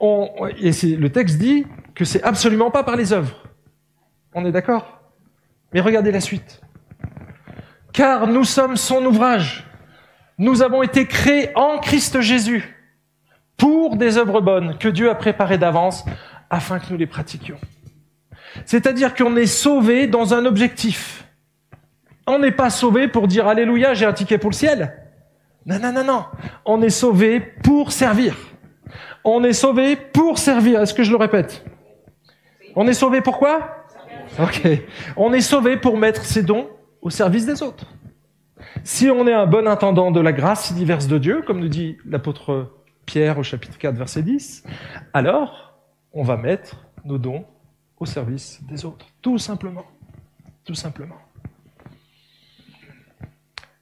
Et 0.00 0.70
le 0.96 1.08
texte 1.08 1.38
dit 1.38 1.66
que 1.96 2.04
c'est 2.04 2.22
absolument 2.22 2.70
pas 2.70 2.84
par 2.84 2.94
les 2.94 3.12
œuvres. 3.12 3.42
On 4.34 4.46
est 4.46 4.52
d'accord? 4.52 5.00
Mais 5.72 5.80
regardez 5.80 6.12
la 6.12 6.20
suite. 6.20 6.60
Car 7.92 8.28
nous 8.28 8.44
sommes 8.44 8.76
son 8.76 9.04
ouvrage. 9.04 9.66
Nous 10.38 10.62
avons 10.62 10.84
été 10.84 11.06
créés 11.06 11.50
en 11.56 11.78
Christ 11.78 12.20
Jésus 12.20 12.76
pour 13.60 13.96
des 13.96 14.16
œuvres 14.16 14.40
bonnes 14.40 14.76
que 14.78 14.88
Dieu 14.88 15.10
a 15.10 15.14
préparées 15.14 15.58
d'avance 15.58 16.04
afin 16.48 16.80
que 16.80 16.86
nous 16.90 16.96
les 16.96 17.06
pratiquions. 17.06 17.58
C'est-à-dire 18.64 19.14
qu'on 19.14 19.36
est 19.36 19.46
sauvé 19.46 20.08
dans 20.08 20.34
un 20.34 20.46
objectif. 20.46 21.24
On 22.26 22.38
n'est 22.38 22.50
pas 22.50 22.70
sauvé 22.70 23.06
pour 23.06 23.28
dire 23.28 23.46
Alléluia, 23.46 23.94
j'ai 23.94 24.06
un 24.06 24.12
ticket 24.12 24.38
pour 24.38 24.50
le 24.50 24.56
ciel. 24.56 24.96
Non, 25.66 25.78
non, 25.78 25.92
non, 25.92 26.04
non. 26.04 26.24
On 26.64 26.80
est 26.82 26.90
sauvé 26.90 27.38
pour 27.38 27.92
servir. 27.92 28.36
On 29.24 29.44
est 29.44 29.52
sauvé 29.52 29.94
pour 29.94 30.38
servir. 30.38 30.80
Est-ce 30.80 30.94
que 30.94 31.02
je 31.02 31.10
le 31.10 31.18
répète? 31.18 31.64
On 32.74 32.88
est 32.88 32.94
sauvé 32.94 33.20
pour 33.20 33.38
quoi? 33.38 33.84
Ok. 34.38 34.66
On 35.16 35.32
est 35.32 35.42
sauvé 35.42 35.76
pour 35.76 35.98
mettre 35.98 36.24
ses 36.24 36.42
dons 36.42 36.68
au 37.02 37.10
service 37.10 37.44
des 37.44 37.62
autres. 37.62 37.86
Si 38.84 39.10
on 39.10 39.26
est 39.26 39.34
un 39.34 39.46
bon 39.46 39.68
intendant 39.68 40.10
de 40.10 40.20
la 40.20 40.32
grâce 40.32 40.72
diverse 40.72 41.08
de 41.08 41.18
Dieu, 41.18 41.42
comme 41.46 41.60
nous 41.60 41.68
dit 41.68 41.98
l'apôtre 42.06 42.79
Pierre 43.10 43.38
au 43.38 43.42
chapitre 43.42 43.76
4, 43.76 43.96
verset 43.96 44.22
10, 44.22 44.62
alors 45.14 45.74
on 46.12 46.22
va 46.22 46.36
mettre 46.36 46.76
nos 47.04 47.18
dons 47.18 47.44
au 47.98 48.06
service 48.06 48.60
des 48.68 48.84
autres. 48.84 49.04
Tout 49.20 49.36
simplement. 49.36 49.84
Tout 50.64 50.76
simplement. 50.76 51.16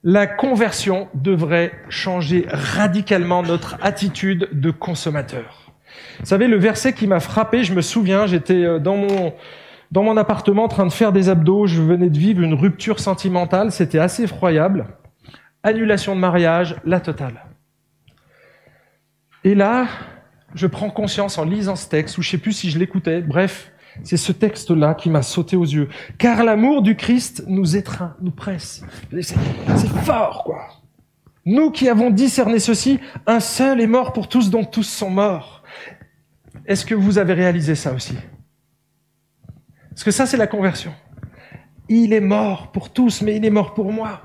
La 0.03 0.25
conversion 0.25 1.09
devrait 1.13 1.73
changer 1.89 2.47
radicalement 2.49 3.43
notre 3.43 3.77
attitude 3.83 4.49
de 4.51 4.71
consommateur. 4.71 5.73
Vous 6.21 6.25
savez, 6.25 6.47
le 6.47 6.57
verset 6.57 6.93
qui 6.93 7.05
m'a 7.05 7.19
frappé, 7.19 7.63
je 7.63 7.75
me 7.75 7.81
souviens, 7.81 8.25
j'étais 8.25 8.65
euh, 8.65 8.79
dans 8.79 8.97
mon, 8.97 9.35
dans 9.91 10.01
mon 10.01 10.17
appartement 10.17 10.63
en 10.63 10.69
train 10.69 10.87
de 10.87 10.91
faire 10.91 11.11
des 11.11 11.29
abdos, 11.29 11.67
je 11.67 11.83
venais 11.83 12.09
de 12.09 12.17
vivre 12.17 12.41
une 12.41 12.55
rupture 12.55 12.99
sentimentale, 12.99 13.71
c'était 13.71 13.99
assez 13.99 14.23
effroyable. 14.23 14.87
Annulation 15.61 16.15
de 16.15 16.19
mariage, 16.19 16.77
la 16.83 16.99
totale. 16.99 17.43
Et 19.43 19.55
là, 19.55 19.87
je 20.55 20.67
prends 20.67 20.89
conscience 20.89 21.37
en 21.37 21.45
lisant 21.45 21.75
ce 21.75 21.87
texte, 21.87 22.17
ou 22.17 22.21
je 22.21 22.29
sais 22.29 22.37
plus 22.37 22.53
si 22.53 22.69
je 22.69 22.79
l'écoutais, 22.79 23.21
bref, 23.21 23.71
c'est 24.03 24.17
ce 24.17 24.31
texte-là 24.31 24.93
qui 24.93 25.09
m'a 25.09 25.21
sauté 25.21 25.55
aux 25.55 25.65
yeux. 25.65 25.89
Car 26.17 26.43
l'amour 26.43 26.81
du 26.81 26.95
Christ 26.95 27.43
nous 27.47 27.75
étreint, 27.75 28.15
nous 28.21 28.31
presse. 28.31 28.83
C'est 29.21 29.37
fort, 30.03 30.43
quoi. 30.45 30.67
Nous 31.45 31.71
qui 31.71 31.89
avons 31.89 32.09
discerné 32.09 32.59
ceci, 32.59 32.99
un 33.25 33.39
seul 33.39 33.81
est 33.81 33.87
mort 33.87 34.13
pour 34.13 34.27
tous, 34.27 34.49
donc 34.49 34.71
tous 34.71 34.83
sont 34.83 35.09
morts. 35.09 35.63
Est-ce 36.65 36.85
que 36.85 36.95
vous 36.95 37.17
avez 37.17 37.33
réalisé 37.33 37.75
ça 37.75 37.93
aussi? 37.93 38.15
Parce 39.89 40.03
que 40.03 40.11
ça, 40.11 40.25
c'est 40.25 40.37
la 40.37 40.47
conversion. 40.47 40.93
Il 41.87 42.13
est 42.13 42.19
mort 42.19 42.71
pour 42.71 42.91
tous, 42.91 43.21
mais 43.21 43.35
il 43.37 43.45
est 43.45 43.49
mort 43.49 43.73
pour 43.73 43.91
moi. 43.91 44.21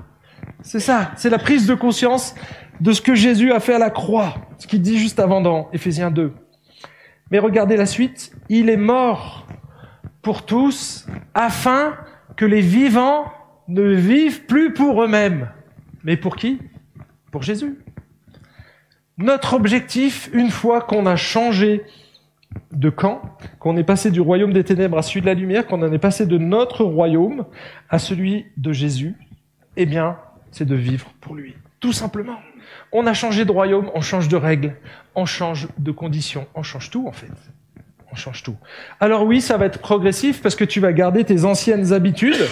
C'est 0.61 0.79
ça, 0.79 1.11
c'est 1.15 1.29
la 1.29 1.37
prise 1.37 1.67
de 1.67 1.75
conscience 1.75 2.35
de 2.79 2.91
ce 2.91 3.01
que 3.01 3.15
Jésus 3.15 3.51
a 3.51 3.59
fait 3.59 3.75
à 3.75 3.79
la 3.79 3.89
croix, 3.89 4.35
ce 4.57 4.67
qu'il 4.67 4.81
dit 4.81 4.97
juste 4.97 5.19
avant 5.19 5.41
dans 5.41 5.69
Éphésiens 5.73 6.11
2. 6.11 6.33
Mais 7.31 7.39
regardez 7.39 7.77
la 7.77 7.85
suite, 7.85 8.31
il 8.49 8.69
est 8.69 8.77
mort 8.77 9.47
pour 10.21 10.45
tous 10.45 11.07
afin 11.33 11.95
que 12.35 12.45
les 12.45 12.61
vivants 12.61 13.25
ne 13.67 13.83
vivent 13.83 14.45
plus 14.45 14.73
pour 14.73 15.03
eux-mêmes. 15.03 15.49
Mais 16.03 16.17
pour 16.17 16.35
qui? 16.35 16.59
Pour 17.31 17.43
Jésus. 17.43 17.79
Notre 19.17 19.53
objectif, 19.53 20.29
une 20.33 20.49
fois 20.49 20.81
qu'on 20.81 21.05
a 21.05 21.15
changé 21.15 21.83
de 22.71 22.89
camp, 22.89 23.21
qu'on 23.59 23.77
est 23.77 23.83
passé 23.83 24.11
du 24.11 24.21
royaume 24.21 24.53
des 24.53 24.63
ténèbres 24.63 24.97
à 24.97 25.01
celui 25.01 25.21
de 25.21 25.25
la 25.25 25.33
lumière, 25.33 25.65
qu'on 25.65 25.81
en 25.81 25.91
est 25.91 25.99
passé 25.99 26.25
de 26.25 26.37
notre 26.37 26.83
royaume 26.83 27.45
à 27.89 27.99
celui 27.99 28.45
de 28.57 28.71
Jésus, 28.71 29.15
eh 29.77 29.85
bien, 29.85 30.17
c'est 30.55 30.65
de 30.65 30.75
vivre 30.75 31.11
pour 31.19 31.35
lui. 31.35 31.53
Tout 31.81 31.91
simplement. 31.91 32.39
On 32.93 33.05
a 33.07 33.13
changé 33.13 33.43
de 33.43 33.51
royaume, 33.51 33.91
on 33.93 33.99
change 33.99 34.29
de 34.29 34.37
règles, 34.37 34.75
on 35.13 35.25
change 35.25 35.67
de 35.77 35.91
conditions, 35.91 36.47
on 36.55 36.63
change 36.63 36.89
tout 36.89 37.07
en 37.07 37.11
fait. 37.11 37.31
On 38.11 38.15
change 38.15 38.41
tout. 38.41 38.55
Alors 39.01 39.25
oui, 39.25 39.41
ça 39.41 39.57
va 39.57 39.65
être 39.65 39.79
progressif 39.79 40.41
parce 40.41 40.55
que 40.55 40.63
tu 40.63 40.79
vas 40.79 40.93
garder 40.93 41.25
tes 41.25 41.43
anciennes 41.43 41.91
habitudes, 41.91 42.47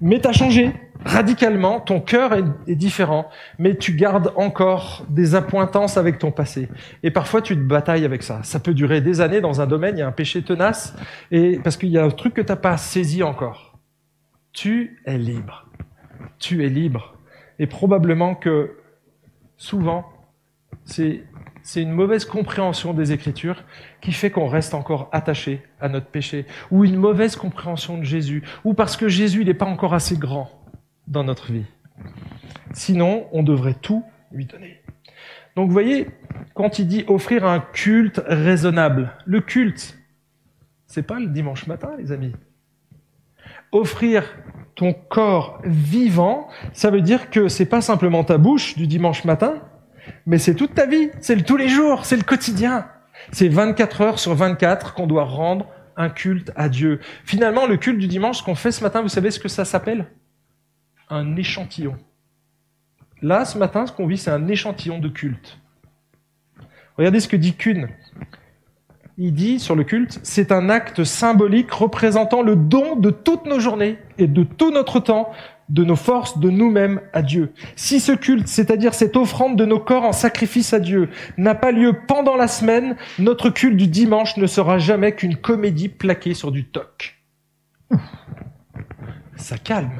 mais 0.00 0.20
tu 0.20 0.28
as 0.28 0.32
changé 0.32 0.72
radicalement, 1.04 1.80
ton 1.80 2.00
cœur 2.00 2.32
est, 2.34 2.74
différent, 2.76 3.28
mais 3.58 3.74
tu 3.74 3.94
gardes 3.94 4.32
encore 4.36 5.04
des 5.08 5.34
appointances 5.34 5.96
avec 5.96 6.18
ton 6.18 6.30
passé. 6.30 6.68
Et 7.02 7.10
parfois 7.10 7.42
tu 7.42 7.56
te 7.56 7.62
batailles 7.62 8.04
avec 8.04 8.22
ça. 8.22 8.40
Ça 8.44 8.60
peut 8.60 8.74
durer 8.74 9.00
des 9.00 9.20
années 9.20 9.40
dans 9.40 9.60
un 9.60 9.66
domaine, 9.66 9.96
il 9.96 10.00
y 10.00 10.02
a 10.02 10.06
un 10.06 10.12
péché 10.12 10.42
tenace, 10.42 10.94
et 11.32 11.58
parce 11.58 11.76
qu'il 11.76 11.88
y 11.88 11.98
a 11.98 12.04
un 12.04 12.10
truc 12.10 12.34
que 12.34 12.42
tu 12.42 12.52
n'as 12.52 12.56
pas 12.56 12.76
saisi 12.76 13.24
encore. 13.24 13.78
Tu 14.52 15.02
es 15.06 15.18
libre. 15.18 15.69
Tu 16.38 16.64
es 16.64 16.68
libre. 16.68 17.16
Et 17.58 17.66
probablement 17.66 18.34
que 18.34 18.76
souvent, 19.56 20.06
c'est 20.84 21.22
une 21.76 21.92
mauvaise 21.92 22.24
compréhension 22.24 22.94
des 22.94 23.12
Écritures 23.12 23.64
qui 24.00 24.12
fait 24.12 24.30
qu'on 24.30 24.48
reste 24.48 24.74
encore 24.74 25.08
attaché 25.12 25.62
à 25.80 25.88
notre 25.88 26.06
péché, 26.06 26.46
ou 26.70 26.84
une 26.84 26.96
mauvaise 26.96 27.36
compréhension 27.36 27.98
de 27.98 28.04
Jésus, 28.04 28.42
ou 28.64 28.74
parce 28.74 28.96
que 28.96 29.08
Jésus 29.08 29.44
n'est 29.44 29.54
pas 29.54 29.66
encore 29.66 29.94
assez 29.94 30.16
grand 30.16 30.50
dans 31.06 31.24
notre 31.24 31.52
vie. 31.52 31.66
Sinon, 32.72 33.26
on 33.32 33.42
devrait 33.42 33.74
tout 33.74 34.04
lui 34.32 34.46
donner. 34.46 34.80
Donc 35.56 35.66
vous 35.66 35.72
voyez, 35.72 36.06
quand 36.54 36.78
il 36.78 36.86
dit 36.86 37.04
offrir 37.08 37.44
un 37.44 37.60
culte 37.60 38.22
raisonnable, 38.26 39.12
le 39.26 39.40
culte, 39.40 39.98
c'est 40.86 41.02
pas 41.02 41.18
le 41.20 41.26
dimanche 41.26 41.66
matin, 41.66 41.90
les 41.98 42.12
amis. 42.12 42.32
Offrir 43.72 44.24
ton 44.80 44.94
corps 44.94 45.60
vivant, 45.62 46.48
ça 46.72 46.90
veut 46.90 47.02
dire 47.02 47.28
que 47.28 47.48
c'est 47.48 47.66
pas 47.66 47.82
simplement 47.82 48.24
ta 48.24 48.38
bouche 48.38 48.78
du 48.78 48.86
dimanche 48.86 49.24
matin, 49.24 49.60
mais 50.24 50.38
c'est 50.38 50.54
toute 50.54 50.74
ta 50.74 50.86
vie, 50.86 51.10
c'est 51.20 51.34
le 51.34 51.42
tous 51.42 51.58
les 51.58 51.68
jours, 51.68 52.06
c'est 52.06 52.16
le 52.16 52.22
quotidien. 52.22 52.88
C'est 53.30 53.48
24 53.48 54.00
heures 54.00 54.18
sur 54.18 54.34
24 54.34 54.94
qu'on 54.94 55.06
doit 55.06 55.26
rendre 55.26 55.66
un 55.98 56.08
culte 56.08 56.50
à 56.56 56.70
Dieu. 56.70 56.98
Finalement, 57.26 57.66
le 57.66 57.76
culte 57.76 57.98
du 57.98 58.06
dimanche, 58.06 58.40
qu'on 58.40 58.54
fait 58.54 58.72
ce 58.72 58.82
matin, 58.82 59.02
vous 59.02 59.10
savez 59.10 59.30
ce 59.30 59.38
que 59.38 59.48
ça 59.48 59.66
s'appelle? 59.66 60.06
Un 61.10 61.36
échantillon. 61.36 61.98
Là, 63.20 63.44
ce 63.44 63.58
matin, 63.58 63.84
ce 63.84 63.92
qu'on 63.92 64.06
vit, 64.06 64.16
c'est 64.16 64.30
un 64.30 64.48
échantillon 64.48 64.98
de 64.98 65.10
culte. 65.10 65.58
Regardez 66.96 67.20
ce 67.20 67.28
que 67.28 67.36
dit 67.36 67.54
Kuhn 67.54 67.86
il 69.22 69.34
dit 69.34 69.60
sur 69.60 69.76
le 69.76 69.84
culte, 69.84 70.18
c'est 70.22 70.50
un 70.50 70.70
acte 70.70 71.04
symbolique 71.04 71.70
représentant 71.70 72.40
le 72.40 72.56
don 72.56 72.96
de 72.96 73.10
toutes 73.10 73.44
nos 73.44 73.60
journées 73.60 73.98
et 74.16 74.26
de 74.26 74.44
tout 74.44 74.70
notre 74.70 74.98
temps, 74.98 75.30
de 75.68 75.84
nos 75.84 75.94
forces, 75.94 76.38
de 76.38 76.48
nous-mêmes 76.48 77.02
à 77.12 77.20
Dieu. 77.20 77.52
Si 77.76 78.00
ce 78.00 78.12
culte, 78.12 78.48
c'est-à-dire 78.48 78.94
cette 78.94 79.16
offrande 79.16 79.56
de 79.56 79.66
nos 79.66 79.78
corps 79.78 80.04
en 80.04 80.12
sacrifice 80.12 80.72
à 80.72 80.80
Dieu, 80.80 81.10
n'a 81.36 81.54
pas 81.54 81.70
lieu 81.70 82.00
pendant 82.08 82.34
la 82.34 82.48
semaine, 82.48 82.96
notre 83.18 83.50
culte 83.50 83.76
du 83.76 83.88
dimanche 83.88 84.38
ne 84.38 84.46
sera 84.46 84.78
jamais 84.78 85.14
qu'une 85.14 85.36
comédie 85.36 85.90
plaquée 85.90 86.32
sur 86.32 86.50
du 86.50 86.64
toc. 86.64 87.20
Ça 89.36 89.58
calme. 89.58 89.92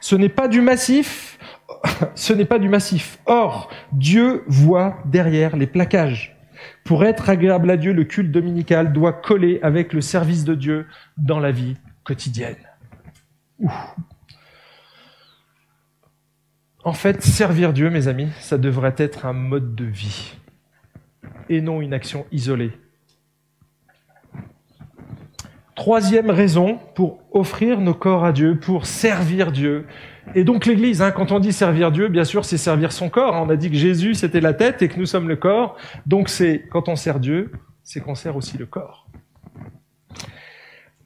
Ce 0.00 0.16
n'est 0.16 0.28
pas 0.28 0.48
du 0.48 0.62
massif, 0.62 1.38
ce 2.16 2.32
n'est 2.32 2.44
pas 2.44 2.58
du 2.58 2.68
massif. 2.68 3.20
Or, 3.26 3.70
Dieu 3.92 4.42
voit 4.48 4.96
derrière 5.04 5.56
les 5.56 5.68
plaquages. 5.68 6.37
Pour 6.84 7.04
être 7.04 7.28
agréable 7.28 7.70
à 7.70 7.76
Dieu, 7.76 7.92
le 7.92 8.04
culte 8.04 8.30
dominical 8.30 8.92
doit 8.92 9.12
coller 9.12 9.60
avec 9.62 9.92
le 9.92 10.00
service 10.00 10.44
de 10.44 10.54
Dieu 10.54 10.86
dans 11.16 11.40
la 11.40 11.50
vie 11.50 11.76
quotidienne. 12.04 12.56
En 16.84 16.92
fait, 16.92 17.22
servir 17.22 17.72
Dieu, 17.72 17.90
mes 17.90 18.08
amis, 18.08 18.28
ça 18.40 18.56
devrait 18.56 18.94
être 18.96 19.26
un 19.26 19.32
mode 19.32 19.74
de 19.74 19.84
vie 19.84 20.36
et 21.48 21.60
non 21.60 21.80
une 21.80 21.92
action 21.92 22.26
isolée. 22.32 22.72
Troisième 25.74 26.30
raison 26.30 26.80
pour 26.94 27.20
offrir 27.30 27.80
nos 27.80 27.94
corps 27.94 28.24
à 28.24 28.32
Dieu, 28.32 28.58
pour 28.58 28.86
servir 28.86 29.52
Dieu, 29.52 29.86
et 30.34 30.44
donc 30.44 30.66
l'Église, 30.66 31.02
hein, 31.02 31.10
quand 31.10 31.32
on 31.32 31.38
dit 31.38 31.52
servir 31.52 31.90
Dieu, 31.90 32.08
bien 32.08 32.24
sûr, 32.24 32.44
c'est 32.44 32.58
servir 32.58 32.92
son 32.92 33.08
corps. 33.08 33.34
On 33.34 33.48
a 33.50 33.56
dit 33.56 33.70
que 33.70 33.76
Jésus, 33.76 34.14
c'était 34.14 34.40
la 34.40 34.54
tête 34.54 34.82
et 34.82 34.88
que 34.88 34.98
nous 34.98 35.06
sommes 35.06 35.28
le 35.28 35.36
corps. 35.36 35.76
Donc 36.06 36.28
c'est 36.28 36.64
quand 36.70 36.88
on 36.88 36.96
sert 36.96 37.20
Dieu, 37.20 37.52
c'est 37.82 38.00
qu'on 38.00 38.14
sert 38.14 38.36
aussi 38.36 38.58
le 38.58 38.66
corps. 38.66 39.06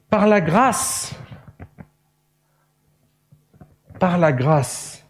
Par 0.09 0.27
la 0.27 0.41
grâce, 0.41 1.15
par 3.99 4.17
la 4.17 4.31
grâce 4.31 5.03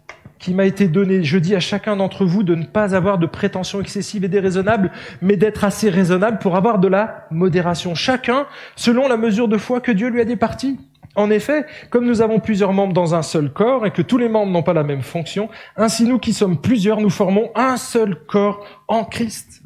qui 0.44 0.54
m'a 0.54 0.66
été 0.66 0.90
donné. 0.90 1.24
Je 1.24 1.38
dis 1.38 1.56
à 1.56 1.62
chacun 1.62 1.96
d'entre 1.96 2.26
vous 2.26 2.44
de 2.44 2.54
ne 2.54 2.66
pas 2.66 2.96
avoir 2.96 3.18
de 3.18 3.26
prétentions 3.26 3.80
excessives 3.80 4.26
et 4.26 4.28
déraisonnables, 4.28 4.92
mais 5.22 5.38
d'être 5.38 5.64
assez 5.64 5.90
raisonnable 5.90 6.38
pour 6.40 6.58
avoir 6.58 6.80
de 6.80 6.90
la 6.90 7.28
modération. 7.32 7.96
Chacun 7.96 8.46
selon 8.76 9.08
la 9.08 9.16
mesure 9.16 9.48
de 9.48 9.58
foi 9.58 9.80
que 9.80 9.94
Dieu 9.94 10.10
lui 10.10 10.20
a 10.20 10.26
départie. 10.26 10.78
En 11.16 11.30
effet, 11.30 11.66
comme 11.90 12.06
nous 12.06 12.22
avons 12.22 12.40
plusieurs 12.40 12.74
membres 12.74 12.94
dans 12.94 13.14
un 13.14 13.22
seul 13.22 13.52
corps 13.52 13.86
et 13.86 13.92
que 13.92 14.02
tous 14.02 14.18
les 14.18 14.30
membres 14.30 14.52
n'ont 14.52 14.64
pas 14.64 14.74
la 14.74 14.84
même 14.84 15.04
fonction, 15.04 15.50
ainsi 15.78 16.06
nous 16.06 16.18
qui 16.18 16.34
sommes 16.34 16.60
plusieurs, 16.60 17.02
nous 17.02 17.12
formons 17.12 17.52
un 17.56 17.78
seul 17.78 18.16
corps 18.26 18.66
en 18.88 19.04
Christ. 19.04 19.62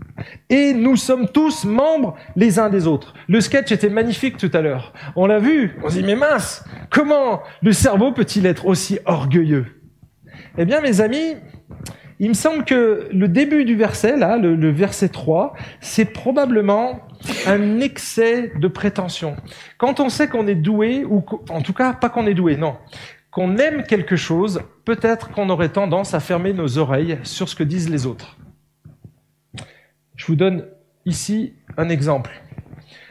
Et 0.49 0.73
nous 0.73 0.97
sommes 0.97 1.29
tous 1.29 1.63
membres 1.63 2.15
les 2.35 2.59
uns 2.59 2.69
des 2.69 2.85
autres. 2.85 3.13
Le 3.29 3.39
sketch 3.39 3.71
était 3.71 3.89
magnifique 3.89 4.37
tout 4.37 4.51
à 4.53 4.61
l'heure. 4.61 4.93
On 5.15 5.25
l'a 5.25 5.39
vu, 5.39 5.77
on 5.83 5.89
se 5.89 5.95
dit 5.95 6.03
mais 6.03 6.15
mince, 6.15 6.65
comment 6.89 7.41
le 7.61 7.71
cerveau 7.71 8.11
peut-il 8.11 8.45
être 8.45 8.65
aussi 8.65 8.99
orgueilleux? 9.05 9.67
Eh 10.57 10.65
bien 10.65 10.81
mes 10.81 10.99
amis, 11.01 11.35
il 12.19 12.29
me 12.29 12.33
semble 12.33 12.65
que 12.65 13.07
le 13.11 13.27
début 13.27 13.63
du 13.63 13.75
verset, 13.75 14.17
là, 14.17 14.37
le, 14.37 14.71
verset 14.71 15.09
3, 15.09 15.53
c'est 15.81 16.05
probablement 16.05 17.01
un 17.45 17.79
excès 17.79 18.51
de 18.59 18.67
prétention. 18.67 19.35
Quand 19.77 19.99
on 19.99 20.09
sait 20.09 20.27
qu'on 20.27 20.47
est 20.47 20.55
doué, 20.55 21.05
ou 21.05 21.23
en 21.49 21.61
tout 21.61 21.73
cas 21.73 21.93
pas 21.93 22.09
qu'on 22.09 22.25
est 22.25 22.33
doué, 22.33 22.57
non, 22.57 22.77
qu'on 23.29 23.57
aime 23.57 23.83
quelque 23.83 24.15
chose, 24.15 24.61
peut-être 24.83 25.29
qu'on 25.29 25.49
aurait 25.49 25.69
tendance 25.69 26.15
à 26.15 26.19
fermer 26.19 26.53
nos 26.53 26.79
oreilles 26.79 27.19
sur 27.23 27.47
ce 27.49 27.55
que 27.55 27.63
disent 27.63 27.89
les 27.89 28.07
autres. 28.07 28.37
Je 30.15 30.25
vous 30.25 30.35
donne 30.35 30.65
ici 31.05 31.53
un 31.77 31.89
exemple. 31.89 32.41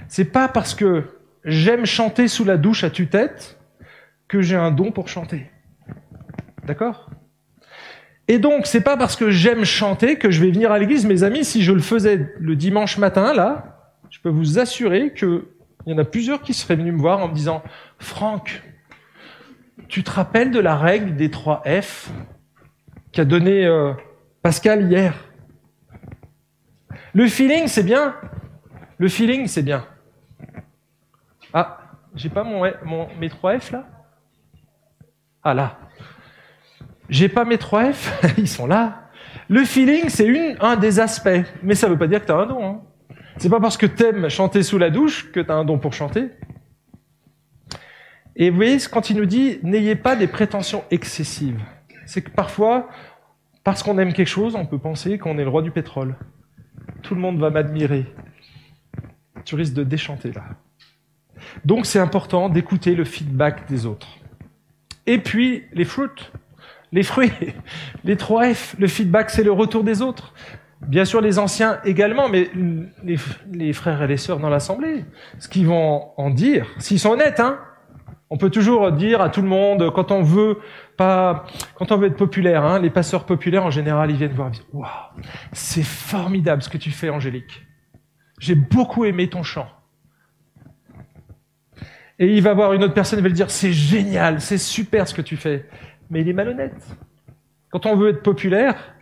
C'est 0.09 0.33
pas 0.33 0.49
parce 0.49 0.75
que 0.75 1.05
j'aime 1.45 1.87
chanter 1.87 2.27
sous 2.27 2.45
la 2.45 2.57
douche 2.57 2.83
à 2.83 2.90
tue-tête 2.90 3.59
que 4.27 4.42
j'ai 4.42 4.57
un 4.57 4.73
don 4.73 4.90
pour 4.90 5.07
chanter. 5.09 5.49
D'accord? 6.64 7.09
Et 8.28 8.38
donc, 8.38 8.66
c'est 8.66 8.80
pas 8.80 8.96
parce 8.96 9.16
que 9.16 9.30
j'aime 9.30 9.64
chanter 9.64 10.18
que 10.18 10.30
je 10.30 10.40
vais 10.40 10.50
venir 10.50 10.72
à 10.72 10.78
l'église, 10.78 11.06
mes 11.06 11.22
amis. 11.22 11.44
Si 11.44 11.62
je 11.62 11.72
le 11.72 11.80
faisais 11.80 12.34
le 12.38 12.56
dimanche 12.56 12.98
matin, 12.98 13.32
là, 13.32 13.92
je 14.10 14.20
peux 14.20 14.28
vous 14.28 14.58
assurer 14.58 15.14
qu'il 15.14 15.42
y 15.86 15.92
en 15.92 15.98
a 15.98 16.04
plusieurs 16.04 16.42
qui 16.42 16.52
seraient 16.54 16.76
venus 16.76 16.94
me 16.94 16.98
voir 16.98 17.20
en 17.20 17.28
me 17.28 17.34
disant 17.34 17.62
Franck, 17.98 18.62
tu 19.88 20.02
te 20.02 20.10
rappelles 20.10 20.50
de 20.50 20.58
la 20.58 20.76
règle 20.76 21.14
des 21.14 21.30
trois 21.30 21.62
F 21.64 22.10
qu'a 23.12 23.24
donné 23.24 23.64
euh, 23.64 23.92
Pascal 24.42 24.90
hier? 24.90 25.14
Le 27.14 27.28
feeling, 27.28 27.68
c'est 27.68 27.84
bien. 27.84 28.14
Le 28.98 29.08
feeling, 29.08 29.46
c'est 29.46 29.62
bien. 29.62 29.86
Ah, 31.52 31.78
j'ai 32.14 32.28
pas 32.28 32.42
mon, 32.42 33.08
mes 33.20 33.28
trois 33.28 33.58
F 33.58 33.70
là? 33.70 33.86
Ah 35.42 35.54
là. 35.54 35.78
J'ai 37.09 37.29
pas 37.29 37.45
mes 37.45 37.59
trois 37.59 37.92
F, 37.92 38.21
ils 38.38 38.49
sont 38.49 38.66
là. 38.66 39.11
Le 39.49 39.64
feeling, 39.64 40.09
c'est 40.09 40.57
un 40.61 40.77
des 40.77 40.99
aspects, 40.99 41.29
mais 41.62 41.75
ça 41.75 41.88
veut 41.88 41.99
pas 41.99 42.09
dire 42.09 42.21
que 42.21 42.27
tu 42.27 42.33
as 42.33 42.37
un 42.37 42.47
don. 42.47 42.64
Hein. 42.64 42.81
C'est 43.38 43.51
pas 43.51 43.61
parce 43.61 43.77
que 43.77 43.87
t'aimes 43.87 44.29
chanter 44.29 44.62
sous 44.62 44.79
la 44.79 44.90
douche 44.90 45.31
que 45.31 45.40
tu 45.40 45.51
as 45.51 45.55
un 45.55 45.64
don 45.64 45.79
pour 45.79 45.92
chanter. 45.92 46.31
Et 48.35 48.51
vous 48.51 48.57
voyez, 48.57 48.79
quand 48.90 49.09
il 49.11 49.16
nous 49.16 49.27
dit 49.27 49.59
n'ayez 49.62 49.95
pas 49.95 50.16
des 50.16 50.27
prétentions 50.27 50.85
excessives, 50.90 51.61
c'est 52.07 52.23
que 52.23 52.31
parfois, 52.31 52.88
parce 53.64 53.83
qu'on 53.83 53.99
aime 53.99 54.12
quelque 54.12 54.29
chose, 54.29 54.55
on 54.55 54.66
peut 54.66 54.79
penser 54.79 55.19
qu'on 55.19 55.38
est 55.38 55.45
le 55.45 55.49
roi 55.49 55.62
du 55.62 55.71
pétrole. 55.71 56.16
Tout 57.03 57.14
le 57.14 57.21
monde 57.21 57.38
va 57.38 57.51
m'admirer. 57.51 58.07
Tu 59.45 59.55
risques 59.55 59.75
de 59.75 59.85
déchanter 59.85 60.33
là. 60.33 60.45
Donc 61.64 61.87
c'est 61.87 61.99
important 61.99 62.49
d'écouter 62.49 62.95
le 62.95 63.05
feedback 63.05 63.69
des 63.69 63.87
autres. 63.87 64.19
Et 65.07 65.19
puis 65.19 65.64
les 65.73 65.85
fruits, 65.85 66.09
les 66.92 67.03
fruits, 67.03 67.33
les 68.05 68.16
trois 68.16 68.53
F, 68.53 68.77
le 68.79 68.87
feedback 68.87 69.31
c'est 69.31 69.44
le 69.44 69.53
retour 69.53 69.85
des 69.85 70.03
autres. 70.03 70.33
Bien 70.87 71.07
sûr, 71.07 71.20
les 71.22 71.38
anciens 71.38 71.81
également, 71.85 72.29
mais 72.29 72.51
les, 73.03 73.72
frères 73.72 74.03
et 74.03 74.07
les 74.07 74.18
sœurs 74.18 74.38
dans 74.38 74.51
l'assemblée, 74.51 75.05
ce 75.38 75.49
qu'ils 75.49 75.66
vont 75.66 76.11
en 76.18 76.31
dire, 76.31 76.66
s'ils 76.79 77.01
sont 77.01 77.11
honnêtes, 77.11 77.40
hein, 77.40 77.59
on 78.29 78.37
peut 78.37 78.51
toujours 78.51 78.92
dire 78.92 79.20
à 79.20 79.31
tout 79.31 79.40
le 79.40 79.49
monde 79.49 79.90
quand 79.94 80.12
on 80.12 80.22
veut 80.22 80.59
pas, 80.96 81.46
quand 81.77 81.92
on 81.92 81.96
veut 81.96 82.09
être 82.09 82.16
populaire, 82.16 82.64
hein, 82.64 82.79
les 82.79 82.90
passeurs 82.90 83.25
populaires 83.25 83.64
en 83.64 83.70
général, 83.70 84.11
ils 84.11 84.16
viennent 84.16 84.33
voir, 84.33 84.51
waouh, 84.72 84.87
c'est 85.53 85.85
formidable 85.85 86.62
ce 86.62 86.68
que 86.68 86.79
tu 86.79 86.90
fais, 86.90 87.09
Angélique. 87.09 87.62
J'ai 88.38 88.55
beaucoup 88.55 89.07
aimé 89.07 89.29
ton 89.29 89.42
chant. 89.42 89.68
Et 92.18 92.35
il 92.35 92.42
va 92.42 92.55
voir 92.55 92.72
une 92.72 92.83
autre 92.85 92.94
personne, 92.94 93.18
il 93.18 93.22
va 93.22 93.29
lui 93.29 93.35
dire, 93.35 93.51
c'est 93.51 93.72
génial, 93.72 94.40
c'est 94.40 94.59
super 94.59 95.07
ce 95.09 95.14
que 95.14 95.22
tu 95.22 95.37
fais. 95.37 95.66
Mais 96.11 96.21
il 96.21 96.29
est 96.29 96.33
malhonnête. 96.33 96.97
Quand 97.71 97.87
on 97.87 97.97
veut 97.97 98.11
être 98.11 98.23
populaire, 98.23 98.95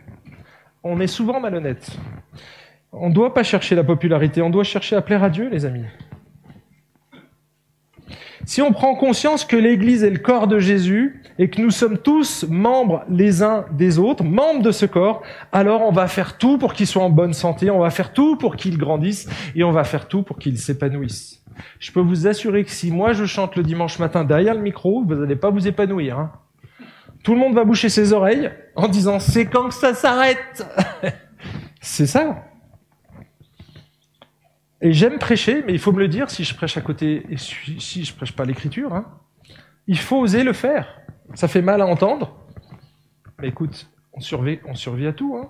on 0.83 0.99
est 0.99 1.07
souvent 1.07 1.39
malhonnête. 1.39 1.97
On 2.91 3.09
ne 3.09 3.13
doit 3.13 3.33
pas 3.33 3.43
chercher 3.43 3.75
la 3.75 3.83
popularité, 3.83 4.41
on 4.41 4.49
doit 4.49 4.63
chercher 4.63 4.95
à 4.95 5.01
plaire 5.01 5.23
à 5.23 5.29
Dieu, 5.29 5.49
les 5.49 5.65
amis. 5.65 5.85
Si 8.45 8.61
on 8.61 8.71
prend 8.71 8.95
conscience 8.95 9.43
que 9.43 9.55
l'Église 9.55 10.03
est 10.03 10.11
le 10.11 10.19
corps 10.19 10.47
de 10.47 10.59
Jésus 10.59 11.23
et 11.39 11.49
que 11.49 11.59
nous 11.59 11.71
sommes 11.71 11.97
tous 11.97 12.45
membres 12.47 13.03
les 13.09 13.41
uns 13.41 13.65
des 13.71 13.97
autres, 13.97 14.23
membres 14.23 14.61
de 14.61 14.71
ce 14.71 14.85
corps, 14.85 15.23
alors 15.51 15.81
on 15.81 15.91
va 15.91 16.07
faire 16.07 16.37
tout 16.37 16.59
pour 16.59 16.73
qu'il 16.73 16.85
soit 16.85 17.03
en 17.03 17.09
bonne 17.09 17.33
santé, 17.33 17.71
on 17.71 17.79
va 17.79 17.89
faire 17.89 18.13
tout 18.13 18.37
pour 18.37 18.55
qu'il 18.55 18.77
grandisse 18.77 19.27
et 19.55 19.63
on 19.63 19.71
va 19.71 19.83
faire 19.83 20.07
tout 20.07 20.21
pour 20.21 20.37
qu'il 20.37 20.59
s'épanouisse. 20.59 21.43
Je 21.79 21.91
peux 21.91 22.01
vous 22.01 22.27
assurer 22.27 22.63
que 22.63 22.71
si 22.71 22.91
moi 22.91 23.13
je 23.13 23.25
chante 23.25 23.55
le 23.55 23.63
dimanche 23.63 23.97
matin 23.97 24.23
derrière 24.23 24.53
le 24.53 24.61
micro, 24.61 25.03
vous 25.03 25.15
n'allez 25.15 25.35
pas 25.35 25.49
vous 25.49 25.67
épanouir. 25.67 26.19
Hein. 26.19 26.31
Tout 27.25 27.33
le 27.33 27.39
monde 27.39 27.55
va 27.55 27.65
boucher 27.65 27.89
ses 27.89 28.13
oreilles 28.13 28.51
en 28.75 28.87
disant 28.87 29.19
c'est 29.19 29.47
quand 29.47 29.69
que 29.69 29.73
ça 29.73 29.95
s'arrête 29.95 30.63
C'est 31.81 32.05
ça. 32.05 32.45
Et 34.79 34.93
j'aime 34.93 35.17
prêcher, 35.17 35.63
mais 35.65 35.73
il 35.73 35.79
faut 35.79 35.91
me 35.91 35.99
le 35.99 36.07
dire 36.07 36.29
si 36.29 36.43
je 36.43 36.53
prêche 36.53 36.77
à 36.77 36.81
côté 36.81 37.25
et 37.31 37.37
si 37.37 38.05
je 38.05 38.13
prêche 38.13 38.31
pas 38.31 38.45
l'écriture. 38.45 38.93
Hein. 38.93 39.05
Il 39.87 39.97
faut 39.97 40.19
oser 40.19 40.43
le 40.43 40.53
faire. 40.53 41.01
Ça 41.33 41.47
fait 41.47 41.63
mal 41.63 41.81
à 41.81 41.87
entendre. 41.87 42.35
Mais 43.39 43.47
écoute, 43.47 43.89
on 44.13 44.19
survit, 44.19 44.59
on 44.65 44.75
survit 44.75 45.07
à 45.07 45.13
tout. 45.13 45.35
Hein. 45.35 45.49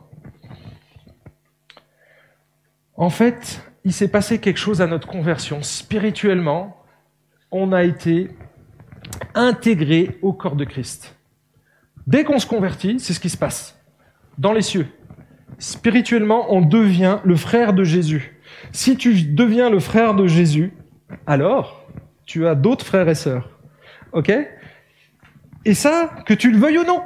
En 2.95 3.09
fait, 3.09 3.61
il 3.83 3.91
s'est 3.91 4.07
passé 4.07 4.39
quelque 4.39 4.59
chose 4.59 4.81
à 4.81 4.87
notre 4.87 5.09
conversion. 5.09 5.61
Spirituellement, 5.61 6.77
on 7.51 7.73
a 7.73 7.83
été 7.83 8.29
intégré 9.33 10.17
au 10.21 10.31
corps 10.31 10.55
de 10.55 10.63
Christ. 10.63 11.14
Dès 12.07 12.23
qu'on 12.23 12.39
se 12.39 12.45
convertit, 12.45 12.99
c'est 12.99 13.13
ce 13.13 13.19
qui 13.19 13.29
se 13.29 13.37
passe. 13.37 13.79
Dans 14.37 14.53
les 14.53 14.61
cieux. 14.61 14.87
Spirituellement, 15.57 16.53
on 16.53 16.61
devient 16.61 17.19
le 17.23 17.35
frère 17.35 17.73
de 17.73 17.83
Jésus. 17.83 18.39
Si 18.71 18.97
tu 18.97 19.23
deviens 19.23 19.69
le 19.69 19.79
frère 19.79 20.13
de 20.13 20.27
Jésus, 20.27 20.73
alors 21.25 21.87
tu 22.25 22.45
as 22.47 22.55
d'autres 22.55 22.85
frères 22.85 23.09
et 23.09 23.15
sœurs. 23.15 23.49
OK? 24.11 24.31
Et 25.65 25.73
ça, 25.73 26.11
que 26.25 26.33
tu 26.33 26.51
le 26.51 26.57
veuilles 26.57 26.79
ou 26.79 26.83
non, 26.83 27.01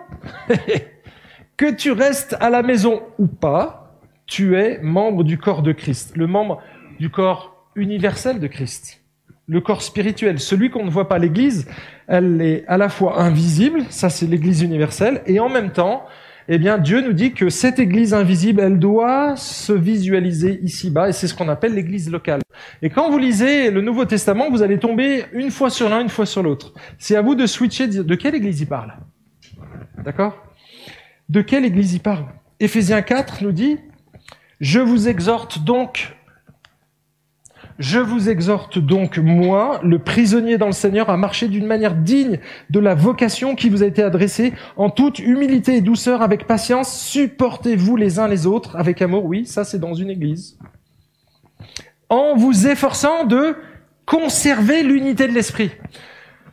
que 1.58 1.74
tu 1.74 1.92
restes 1.92 2.36
à 2.40 2.50
la 2.50 2.62
maison 2.62 3.04
ou 3.18 3.28
pas, 3.28 4.00
tu 4.26 4.58
es 4.58 4.80
membre 4.82 5.24
du 5.24 5.38
corps 5.38 5.62
de 5.62 5.72
Christ, 5.72 6.18
le 6.18 6.28
membre 6.28 6.62
du 7.00 7.10
corps 7.10 7.66
universel 7.76 8.40
de 8.40 8.48
Christ 8.48 8.99
le 9.50 9.62
corps 9.62 9.82
spirituel, 9.82 10.40
celui 10.40 10.70
qu'on 10.70 10.86
ne 10.86 10.92
voit 10.92 11.10
pas. 11.10 11.18
L'Église, 11.18 11.68
elle 12.08 12.42
est 12.42 12.64
à 12.68 12.78
la 12.78 12.88
fois 12.88 13.20
invisible, 13.20 13.82
ça 13.90 14.10
c'est 14.10 14.28
l'Église 14.28 14.62
universelle, 14.62 15.22
et 15.26 15.40
en 15.40 15.50
même 15.50 15.72
temps, 15.72 16.06
eh 16.52 16.58
bien, 16.58 16.78
Dieu 16.78 17.02
nous 17.02 17.14
dit 17.14 17.34
que 17.34 17.50
cette 17.50 17.78
Église 17.78 18.14
invisible, 18.14 18.62
elle 18.62 18.80
doit 18.80 19.36
se 19.36 19.74
visualiser 19.74 20.60
ici-bas, 20.64 21.10
et 21.10 21.14
c'est 21.14 21.28
ce 21.28 21.36
qu'on 21.36 21.50
appelle 21.50 21.74
l'Église 21.74 22.10
locale. 22.10 22.42
Et 22.82 22.90
quand 22.90 23.10
vous 23.10 23.20
lisez 23.20 23.70
le 23.70 23.82
Nouveau 23.82 24.06
Testament, 24.06 24.50
vous 24.50 24.64
allez 24.64 24.80
tomber 24.80 25.26
une 25.34 25.52
fois 25.52 25.70
sur 25.70 25.90
l'un, 25.90 26.02
une 26.02 26.10
fois 26.10 26.26
sur 26.26 26.42
l'autre. 26.42 26.74
C'est 26.98 27.16
à 27.16 27.22
vous 27.22 27.36
de 27.36 27.46
switcher, 27.46 27.88
de 27.88 28.16
quelle 28.16 28.36
Église 28.36 28.62
il 28.62 28.68
parle. 28.68 28.94
D'accord? 30.04 30.44
De 31.28 31.42
quelle 31.42 31.66
Église 31.66 31.94
il 31.94 32.00
parle? 32.00 32.26
Éphésiens 32.60 33.04
4 33.04 33.44
nous 33.44 33.52
dit, 33.52 33.78
je 34.60 34.80
vous 34.80 35.08
exhorte 35.08 35.64
donc, 35.64 36.16
je 37.80 38.00
vous 38.00 38.30
exhorte 38.30 38.78
donc, 38.78 39.18
moi, 39.18 39.80
le 39.84 40.00
prisonnier 40.00 40.58
dans 40.58 40.68
le 40.68 40.74
Seigneur, 40.74 41.10
à 41.10 41.16
marcher 41.16 41.48
d'une 41.48 41.66
manière 41.66 41.96
digne 41.96 42.40
de 42.70 42.80
la 42.80 42.94
vocation 42.94 43.56
qui 43.56 43.70
vous 43.70 43.84
a 43.84 43.86
été 43.86 44.04
adressée, 44.04 44.54
en 44.76 44.90
toute 44.90 45.20
humilité 45.20 45.78
et 45.78 45.82
douceur, 45.82 46.22
avec 46.22 46.46
patience, 46.46 46.94
supportez-vous 46.94 47.96
les 47.96 48.20
uns 48.20 48.28
les 48.28 48.46
autres, 48.46 48.76
avec 48.76 49.02
amour, 49.02 49.26
oui, 49.26 49.46
ça 49.46 49.64
c'est 49.64 49.80
dans 49.80 49.94
une 49.94 50.10
église, 50.10 50.60
en 52.10 52.36
vous 52.36 52.68
efforçant 52.68 53.24
de 53.24 53.56
conserver 54.06 54.84
l'unité 54.84 55.28
de 55.28 55.34
l'esprit. 55.34 55.72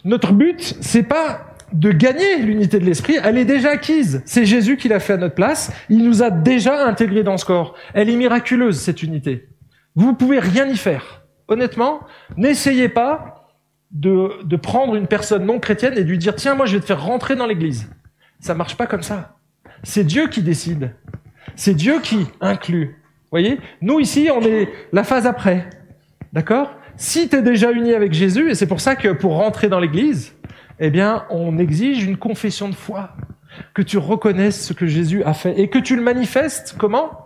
Notre 0.05 0.33
but, 0.33 0.77
c'est 0.81 1.03
pas 1.03 1.55
de 1.73 1.91
gagner 1.91 2.39
l'unité 2.39 2.79
de 2.79 2.85
l'esprit, 2.85 3.17
elle 3.25 3.39
est 3.39 3.45
déjà 3.45 3.71
acquise. 3.71 4.23
C'est 4.25 4.45
Jésus 4.45 4.77
qui 4.77 4.89
l'a 4.89 5.01
fait 5.01 5.15
à 5.15 5.17
notre 5.17 5.35
place. 5.35 5.73
Il 5.91 6.05
nous 6.05 6.23
a 6.23 6.31
déjà 6.31 6.87
intégrés 6.87 7.25
dans 7.25 7.37
ce 7.37 7.45
corps. 7.45 7.75
Elle 7.93 8.09
est 8.09 8.17
miraculeuse, 8.17 8.79
cette 8.79 9.03
unité. 9.03 9.49
Vous 9.97 10.11
ne 10.11 10.17
pouvez 10.17 10.39
rien 10.39 10.67
y 10.67 10.77
faire. 10.77 11.23
Honnêtement, 11.49 12.01
n'essayez 12.37 12.89
pas 12.89 13.49
de, 13.91 14.57
prendre 14.57 14.95
une 14.95 15.07
personne 15.07 15.47
non 15.47 15.59
chrétienne 15.59 15.95
et 15.97 16.05
de 16.05 16.09
lui 16.09 16.19
dire 16.19 16.35
tiens 16.35 16.55
moi 16.55 16.67
je 16.67 16.75
vais 16.75 16.81
te 16.81 16.87
faire 16.87 17.03
rentrer 17.03 17.35
dans 17.35 17.47
l'église. 17.47 17.91
Ça 18.41 18.55
marche 18.55 18.77
pas 18.77 18.87
comme 18.87 19.03
ça. 19.03 19.37
C'est 19.83 20.05
Dieu 20.05 20.29
qui 20.29 20.43
décide. 20.43 20.95
C'est 21.55 21.75
Dieu 21.75 22.01
qui 22.01 22.27
inclut. 22.41 23.03
voyez? 23.31 23.59
Nous, 23.81 23.99
ici, 24.01 24.29
on 24.35 24.43
est 24.43 24.69
la 24.93 25.05
phase 25.05 25.27
après. 25.27 25.71
D'accord? 26.33 26.75
Si 26.97 27.29
tu 27.29 27.37
es 27.37 27.43
déjà 27.43 27.73
uni 27.73 27.95
avec 27.95 28.13
Jésus, 28.13 28.51
et 28.51 28.55
c'est 28.55 28.67
pour 28.67 28.81
ça 28.81 28.97
que 28.97 29.09
pour 29.09 29.37
rentrer 29.37 29.69
dans 29.69 29.81
l'Église, 29.81 30.35
eh 30.79 30.91
bien, 30.91 31.25
on 31.31 31.59
exige 31.59 32.05
une 32.05 32.17
confession 32.17 32.69
de 32.69 32.75
foi. 32.75 33.11
Que 33.73 33.83
tu 33.83 33.97
reconnaisses 33.97 34.67
ce 34.67 34.73
que 34.75 34.87
Jésus 34.87 35.23
a 35.25 35.33
fait 35.33 35.59
et 35.59 35.69
que 35.69 35.79
tu 35.79 35.97
le 35.97 36.03
manifestes. 36.03 36.75
Comment? 36.79 37.26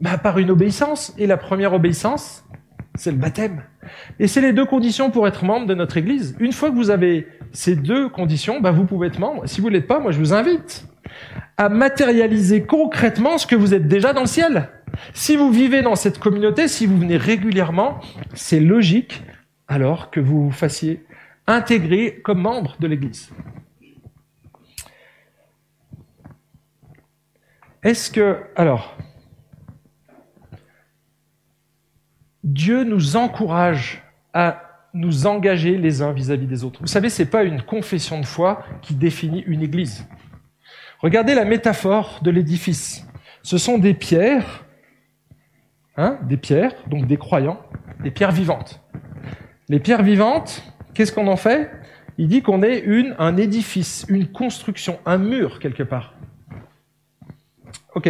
Bah, 0.00 0.18
Par 0.18 0.38
une 0.38 0.50
obéissance. 0.50 1.14
Et 1.18 1.26
la 1.26 1.36
première 1.36 1.72
obéissance, 1.72 2.44
c'est 2.94 3.10
le 3.10 3.18
baptême. 3.18 3.62
Et 4.18 4.26
c'est 4.26 4.40
les 4.40 4.52
deux 4.52 4.66
conditions 4.66 5.10
pour 5.10 5.26
être 5.28 5.44
membre 5.44 5.66
de 5.66 5.74
notre 5.74 5.96
Église. 5.96 6.36
Une 6.40 6.52
fois 6.52 6.70
que 6.70 6.74
vous 6.74 6.90
avez 6.90 7.28
ces 7.52 7.76
deux 7.76 8.08
conditions, 8.08 8.60
bah, 8.60 8.70
vous 8.70 8.84
pouvez 8.84 9.08
être 9.08 9.18
membre. 9.18 9.46
Si 9.46 9.60
vous 9.60 9.68
ne 9.68 9.74
l'êtes 9.74 9.86
pas, 9.86 10.00
moi 10.00 10.12
je 10.12 10.18
vous 10.18 10.32
invite 10.32 10.86
à 11.56 11.68
matérialiser 11.68 12.64
concrètement 12.64 13.38
ce 13.38 13.46
que 13.46 13.56
vous 13.56 13.74
êtes 13.74 13.88
déjà 13.88 14.12
dans 14.12 14.22
le 14.22 14.26
ciel. 14.26 14.68
Si 15.14 15.36
vous 15.36 15.50
vivez 15.50 15.82
dans 15.82 15.94
cette 15.94 16.18
communauté, 16.18 16.68
si 16.68 16.86
vous 16.86 16.98
venez 16.98 17.16
régulièrement, 17.16 18.00
c'est 18.34 18.60
logique 18.60 19.22
alors 19.68 20.10
que 20.10 20.20
vous 20.20 20.44
vous 20.44 20.52
fassiez 20.52 21.04
intégrer 21.46 22.20
comme 22.24 22.40
membre 22.40 22.76
de 22.80 22.86
l'Église. 22.86 23.30
Est-ce 27.82 28.10
que, 28.10 28.38
alors, 28.56 28.96
Dieu 32.46 32.84
nous 32.84 33.16
encourage 33.16 34.04
à 34.32 34.62
nous 34.94 35.26
engager 35.26 35.76
les 35.76 36.00
uns 36.00 36.12
vis-à-vis 36.12 36.46
des 36.46 36.62
autres. 36.62 36.80
Vous 36.80 36.86
savez, 36.86 37.10
c'est 37.10 37.26
pas 37.26 37.42
une 37.42 37.60
confession 37.60 38.20
de 38.20 38.24
foi 38.24 38.64
qui 38.82 38.94
définit 38.94 39.42
une 39.48 39.62
église. 39.62 40.06
Regardez 41.00 41.34
la 41.34 41.44
métaphore 41.44 42.20
de 42.22 42.30
l'édifice. 42.30 43.04
Ce 43.42 43.58
sont 43.58 43.78
des 43.78 43.94
pierres, 43.94 44.64
hein, 45.96 46.18
des 46.22 46.36
pierres, 46.36 46.72
donc 46.86 47.08
des 47.08 47.16
croyants, 47.16 47.60
des 48.04 48.12
pierres 48.12 48.30
vivantes. 48.30 48.80
Les 49.68 49.80
pierres 49.80 50.04
vivantes, 50.04 50.62
qu'est-ce 50.94 51.12
qu'on 51.12 51.26
en 51.26 51.36
fait? 51.36 51.68
Il 52.16 52.28
dit 52.28 52.42
qu'on 52.42 52.62
est 52.62 52.78
une, 52.78 53.16
un 53.18 53.36
édifice, 53.36 54.06
une 54.08 54.28
construction, 54.28 55.00
un 55.04 55.18
mur 55.18 55.58
quelque 55.58 55.82
part. 55.82 56.14
Ok. 57.96 58.08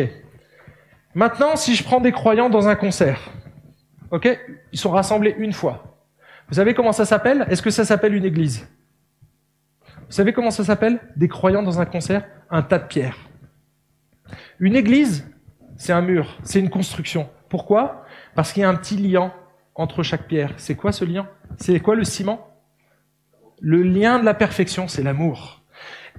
Maintenant, 1.15 1.57
si 1.57 1.75
je 1.75 1.83
prends 1.83 2.01
des 2.01 2.13
croyants 2.13 2.51
dans 2.51 2.69
un 2.69 2.77
concert, 2.77 3.33
Ok? 4.17 4.41
Ils 4.73 4.79
sont 4.79 4.91
rassemblés 4.91 5.35
une 5.39 5.53
fois. 5.53 6.01
Vous 6.49 6.55
savez 6.55 6.73
comment 6.73 6.93
ça 6.93 7.05
s'appelle? 7.05 7.47
Est-ce 7.51 7.61
que 7.61 7.69
ça 7.69 7.85
s'appelle 7.85 8.15
une 8.15 8.25
église? 8.25 8.67
Vous 9.85 10.13
savez 10.13 10.33
comment 10.33 10.51
ça 10.51 10.65
s'appelle? 10.65 11.01
Des 11.17 11.29
croyants 11.29 11.63
dans 11.63 11.81
un 11.81 11.85
concert 11.85 12.27
Un 12.49 12.63
tas 12.63 12.79
de 12.79 12.87
pierres. 12.87 13.19
Une 14.59 14.75
église, 14.75 15.31
c'est 15.77 15.93
un 15.93 16.01
mur, 16.01 16.39
c'est 16.45 16.61
une 16.61 16.71
construction. 16.71 17.29
Pourquoi? 17.51 18.07
Parce 18.35 18.55
qu'il 18.55 18.63
y 18.63 18.65
a 18.65 18.71
un 18.71 18.75
petit 18.75 18.97
lien 18.97 19.35
entre 19.75 20.03
chaque 20.03 20.27
pierre. 20.27 20.55
C'est 20.57 20.77
quoi 20.77 20.93
ce 20.93 21.05
lien? 21.05 21.29
C'est 21.59 21.79
quoi 21.81 21.95
le 21.95 22.05
ciment? 22.05 22.49
Le 23.61 23.83
lien 23.83 24.19
de 24.19 24.25
la 24.25 24.33
perfection, 24.33 24.89
c'est 24.89 25.03
l'amour. 25.03 25.63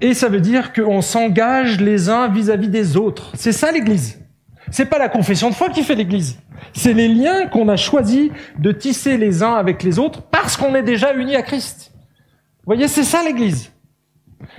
Et 0.02 0.14
ça 0.14 0.30
veut 0.30 0.42
dire 0.42 0.72
qu'on 0.72 1.02
s'engage 1.02 1.82
les 1.82 2.10
uns 2.10 2.28
vis-à-vis 2.28 2.68
-vis 2.68 2.72
des 2.72 2.96
autres. 2.96 3.32
C'est 3.34 3.54
ça 3.54 3.72
l'église. 3.72 4.27
C'est 4.72 4.86
pas 4.86 4.98
la 4.98 5.10
confession 5.10 5.50
de 5.50 5.56
foi 5.56 5.70
qui 5.70 5.84
fait 5.84 5.96
l'église. 5.96 6.40
C'est 6.74 6.94
les 6.94 7.08
liens 7.08 7.48
qu'on 7.48 7.70
a 7.70 7.78
choisi 7.78 8.32
de 8.60 8.72
tisser 8.72 9.18
les 9.18 9.44
uns 9.44 9.54
avec 9.54 9.84
les 9.84 10.00
autres 10.00 10.22
parce 10.22 10.58
qu'on 10.58 10.76
est 10.76 10.84
déjà 10.84 11.14
unis 11.14 11.36
à 11.36 11.42
Christ. 11.42 11.92
Vous 11.94 12.74
voyez, 12.74 12.88
c'est 12.88 13.04
ça 13.04 13.24
l'Église. 13.24 13.72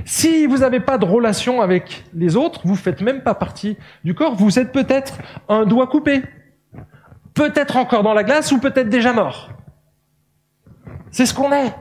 Si 0.04 0.46
vous 0.46 0.58
n'avez 0.58 0.80
pas 0.80 0.98
de 0.98 1.04
relation 1.04 1.60
avec 1.60 2.04
les 2.14 2.36
autres, 2.36 2.62
vous 2.64 2.74
faites 2.74 3.00
même 3.00 3.22
pas 3.22 3.34
partie 3.34 3.76
du 4.04 4.14
corps, 4.14 4.34
vous 4.34 4.58
êtes 4.58 4.72
peut-être 4.72 5.18
un 5.48 5.66
doigt 5.66 5.86
coupé, 5.86 6.22
peut-être 7.34 7.76
encore 7.76 8.02
dans 8.02 8.14
la 8.14 8.24
glace 8.24 8.50
ou 8.50 8.58
peut-être 8.58 8.88
déjà 8.88 9.12
mort. 9.12 9.50
C'est 11.10 11.26
ce 11.26 11.34
qu'on 11.34 11.52
est, 11.52 11.74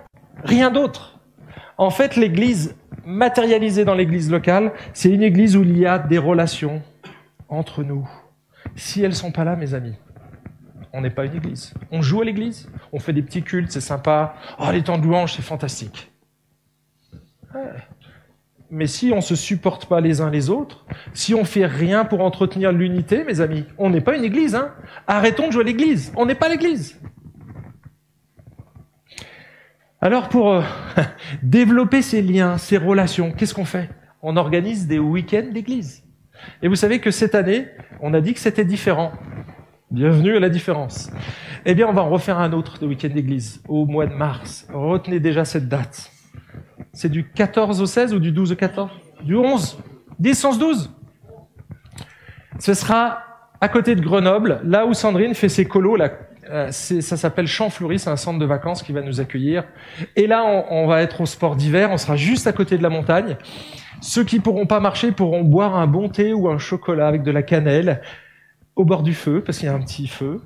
rien 0.43 0.69
d'autre. 0.69 1.19
En 1.77 1.89
fait, 1.89 2.15
l'Église 2.15 2.75
matérialisée 3.05 3.85
dans 3.85 3.95
l'Église 3.95 4.29
locale, 4.29 4.73
c'est 4.93 5.09
une 5.09 5.23
Église 5.23 5.55
où 5.55 5.63
il 5.63 5.77
y 5.77 5.85
a 5.85 5.97
des 5.97 6.17
relations 6.17 6.81
entre 7.49 7.83
nous. 7.83 8.07
Si 8.75 9.01
elles 9.01 9.15
sont 9.15 9.31
pas 9.31 9.43
là, 9.43 9.55
mes 9.55 9.73
amis, 9.73 9.95
on 10.93 11.01
n'est 11.01 11.09
pas 11.09 11.25
une 11.25 11.35
église. 11.35 11.73
On 11.91 12.01
joue 12.01 12.21
à 12.21 12.25
l'église, 12.25 12.69
on 12.91 12.99
fait 12.99 13.13
des 13.13 13.21
petits 13.21 13.43
cultes, 13.43 13.71
c'est 13.71 13.81
sympa. 13.81 14.35
Oh, 14.59 14.69
les 14.71 14.83
temps 14.83 14.97
de 14.97 15.03
louange, 15.03 15.33
c'est 15.33 15.41
fantastique. 15.41 16.11
Mais 18.69 18.87
si 18.87 19.11
on 19.13 19.21
se 19.21 19.35
supporte 19.35 19.85
pas 19.85 20.01
les 20.01 20.19
uns 20.19 20.29
les 20.29 20.49
autres, 20.49 20.85
si 21.13 21.33
on 21.33 21.45
fait 21.45 21.65
rien 21.65 22.03
pour 22.03 22.21
entretenir 22.21 22.71
l'unité, 22.71 23.23
mes 23.23 23.39
amis, 23.39 23.65
on 23.77 23.89
n'est 23.89 24.01
pas 24.01 24.15
une 24.17 24.25
église. 24.25 24.55
Hein 24.55 24.73
Arrêtons 25.07 25.47
de 25.47 25.53
jouer 25.53 25.61
à 25.61 25.65
l'église. 25.65 26.11
On 26.15 26.25
n'est 26.25 26.35
pas 26.35 26.49
l'église. 26.49 26.99
Alors 30.01 30.29
pour 30.29 30.51
euh, 30.53 30.61
développer 31.43 32.01
ces 32.01 32.21
liens, 32.21 32.57
ces 32.57 32.77
relations, 32.77 33.31
qu'est-ce 33.31 33.53
qu'on 33.53 33.65
fait? 33.65 33.89
On 34.21 34.35
organise 34.35 34.87
des 34.87 34.99
week-ends 34.99 35.49
d'église. 35.51 36.03
Et 36.61 36.67
vous 36.67 36.75
savez 36.75 36.99
que 36.99 37.11
cette 37.11 37.35
année, 37.35 37.67
on 37.99 38.13
a 38.13 38.21
dit 38.21 38.33
que 38.33 38.39
c'était 38.39 38.65
différent. 38.65 39.11
Bienvenue 39.91 40.35
à 40.35 40.39
la 40.39 40.49
différence. 40.49 41.09
Eh 41.65 41.75
bien, 41.75 41.87
on 41.87 41.93
va 41.93 42.03
en 42.03 42.09
refaire 42.09 42.39
un 42.39 42.53
autre 42.53 42.79
de 42.79 42.87
week-end 42.87 43.09
d'église 43.09 43.61
au 43.67 43.85
mois 43.85 44.05
de 44.05 44.13
mars. 44.13 44.67
Retenez 44.73 45.19
déjà 45.19 45.45
cette 45.45 45.67
date. 45.67 46.11
C'est 46.93 47.09
du 47.09 47.29
14 47.29 47.81
au 47.81 47.85
16 47.85 48.13
ou 48.13 48.19
du 48.19 48.31
12 48.31 48.51
au 48.51 48.55
14 48.55 48.89
Du 49.23 49.35
11 49.35 49.77
10, 50.19 50.45
11, 50.45 50.59
12 50.59 50.91
Ce 52.59 52.73
sera 52.73 53.23
à 53.61 53.69
côté 53.69 53.95
de 53.95 54.01
Grenoble, 54.01 54.61
là 54.63 54.85
où 54.85 54.93
Sandrine 54.93 55.33
fait 55.33 55.49
ses 55.49 55.65
colos. 55.65 55.95
Là, 55.95 56.11
euh, 56.49 56.71
ça 56.71 57.17
s'appelle 57.17 57.47
Champ 57.47 57.69
Fleury, 57.69 57.99
c'est 57.99 58.09
un 58.09 58.15
centre 58.15 58.39
de 58.39 58.45
vacances 58.45 58.83
qui 58.83 58.91
va 58.91 59.01
nous 59.01 59.19
accueillir. 59.19 59.63
Et 60.15 60.27
là, 60.27 60.43
on, 60.45 60.83
on 60.83 60.87
va 60.87 61.01
être 61.01 61.21
au 61.21 61.25
sport 61.25 61.55
d'hiver, 61.55 61.89
on 61.91 61.97
sera 61.97 62.15
juste 62.15 62.47
à 62.47 62.53
côté 62.53 62.77
de 62.77 62.83
la 62.83 62.89
montagne. 62.89 63.37
Ceux 64.01 64.23
qui 64.23 64.39
pourront 64.39 64.67
pas 64.67 64.79
marcher 64.79 65.11
pourront 65.11 65.43
boire 65.43 65.75
un 65.75 65.87
bon 65.87 66.09
thé 66.09 66.33
ou 66.33 66.49
un 66.49 66.57
chocolat 66.57 67.07
avec 67.07 67.23
de 67.23 67.31
la 67.31 67.43
cannelle 67.43 68.01
au 68.75 68.85
bord 68.85 69.01
du 69.01 69.13
feu, 69.13 69.41
parce 69.43 69.57
qu'il 69.57 69.67
y 69.67 69.71
a 69.71 69.73
un 69.73 69.81
petit 69.81 70.07
feu. 70.07 70.39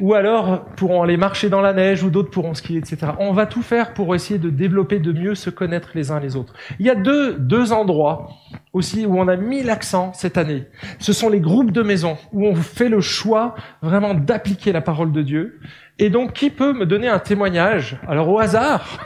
Ou 0.00 0.14
alors 0.14 0.64
pourront 0.76 1.02
aller 1.02 1.16
marcher 1.16 1.48
dans 1.48 1.60
la 1.60 1.72
neige, 1.72 2.02
ou 2.02 2.10
d'autres 2.10 2.30
pourront 2.30 2.54
skier, 2.54 2.78
etc. 2.78 3.12
On 3.18 3.32
va 3.32 3.46
tout 3.46 3.62
faire 3.62 3.94
pour 3.94 4.14
essayer 4.14 4.38
de 4.38 4.50
développer, 4.50 4.98
de 4.98 5.12
mieux 5.12 5.34
se 5.34 5.50
connaître 5.50 5.90
les 5.94 6.10
uns 6.10 6.20
les 6.20 6.36
autres. 6.36 6.54
Il 6.78 6.86
y 6.86 6.90
a 6.90 6.94
deux, 6.94 7.34
deux 7.38 7.72
endroits 7.72 8.28
aussi 8.72 9.06
où 9.06 9.18
on 9.18 9.28
a 9.28 9.36
mis 9.36 9.62
l'accent 9.62 10.12
cette 10.12 10.36
année. 10.36 10.64
Ce 10.98 11.12
sont 11.12 11.28
les 11.28 11.40
groupes 11.40 11.70
de 11.70 11.82
maison, 11.82 12.16
où 12.32 12.46
on 12.46 12.54
fait 12.54 12.88
le 12.88 13.00
choix 13.00 13.54
vraiment 13.82 14.14
d'appliquer 14.14 14.72
la 14.72 14.80
parole 14.80 15.12
de 15.12 15.22
Dieu. 15.22 15.60
Et 15.98 16.10
donc, 16.10 16.32
qui 16.32 16.50
peut 16.50 16.72
me 16.72 16.86
donner 16.86 17.08
un 17.08 17.20
témoignage? 17.20 17.98
Alors, 18.08 18.28
au 18.28 18.38
hasard, 18.38 18.98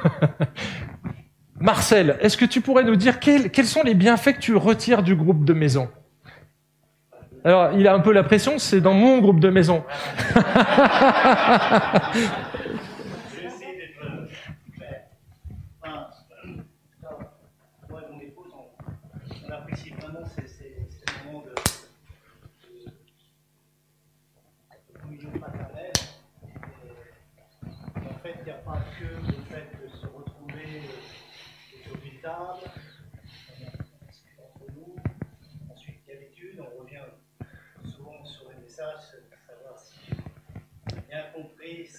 Marcel, 1.61 2.17
est-ce 2.21 2.37
que 2.37 2.45
tu 2.45 2.61
pourrais 2.61 2.85
nous 2.85 2.97
dire 2.97 3.21
quels, 3.21 3.51
quels 3.51 3.67
sont 3.67 3.83
les 3.83 3.95
bienfaits 3.95 4.35
que 4.35 4.41
tu 4.41 4.57
retires 4.57 5.03
du 5.03 5.17
groupe 5.17 5.45
de 5.45 5.53
maison? 5.53 5.89
Alors, 7.49 7.71
il 7.73 7.89
a 7.89 7.95
un 7.95 8.01
peu 8.01 8.13
la 8.13 8.25
pression, 8.25 8.59
c'est 8.59 8.83
dans 8.83 8.93
mon 8.93 9.21
groupe 9.21 9.41
de 9.41 9.49
maison. 9.49 9.83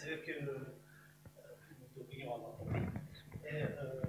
ce 0.10 0.16
que 0.26 0.32
euh, 0.32 0.78
nous 1.80 2.04
devrions 2.04 2.36
avoir 2.36 2.58
compris. 2.58 2.82
Et 3.46 3.64
euh, 3.64 4.02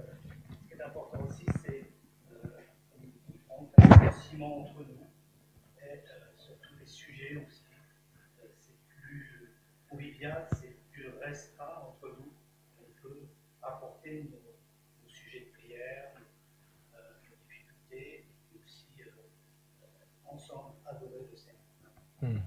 ce 0.48 0.68
qui 0.68 0.74
est 0.74 0.82
important 0.82 1.22
aussi, 1.24 1.44
c'est 1.62 1.90
euh, 2.32 2.48
un 3.78 4.10
ciment 4.12 4.62
entre 4.62 4.80
nous 4.80 5.06
et 5.82 6.04
sur 6.36 6.58
tous 6.60 6.74
les 6.78 6.86
sujets 6.86 7.44
aussi. 7.46 7.64
c'est 8.58 8.78
plus 8.88 9.52
convivial, 9.88 10.46
c'est 10.52 10.76
plus 10.90 11.08
restreint 11.20 11.82
entre 11.88 12.16
nous. 12.18 12.32
On 12.80 13.02
peut 13.02 13.26
apporter 13.62 14.24
nos, 14.24 15.08
sujets 15.08 15.40
de 15.40 15.58
prière, 15.58 16.12
nos 16.94 17.36
difficultés, 17.48 18.26
et 18.54 18.60
aussi 18.64 18.86
ensemble 20.24 20.74
adorer 20.86 21.26
le 21.30 21.36
Seigneur. 21.36 21.56
Hmm. 22.22 22.40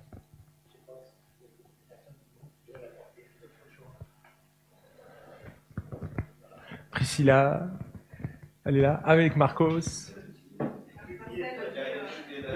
Priscilla, 7.14 7.68
elle 8.66 8.78
est 8.78 8.82
là, 8.82 8.99
avec 9.05 9.36
Marcos. 9.36 9.82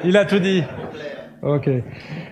Il 0.04 0.18
a 0.18 0.26
tout 0.26 0.40
dit. 0.40 0.64
Ok. 1.44 1.70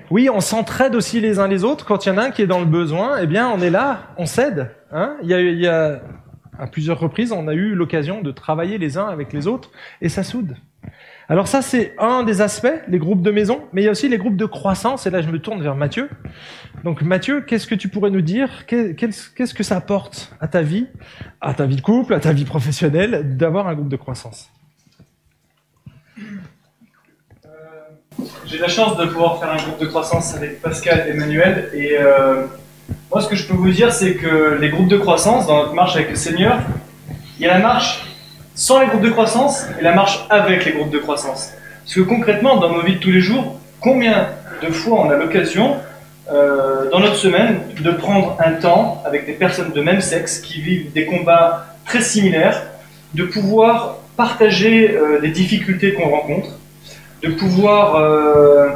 Oui, 0.09 0.27
on 0.33 0.39
s'entraide 0.39 0.95
aussi 0.95 1.21
les 1.21 1.37
uns 1.37 1.47
les 1.47 1.63
autres. 1.63 1.85
Quand 1.85 2.03
il 2.03 2.09
y 2.09 2.11
en 2.11 2.17
a 2.17 2.23
un 2.23 2.31
qui 2.31 2.41
est 2.41 2.47
dans 2.47 2.61
le 2.61 2.65
besoin, 2.65 3.19
eh 3.21 3.27
bien, 3.27 3.47
on 3.47 3.61
est 3.61 3.69
là, 3.69 4.07
on 4.17 4.25
s'aide. 4.25 4.71
Hein 4.91 5.17
il, 5.21 5.31
a, 5.35 5.39
il 5.39 5.59
y 5.59 5.67
a, 5.67 6.01
à 6.57 6.65
plusieurs 6.65 6.99
reprises, 6.99 7.31
on 7.31 7.47
a 7.47 7.53
eu 7.53 7.75
l'occasion 7.75 8.23
de 8.23 8.31
travailler 8.31 8.79
les 8.79 8.97
uns 8.97 9.05
avec 9.05 9.31
les 9.31 9.45
autres 9.45 9.69
et 10.01 10.09
ça 10.09 10.23
soude. 10.23 10.55
Alors 11.27 11.47
ça, 11.47 11.63
c'est 11.63 11.95
un 11.97 12.21
des 12.23 12.41
aspects, 12.41 12.81
les 12.87 12.99
groupes 12.99 13.23
de 13.23 13.31
maison, 13.31 13.63
mais 13.73 13.81
il 13.81 13.85
y 13.85 13.87
a 13.87 13.91
aussi 13.91 14.07
les 14.07 14.17
groupes 14.17 14.35
de 14.35 14.45
croissance. 14.45 15.07
Et 15.07 15.09
là, 15.09 15.21
je 15.21 15.29
me 15.29 15.39
tourne 15.39 15.61
vers 15.61 15.75
Mathieu. 15.75 16.09
Donc 16.83 17.01
Mathieu, 17.01 17.41
qu'est-ce 17.41 17.65
que 17.65 17.73
tu 17.73 17.89
pourrais 17.89 18.11
nous 18.11 18.21
dire? 18.21 18.65
Qu'est-ce 18.67 19.53
que 19.53 19.63
ça 19.63 19.77
apporte 19.77 20.31
à 20.39 20.47
ta 20.47 20.61
vie, 20.61 20.85
à 21.41 21.55
ta 21.55 21.65
vie 21.65 21.77
de 21.77 21.81
couple, 21.81 22.13
à 22.13 22.19
ta 22.19 22.31
vie 22.31 22.45
professionnelle, 22.45 23.37
d'avoir 23.37 23.67
un 23.67 23.73
groupe 23.73 23.89
de 23.89 23.95
croissance? 23.95 24.51
J'ai 28.45 28.59
la 28.59 28.67
chance 28.67 28.95
de 28.97 29.05
pouvoir 29.05 29.39
faire 29.39 29.51
un 29.51 29.57
groupe 29.57 29.79
de 29.79 29.87
croissance 29.87 30.35
avec 30.35 30.61
Pascal 30.61 31.05
et 31.07 31.11
Emmanuel. 31.11 31.71
Et 31.73 31.97
euh, 31.99 32.45
moi, 33.11 33.21
ce 33.21 33.27
que 33.27 33.35
je 33.35 33.47
peux 33.47 33.55
vous 33.55 33.71
dire, 33.71 33.91
c'est 33.91 34.13
que 34.13 34.57
les 34.61 34.69
groupes 34.69 34.87
de 34.87 34.97
croissance, 34.97 35.47
dans 35.47 35.63
notre 35.63 35.73
marche 35.73 35.95
avec 35.95 36.11
le 36.11 36.15
Seigneur, 36.15 36.59
il 37.39 37.45
y 37.45 37.49
a 37.49 37.57
la 37.57 37.59
marche 37.59 38.14
sans 38.55 38.79
les 38.79 38.87
groupes 38.87 39.01
de 39.01 39.09
croissance 39.09 39.65
et 39.79 39.83
la 39.83 39.93
marche 39.93 40.25
avec 40.29 40.65
les 40.65 40.71
groupes 40.71 40.89
de 40.89 40.99
croissance. 40.99 41.51
Parce 41.83 41.95
que 41.95 42.01
concrètement, 42.01 42.57
dans 42.57 42.71
nos 42.71 42.81
vies 42.81 42.95
de 42.95 42.99
tous 42.99 43.11
les 43.11 43.21
jours, 43.21 43.59
combien 43.81 44.29
de 44.63 44.71
fois 44.71 45.01
on 45.01 45.09
a 45.09 45.15
l'occasion, 45.15 45.75
euh, 46.31 46.89
dans 46.89 46.99
notre 46.99 47.17
semaine, 47.17 47.59
de 47.79 47.91
prendre 47.91 48.37
un 48.43 48.53
temps 48.53 49.03
avec 49.05 49.25
des 49.27 49.33
personnes 49.33 49.71
de 49.73 49.81
même 49.81 50.01
sexe 50.01 50.39
qui 50.39 50.61
vivent 50.61 50.91
des 50.93 51.05
combats 51.05 51.67
très 51.85 52.01
similaires, 52.01 52.63
de 53.13 53.23
pouvoir 53.23 53.97
partager 54.17 54.95
euh, 54.95 55.19
des 55.19 55.29
difficultés 55.29 55.93
qu'on 55.93 56.09
rencontre, 56.09 56.49
de 57.21 57.29
pouvoir 57.29 57.95
euh, 57.95 58.69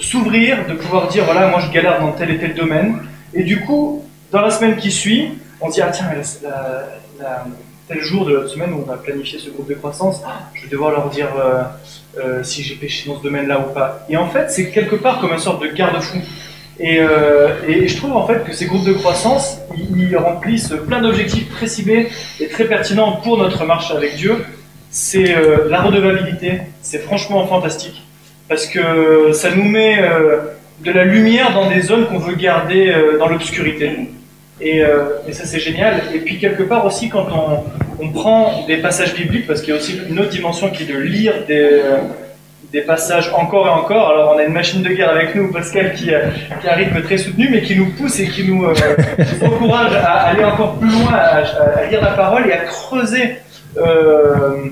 s'ouvrir, 0.00 0.66
de 0.68 0.74
pouvoir 0.74 1.08
dire 1.08 1.24
voilà, 1.24 1.48
moi 1.48 1.60
je 1.60 1.72
galère 1.72 2.00
dans 2.00 2.12
tel 2.12 2.30
et 2.30 2.38
tel 2.38 2.54
domaine. 2.54 2.98
Et 3.32 3.42
du 3.42 3.60
coup, 3.60 4.04
dans 4.30 4.42
la 4.42 4.50
semaine 4.50 4.76
qui 4.76 4.90
suit, 4.92 5.32
on 5.60 5.70
dit 5.70 5.80
ah 5.80 5.90
tiens, 5.90 6.10
tel 7.88 8.00
jour 8.00 8.24
de 8.24 8.34
la 8.36 8.48
semaine 8.48 8.72
où 8.72 8.82
on 8.86 8.90
va 8.90 8.96
planifier 8.96 9.38
ce 9.38 9.50
groupe 9.50 9.68
de 9.68 9.74
croissance, 9.74 10.22
je 10.54 10.62
vais 10.62 10.68
devoir 10.68 10.90
leur 10.90 11.10
dire 11.10 11.28
euh, 11.38 11.62
euh, 12.18 12.42
si 12.42 12.62
j'ai 12.62 12.76
péché 12.76 13.08
dans 13.08 13.18
ce 13.18 13.22
domaine-là 13.22 13.60
ou 13.60 13.72
pas. 13.72 14.06
Et 14.08 14.16
en 14.16 14.28
fait, 14.28 14.50
c'est 14.50 14.70
quelque 14.70 14.96
part 14.96 15.20
comme 15.20 15.32
une 15.32 15.38
sorte 15.38 15.62
de 15.62 15.68
garde-fou. 15.68 16.18
Et, 16.80 16.98
et, 17.68 17.86
je 17.86 17.96
trouve 17.98 18.16
en 18.16 18.26
fait 18.26 18.42
que 18.44 18.52
ces 18.52 18.66
groupes 18.66 18.84
de 18.84 18.94
croissance, 18.94 19.58
ils, 19.76 20.16
remplissent 20.16 20.74
plein 20.88 21.00
d'objectifs 21.00 21.48
très 21.48 21.68
ciblés 21.68 22.08
et 22.40 22.48
très 22.48 22.64
pertinents 22.64 23.20
pour 23.22 23.38
notre 23.38 23.64
marche 23.64 23.92
avec 23.92 24.16
Dieu 24.16 24.44
c'est 24.94 25.36
euh, 25.36 25.68
la 25.68 25.82
redevabilité. 25.82 26.60
C'est 26.80 27.00
franchement 27.00 27.46
fantastique 27.46 28.00
parce 28.48 28.66
que 28.66 29.32
ça 29.32 29.50
nous 29.50 29.64
met 29.64 29.98
euh, 30.00 30.38
de 30.84 30.92
la 30.92 31.04
lumière 31.04 31.52
dans 31.52 31.68
des 31.68 31.80
zones 31.80 32.06
qu'on 32.06 32.18
veut 32.18 32.36
garder 32.36 32.90
euh, 32.90 33.18
dans 33.18 33.28
l'obscurité. 33.28 33.90
Et, 34.60 34.82
et, 35.26 35.32
ça, 35.32 35.44
c'est 35.44 35.58
génial. 35.58 36.00
Et 36.14 36.18
puis, 36.18 36.38
quelque 36.38 36.62
part 36.62 36.86
aussi, 36.86 37.08
quand 37.08 37.26
on, 37.32 38.04
on 38.04 38.10
prend 38.10 38.64
des 38.66 38.76
passages 38.76 39.14
bibliques, 39.14 39.46
parce 39.46 39.60
qu'il 39.60 39.70
y 39.70 39.76
a 39.76 39.80
aussi 39.80 39.98
une 40.08 40.18
autre 40.20 40.30
dimension 40.30 40.70
qui 40.70 40.84
est 40.84 40.86
de 40.86 40.98
lire 40.98 41.34
des, 41.46 41.82
des 42.74 42.82
passages 42.82 43.30
encore 43.32 43.66
et 43.66 43.70
encore. 43.70 44.10
Alors, 44.10 44.32
on 44.34 44.38
a 44.38 44.44
une 44.44 44.52
machine 44.52 44.82
de 44.82 44.88
guerre 44.88 45.10
avec 45.10 45.34
nous, 45.34 45.50
Pascal, 45.52 45.94
qui, 45.94 46.12
a 46.12 46.22
un 46.64 46.74
rythme 46.74 47.02
très 47.02 47.18
soutenu, 47.18 47.48
mais 47.50 47.62
qui 47.62 47.76
nous 47.76 47.90
pousse 47.90 48.18
et 48.20 48.26
qui 48.26 48.44
nous 48.44 48.66
encourage 49.42 49.94
à 49.94 50.28
aller 50.28 50.44
encore 50.44 50.78
plus 50.78 50.90
loin, 50.90 51.14
à, 51.14 51.86
lire 51.88 52.02
la 52.02 52.12
parole 52.12 52.48
et 52.48 52.52
à 52.52 52.58
creuser. 52.58 53.36
Euh, 53.76 54.70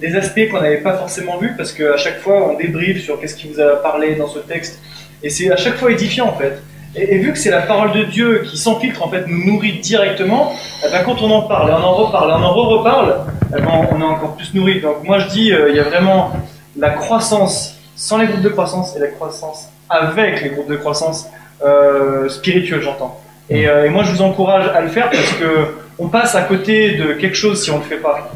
des, 0.00 0.16
aspects 0.16 0.48
qu'on 0.50 0.60
n'avait 0.60 0.82
pas 0.82 0.96
forcément 0.98 1.38
vus 1.38 1.52
parce 1.56 1.72
qu'à 1.72 1.96
chaque 1.96 2.18
fois 2.18 2.50
on 2.50 2.58
débriefe 2.58 3.02
sur 3.02 3.18
qu'est-ce 3.20 3.36
qui 3.36 3.48
vous 3.48 3.60
a 3.60 3.82
parlé 3.82 4.16
dans 4.16 4.28
ce 4.28 4.38
texte 4.40 4.82
et 5.22 5.30
c'est 5.30 5.50
à 5.50 5.56
chaque 5.56 5.76
fois 5.76 5.90
édifiant 5.90 6.26
en 6.26 6.36
fait. 6.36 6.62
Et, 6.96 7.18
vu 7.18 7.32
que 7.32 7.38
c'est 7.38 7.50
la 7.50 7.62
parole 7.62 7.92
de 7.92 8.04
Dieu 8.04 8.42
qui 8.44 8.56
sans 8.56 8.78
filtre 8.78 9.04
en 9.04 9.10
fait 9.10 9.26
nous 9.26 9.44
nourrit 9.44 9.80
directement, 9.80 10.52
eh 10.84 10.90
ben, 10.90 11.02
quand 11.04 11.20
on 11.22 11.30
en 11.30 11.42
parle 11.42 11.70
et 11.70 11.72
on 11.72 11.84
en 11.84 11.94
reparle 11.94 12.30
et 12.30 12.34
on 12.34 12.44
en 12.44 12.52
re-reparle, 12.52 13.16
eh 13.56 13.60
ben, 13.60 13.88
on 13.90 14.00
est 14.00 14.04
encore 14.04 14.36
plus 14.36 14.54
nourri. 14.54 14.80
Donc 14.80 15.04
moi 15.04 15.18
je 15.18 15.28
dis 15.28 15.52
euh, 15.52 15.70
il 15.70 15.76
y 15.76 15.80
a 15.80 15.84
vraiment 15.84 16.32
la 16.76 16.90
croissance 16.90 17.78
sans 17.96 18.18
les 18.18 18.26
groupes 18.26 18.42
de 18.42 18.48
croissance 18.48 18.96
et 18.96 19.00
la 19.00 19.08
croissance 19.08 19.68
avec 19.88 20.42
les 20.42 20.50
groupes 20.50 20.68
de 20.68 20.76
croissance 20.76 21.26
euh, 21.64 22.28
spirituels 22.28 22.82
j'entends. 22.82 23.20
Et, 23.50 23.68
euh, 23.68 23.86
et, 23.86 23.90
moi 23.90 24.04
je 24.04 24.12
vous 24.12 24.22
encourage 24.22 24.68
à 24.74 24.80
le 24.80 24.88
faire 24.88 25.10
parce 25.10 25.32
que 25.32 25.76
on 25.98 26.08
passe 26.08 26.34
à 26.34 26.42
côté 26.42 26.96
de 26.96 27.12
quelque 27.12 27.36
chose 27.36 27.62
si 27.62 27.70
on 27.70 27.78
ne 27.78 27.82
le 27.82 27.88
fait 27.88 27.96
pas 27.96 28.30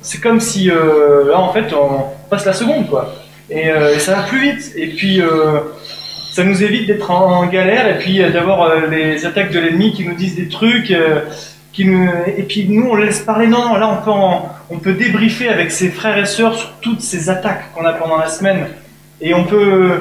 c'est 0.00 0.20
comme 0.20 0.40
si 0.40 0.70
euh, 0.70 1.28
là 1.28 1.38
en 1.38 1.52
fait 1.52 1.72
on 1.72 2.04
passe 2.28 2.44
la 2.44 2.52
seconde 2.52 2.88
quoi. 2.88 3.14
Et, 3.50 3.70
euh, 3.70 3.98
ça 3.98 4.16
va 4.16 4.22
plus 4.22 4.40
vite. 4.40 4.72
Et 4.76 4.88
puis 4.88 5.20
ça 6.32 6.44
nous 6.44 6.64
évite 6.64 6.86
d'être 6.86 7.10
en, 7.10 7.46
galère 7.46 7.86
et 7.86 7.98
puis 7.98 8.18
d'avoir 8.32 8.86
les 8.86 9.26
attaques 9.26 9.52
de 9.52 9.60
l'ennemi 9.60 9.92
qui 9.92 10.04
nous 10.04 10.14
disent 10.14 10.34
des 10.34 10.48
trucs. 10.48 10.94
qui 11.72 11.84
nous, 11.84 12.08
et 12.36 12.42
puis 12.42 12.66
nous 12.68 12.88
on 12.90 12.94
laisse 12.94 13.20
parler. 13.20 13.46
Non, 13.46 13.68
non, 13.68 13.76
là 13.76 13.88
on 13.88 14.04
peut, 14.04 14.10
on 14.70 14.78
peut 14.78 14.94
débriefer 14.94 15.48
avec 15.48 15.70
ses 15.70 15.90
frères 15.90 16.18
et 16.18 16.26
sœurs 16.26 16.54
sur 16.54 16.72
toutes 16.80 17.02
ces 17.02 17.28
attaques 17.28 17.72
qu'on 17.74 17.84
a 17.84 17.92
pendant 17.92 18.16
la 18.16 18.28
semaine. 18.28 18.66
Et 19.20 19.34
on 19.34 19.44
peut 19.44 20.00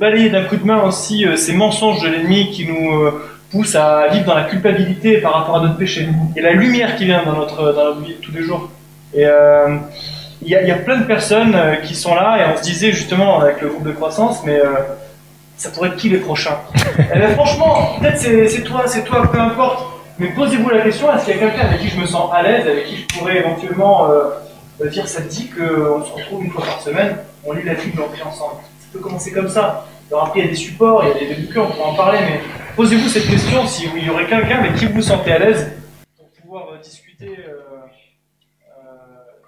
balayer 0.00 0.30
d'un 0.30 0.44
coup 0.44 0.56
de 0.56 0.64
main 0.64 0.82
aussi 0.82 1.26
ces 1.36 1.52
mensonges 1.52 2.02
de 2.02 2.08
l'ennemi 2.08 2.50
qui 2.50 2.66
nous 2.66 3.10
pousse 3.50 3.74
à 3.74 4.08
vivre 4.08 4.26
dans 4.26 4.34
la 4.34 4.44
culpabilité 4.44 5.18
par 5.18 5.32
rapport 5.32 5.56
à 5.56 5.60
notre 5.60 5.76
péché. 5.76 6.08
Et 6.36 6.40
la 6.40 6.52
lumière 6.52 6.96
qui 6.96 7.04
vient 7.04 7.24
dans 7.24 7.34
notre, 7.34 7.72
dans 7.72 7.84
notre 7.84 8.00
vie 8.00 8.16
tous 8.20 8.32
les 8.32 8.42
jours. 8.42 8.70
Et 9.14 9.26
euh, 9.26 9.76
il 10.42 10.48
y, 10.48 10.54
a, 10.54 10.62
y, 10.62 10.70
a, 10.70 10.76
plein 10.76 10.98
de 10.98 11.04
personnes 11.04 11.54
euh, 11.54 11.76
qui 11.76 11.94
sont 11.94 12.14
là 12.14 12.38
et 12.38 12.52
on 12.52 12.56
se 12.56 12.62
disait 12.62 12.92
justement 12.92 13.40
avec 13.40 13.60
le 13.62 13.68
groupe 13.68 13.84
de 13.84 13.92
croissance, 13.92 14.42
mais 14.44 14.58
euh, 14.58 14.74
ça 15.58 15.70
pourrait 15.70 15.90
être 15.90 15.96
qui 15.96 16.08
les 16.08 16.18
prochains 16.18 16.58
eh 16.98 17.18
ben, 17.18 17.34
Franchement, 17.34 17.98
peut-être 18.00 18.18
c'est 18.18 18.62
toi, 18.62 18.84
c'est 18.86 19.04
toi, 19.04 19.30
peu 19.30 19.38
importe. 19.38 19.86
Mais 20.18 20.28
posez-vous 20.28 20.70
la 20.70 20.80
question 20.80 21.12
est-ce 21.12 21.26
qu'il 21.26 21.36
y 21.36 21.38
a 21.38 21.40
quelqu'un 21.40 21.66
avec 21.68 21.80
qui 21.80 21.88
je 21.88 22.00
me 22.00 22.06
sens 22.06 22.30
à 22.32 22.42
l'aise, 22.42 22.66
avec 22.66 22.86
qui 22.86 22.96
je 22.96 23.18
pourrais 23.18 23.38
éventuellement 23.38 24.08
dire 24.86 25.06
ça 25.08 25.22
te 25.22 25.28
dit 25.28 25.48
qu'on 25.48 26.04
se 26.04 26.12
retrouve 26.12 26.44
une 26.44 26.50
fois 26.50 26.64
par 26.64 26.80
semaine, 26.80 27.18
on 27.44 27.52
lit 27.52 27.64
la 27.64 27.74
Bible, 27.74 28.00
on 28.02 28.28
ensemble? 28.28 28.62
Ça 28.80 28.86
peut 28.92 28.98
commencer 29.00 29.32
comme 29.32 29.48
ça. 29.48 29.86
Alors 30.10 30.26
après, 30.26 30.40
il 30.40 30.46
y 30.46 30.48
a 30.48 30.50
des 30.50 30.56
supports, 30.56 31.04
il 31.04 31.22
y 31.22 31.32
a 31.32 31.34
des 31.34 31.42
bouquins, 31.42 31.60
on 31.60 31.70
peut 31.70 31.82
en 31.82 31.94
parler, 31.94 32.18
mais 32.20 32.40
posez-vous 32.74 33.08
cette 33.08 33.26
question 33.26 33.66
si 33.66 33.88
il 33.94 34.04
y 34.04 34.10
aurait 34.10 34.26
quelqu'un 34.26 34.60
avec 34.60 34.76
qui 34.76 34.86
vous 34.86 34.94
vous 34.94 35.02
sentez 35.02 35.32
à 35.32 35.38
l'aise 35.38 35.72
pour 36.16 36.28
pouvoir 36.30 36.72
euh, 36.72 36.78
discuter 36.78 37.28
euh, 37.28 37.60
euh, 38.68 38.72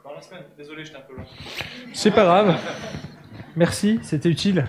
dans 0.04 0.14
la 0.14 0.20
semaine. 0.20 0.42
Désolé, 0.58 0.84
j'étais 0.84 0.98
un 0.98 1.02
peu 1.08 1.16
long. 1.16 1.24
C'est 1.94 2.10
pas 2.10 2.24
grave. 2.24 2.56
Merci, 3.56 4.00
c'était 4.02 4.28
utile. 4.28 4.66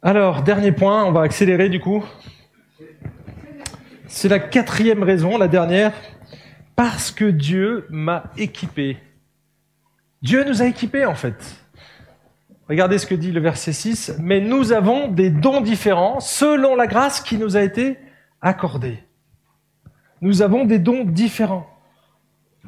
Alors, 0.00 0.42
dernier 0.42 0.70
point, 0.70 1.04
on 1.04 1.10
va 1.10 1.22
accélérer 1.22 1.68
du 1.68 1.80
coup. 1.80 2.04
C'est 4.06 4.28
la 4.28 4.38
quatrième 4.38 5.02
raison, 5.02 5.36
la 5.36 5.48
dernière. 5.48 5.92
Parce 6.76 7.10
que 7.10 7.24
Dieu 7.24 7.84
m'a 7.90 8.30
équipé. 8.36 8.98
Dieu 10.22 10.44
nous 10.44 10.62
a 10.62 10.66
équipés 10.66 11.04
en 11.04 11.16
fait. 11.16 11.56
Regardez 12.68 12.98
ce 12.98 13.06
que 13.06 13.16
dit 13.16 13.32
le 13.32 13.40
verset 13.40 13.72
6. 13.72 14.14
Mais 14.20 14.40
nous 14.40 14.72
avons 14.72 15.08
des 15.08 15.30
dons 15.30 15.60
différents 15.60 16.20
selon 16.20 16.76
la 16.76 16.86
grâce 16.86 17.20
qui 17.20 17.36
nous 17.36 17.56
a 17.56 17.62
été 17.62 17.98
accordée. 18.40 19.02
Nous 20.20 20.42
avons 20.42 20.64
des 20.64 20.78
dons 20.78 21.04
différents. 21.04 21.66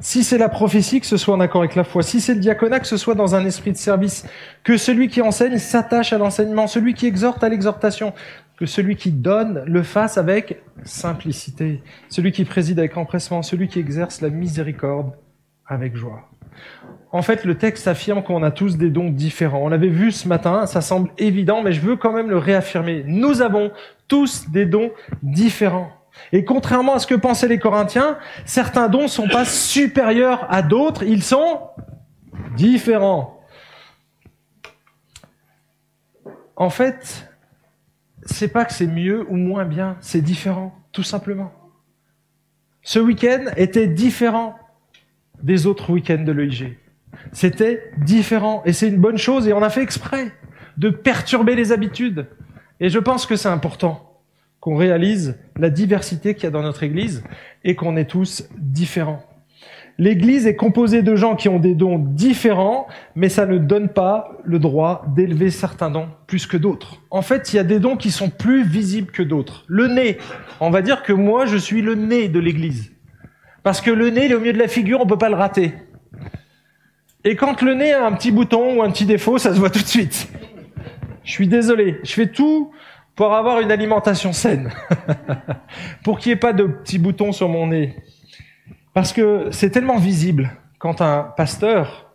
Si 0.01 0.23
c'est 0.23 0.39
la 0.39 0.49
prophétie, 0.49 0.99
que 0.99 1.05
ce 1.05 1.15
soit 1.15 1.35
en 1.35 1.39
accord 1.39 1.61
avec 1.61 1.75
la 1.75 1.83
foi. 1.83 2.01
Si 2.01 2.21
c'est 2.21 2.33
le 2.33 2.39
diaconat, 2.39 2.79
que 2.79 2.87
ce 2.87 2.97
soit 2.97 3.13
dans 3.13 3.35
un 3.35 3.45
esprit 3.45 3.71
de 3.71 3.77
service. 3.77 4.27
Que 4.63 4.75
celui 4.75 5.07
qui 5.09 5.21
enseigne 5.21 5.57
s'attache 5.59 6.11
à 6.11 6.17
l'enseignement. 6.17 6.65
Celui 6.65 6.95
qui 6.95 7.05
exhorte 7.05 7.43
à 7.43 7.49
l'exhortation. 7.49 8.13
Que 8.57 8.65
celui 8.65 8.95
qui 8.95 9.11
donne 9.11 9.63
le 9.67 9.83
fasse 9.83 10.17
avec 10.17 10.61
simplicité. 10.83 11.83
Celui 12.09 12.31
qui 12.31 12.45
préside 12.45 12.79
avec 12.79 12.97
empressement. 12.97 13.43
Celui 13.43 13.67
qui 13.67 13.79
exerce 13.79 14.21
la 14.21 14.29
miséricorde 14.29 15.11
avec 15.67 15.95
joie. 15.95 16.27
En 17.11 17.21
fait, 17.21 17.45
le 17.45 17.55
texte 17.55 17.87
affirme 17.87 18.23
qu'on 18.23 18.41
a 18.41 18.51
tous 18.51 18.77
des 18.77 18.89
dons 18.89 19.09
différents. 19.09 19.63
On 19.63 19.69
l'avait 19.69 19.87
vu 19.87 20.11
ce 20.11 20.27
matin, 20.27 20.65
ça 20.65 20.81
semble 20.81 21.09
évident, 21.17 21.61
mais 21.61 21.73
je 21.73 21.81
veux 21.81 21.95
quand 21.95 22.13
même 22.13 22.29
le 22.29 22.37
réaffirmer. 22.37 23.03
Nous 23.05 23.41
avons 23.41 23.71
tous 24.07 24.49
des 24.49 24.65
dons 24.65 24.91
différents. 25.21 25.91
Et 26.31 26.45
contrairement 26.45 26.95
à 26.95 26.99
ce 26.99 27.07
que 27.07 27.15
pensaient 27.15 27.47
les 27.47 27.59
Corinthiens, 27.59 28.17
certains 28.45 28.89
dons 28.89 29.07
sont 29.07 29.27
pas 29.27 29.45
supérieurs 29.45 30.45
à 30.49 30.61
d'autres, 30.61 31.03
ils 31.03 31.23
sont 31.23 31.61
différents. 32.55 33.41
En 36.55 36.69
fait, 36.69 37.27
c'est 38.25 38.49
pas 38.49 38.65
que 38.65 38.73
c'est 38.73 38.87
mieux 38.87 39.25
ou 39.29 39.35
moins 39.35 39.65
bien, 39.65 39.97
c'est 39.99 40.21
différent, 40.21 40.75
tout 40.91 41.03
simplement. 41.03 41.51
Ce 42.83 42.99
week-end 42.99 43.45
était 43.57 43.87
différent 43.87 44.55
des 45.41 45.67
autres 45.67 45.91
week-ends 45.91 46.23
de 46.23 46.31
l'EIG. 46.31 46.77
C'était 47.31 47.91
différent. 47.97 48.63
Et 48.65 48.73
c'est 48.73 48.87
une 48.87 48.99
bonne 48.99 49.17
chose. 49.17 49.47
Et 49.47 49.53
on 49.53 49.61
a 49.61 49.69
fait 49.69 49.83
exprès 49.83 50.31
de 50.77 50.89
perturber 50.89 51.55
les 51.55 51.71
habitudes. 51.71 52.27
Et 52.79 52.89
je 52.89 52.99
pense 52.99 53.25
que 53.25 53.35
c'est 53.35 53.49
important 53.49 54.10
qu'on 54.61 54.75
réalise 54.75 55.37
la 55.57 55.69
diversité 55.69 56.35
qu'il 56.35 56.45
y 56.45 56.47
a 56.47 56.51
dans 56.51 56.61
notre 56.61 56.83
Église 56.83 57.23
et 57.65 57.75
qu'on 57.75 57.97
est 57.97 58.05
tous 58.05 58.47
différents. 58.57 59.25
L'Église 59.97 60.47
est 60.47 60.55
composée 60.55 61.01
de 61.01 61.15
gens 61.15 61.35
qui 61.35 61.49
ont 61.49 61.59
des 61.59 61.75
dons 61.75 61.99
différents, 61.99 62.87
mais 63.15 63.27
ça 63.27 63.45
ne 63.45 63.57
donne 63.57 63.89
pas 63.89 64.31
le 64.43 64.59
droit 64.59 65.03
d'élever 65.15 65.49
certains 65.49 65.91
dons 65.91 66.07
plus 66.27 66.47
que 66.47 66.57
d'autres. 66.57 67.01
En 67.09 67.21
fait, 67.21 67.51
il 67.51 67.57
y 67.57 67.59
a 67.59 67.63
des 67.63 67.79
dons 67.79 67.97
qui 67.97 68.11
sont 68.11 68.29
plus 68.29 68.63
visibles 68.63 69.11
que 69.11 69.21
d'autres. 69.23 69.65
Le 69.67 69.87
nez, 69.87 70.17
on 70.59 70.69
va 70.69 70.81
dire 70.81 71.03
que 71.03 71.11
moi, 71.11 71.45
je 71.45 71.57
suis 71.57 71.81
le 71.81 71.95
nez 71.95 72.29
de 72.29 72.39
l'Église. 72.39 72.91
Parce 73.63 73.81
que 73.81 73.91
le 73.91 74.09
nez, 74.09 74.25
il 74.25 74.31
est 74.31 74.35
au 74.35 74.39
milieu 74.39 74.53
de 74.53 74.59
la 74.59 74.67
figure, 74.67 75.01
on 75.01 75.05
peut 75.05 75.17
pas 75.17 75.29
le 75.29 75.35
rater. 75.35 75.73
Et 77.23 77.35
quand 77.35 77.61
le 77.61 77.73
nez 77.73 77.93
a 77.93 78.05
un 78.05 78.13
petit 78.13 78.31
bouton 78.31 78.77
ou 78.77 78.81
un 78.83 78.89
petit 78.89 79.05
défaut, 79.05 79.37
ça 79.37 79.53
se 79.53 79.59
voit 79.59 79.69
tout 79.69 79.81
de 79.81 79.87
suite. 79.87 80.29
Je 81.23 81.31
suis 81.31 81.47
désolé, 81.47 81.99
je 82.03 82.13
fais 82.13 82.27
tout 82.27 82.71
pour 83.15 83.33
avoir 83.33 83.59
une 83.59 83.71
alimentation 83.71 84.33
saine, 84.33 84.71
pour 86.03 86.19
qu'il 86.19 86.31
n'y 86.31 86.33
ait 86.33 86.39
pas 86.39 86.53
de 86.53 86.63
petits 86.63 86.99
boutons 86.99 87.31
sur 87.31 87.49
mon 87.49 87.67
nez. 87.67 87.95
Parce 88.93 89.13
que 89.13 89.47
c'est 89.51 89.69
tellement 89.69 89.97
visible 89.97 90.51
quand 90.79 91.01
un 91.01 91.23
pasteur 91.23 92.11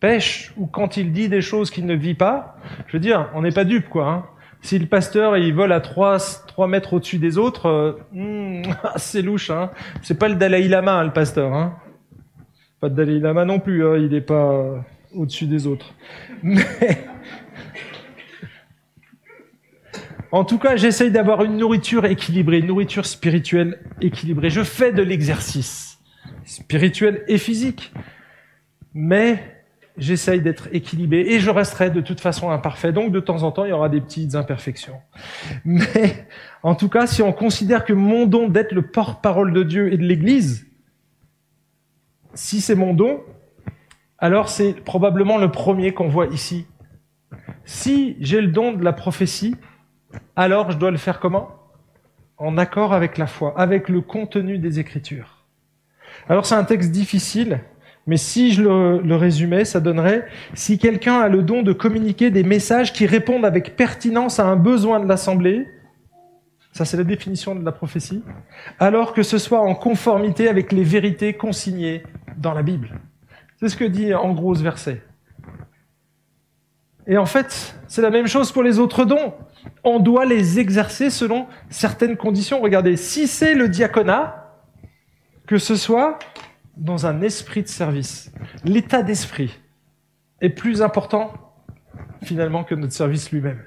pêche 0.00 0.52
ou 0.56 0.66
quand 0.66 0.96
il 0.96 1.12
dit 1.12 1.28
des 1.28 1.40
choses 1.40 1.70
qu'il 1.70 1.86
ne 1.86 1.94
vit 1.94 2.14
pas. 2.14 2.56
Je 2.86 2.94
veux 2.94 3.00
dire, 3.00 3.30
on 3.34 3.42
n'est 3.42 3.52
pas 3.52 3.64
dupe, 3.64 3.88
quoi. 3.88 4.08
Hein. 4.08 4.24
Si 4.60 4.78
le 4.78 4.86
pasteur 4.86 5.36
il 5.36 5.54
vole 5.54 5.72
à 5.72 5.80
3, 5.80 6.18
3 6.46 6.68
mètres 6.68 6.92
au-dessus 6.92 7.18
des 7.18 7.38
autres, 7.38 7.66
euh, 7.66 7.92
hmm, 8.12 8.62
c'est 8.96 9.22
louche. 9.22 9.50
Hein. 9.50 9.70
C'est 10.02 10.18
pas 10.18 10.28
le 10.28 10.36
Dalai 10.36 10.68
Lama, 10.68 10.94
hein, 10.94 11.04
le 11.04 11.12
pasteur. 11.12 11.52
Hein. 11.54 11.76
Pas 12.80 12.88
de 12.88 12.94
Dalai 12.94 13.18
Lama 13.18 13.44
non 13.44 13.58
plus. 13.58 13.86
Hein. 13.86 13.96
Il 13.96 14.10
n'est 14.10 14.20
pas 14.20 14.52
euh, 14.52 14.78
au-dessus 15.14 15.46
des 15.46 15.66
autres. 15.66 15.94
Mais 16.42 17.04
En 20.32 20.44
tout 20.44 20.58
cas, 20.58 20.76
j'essaye 20.76 21.10
d'avoir 21.10 21.44
une 21.44 21.58
nourriture 21.58 22.06
équilibrée, 22.06 22.58
une 22.58 22.66
nourriture 22.66 23.04
spirituelle 23.04 23.78
équilibrée. 24.00 24.48
Je 24.48 24.62
fais 24.62 24.90
de 24.90 25.02
l'exercice 25.02 25.98
spirituel 26.46 27.22
et 27.28 27.36
physique, 27.36 27.92
mais 28.94 29.62
j'essaye 29.98 30.40
d'être 30.40 30.68
équilibré 30.72 31.20
et 31.20 31.38
je 31.38 31.50
resterai 31.50 31.90
de 31.90 32.00
toute 32.00 32.20
façon 32.20 32.50
imparfait. 32.50 32.92
Donc 32.92 33.12
de 33.12 33.20
temps 33.20 33.42
en 33.42 33.52
temps, 33.52 33.66
il 33.66 33.68
y 33.68 33.72
aura 33.72 33.90
des 33.90 34.00
petites 34.00 34.34
imperfections. 34.34 35.00
Mais 35.66 36.26
en 36.62 36.74
tout 36.74 36.88
cas, 36.88 37.06
si 37.06 37.20
on 37.20 37.34
considère 37.34 37.84
que 37.84 37.92
mon 37.92 38.24
don 38.24 38.48
d'être 38.48 38.72
le 38.72 38.82
porte-parole 38.82 39.52
de 39.52 39.62
Dieu 39.62 39.92
et 39.92 39.98
de 39.98 40.02
l'Église, 40.04 40.66
si 42.32 42.62
c'est 42.62 42.74
mon 42.74 42.94
don, 42.94 43.20
alors 44.16 44.48
c'est 44.48 44.72
probablement 44.72 45.36
le 45.36 45.50
premier 45.50 45.92
qu'on 45.92 46.08
voit 46.08 46.28
ici. 46.28 46.64
Si 47.66 48.16
j'ai 48.20 48.40
le 48.40 48.48
don 48.48 48.72
de 48.72 48.82
la 48.82 48.94
prophétie, 48.94 49.56
alors 50.36 50.70
je 50.70 50.78
dois 50.78 50.90
le 50.90 50.98
faire 50.98 51.20
comment? 51.20 51.50
En 52.38 52.58
accord 52.58 52.92
avec 52.92 53.18
la 53.18 53.26
foi, 53.26 53.54
avec 53.56 53.88
le 53.88 54.00
contenu 54.00 54.58
des 54.58 54.80
Écritures. 54.80 55.44
Alors 56.28 56.46
c'est 56.46 56.54
un 56.54 56.64
texte 56.64 56.90
difficile, 56.90 57.60
mais 58.06 58.16
si 58.16 58.52
je 58.52 58.62
le, 58.62 59.16
résumais, 59.16 59.64
ça 59.64 59.80
donnerait 59.80 60.26
si 60.54 60.78
quelqu'un 60.78 61.20
a 61.20 61.28
le 61.28 61.42
don 61.42 61.62
de 61.62 61.72
communiquer 61.72 62.30
des 62.30 62.42
messages 62.42 62.92
qui 62.92 63.06
répondent 63.06 63.44
avec 63.44 63.76
pertinence 63.76 64.40
à 64.40 64.46
un 64.46 64.56
besoin 64.56 64.98
de 64.98 65.06
l'assemblée, 65.06 65.66
ça 66.72 66.84
c'est 66.84 66.96
la 66.96 67.04
définition 67.04 67.54
de 67.54 67.64
la 67.64 67.72
prophétie, 67.72 68.24
alors 68.80 69.12
que 69.14 69.22
ce 69.22 69.38
soit 69.38 69.60
en 69.60 69.74
conformité 69.74 70.48
avec 70.48 70.72
les 70.72 70.84
vérités 70.84 71.34
consignées 71.34 72.02
dans 72.36 72.54
la 72.54 72.62
Bible. 72.62 72.98
C'est 73.60 73.68
ce 73.68 73.76
que 73.76 73.84
dit 73.84 74.14
en 74.14 74.32
gros 74.32 74.54
ce 74.54 74.62
verset. 74.62 75.02
Et 77.12 77.18
en 77.18 77.26
fait, 77.26 77.76
c'est 77.88 78.00
la 78.00 78.08
même 78.08 78.26
chose 78.26 78.52
pour 78.52 78.62
les 78.62 78.78
autres 78.78 79.04
dons 79.04 79.34
on 79.84 80.00
doit 80.00 80.24
les 80.24 80.58
exercer 80.58 81.10
selon 81.10 81.46
certaines 81.68 82.16
conditions. 82.16 82.62
Regardez, 82.62 82.96
si 82.96 83.26
c'est 83.28 83.54
le 83.54 83.68
diaconat, 83.68 84.50
que 85.46 85.58
ce 85.58 85.76
soit 85.76 86.18
dans 86.78 87.04
un 87.04 87.20
esprit 87.20 87.62
de 87.62 87.68
service. 87.68 88.32
L'état 88.64 89.02
d'esprit 89.02 89.60
est 90.40 90.48
plus 90.48 90.80
important 90.80 91.34
finalement 92.22 92.64
que 92.64 92.74
notre 92.74 92.94
service 92.94 93.30
lui-même. 93.30 93.62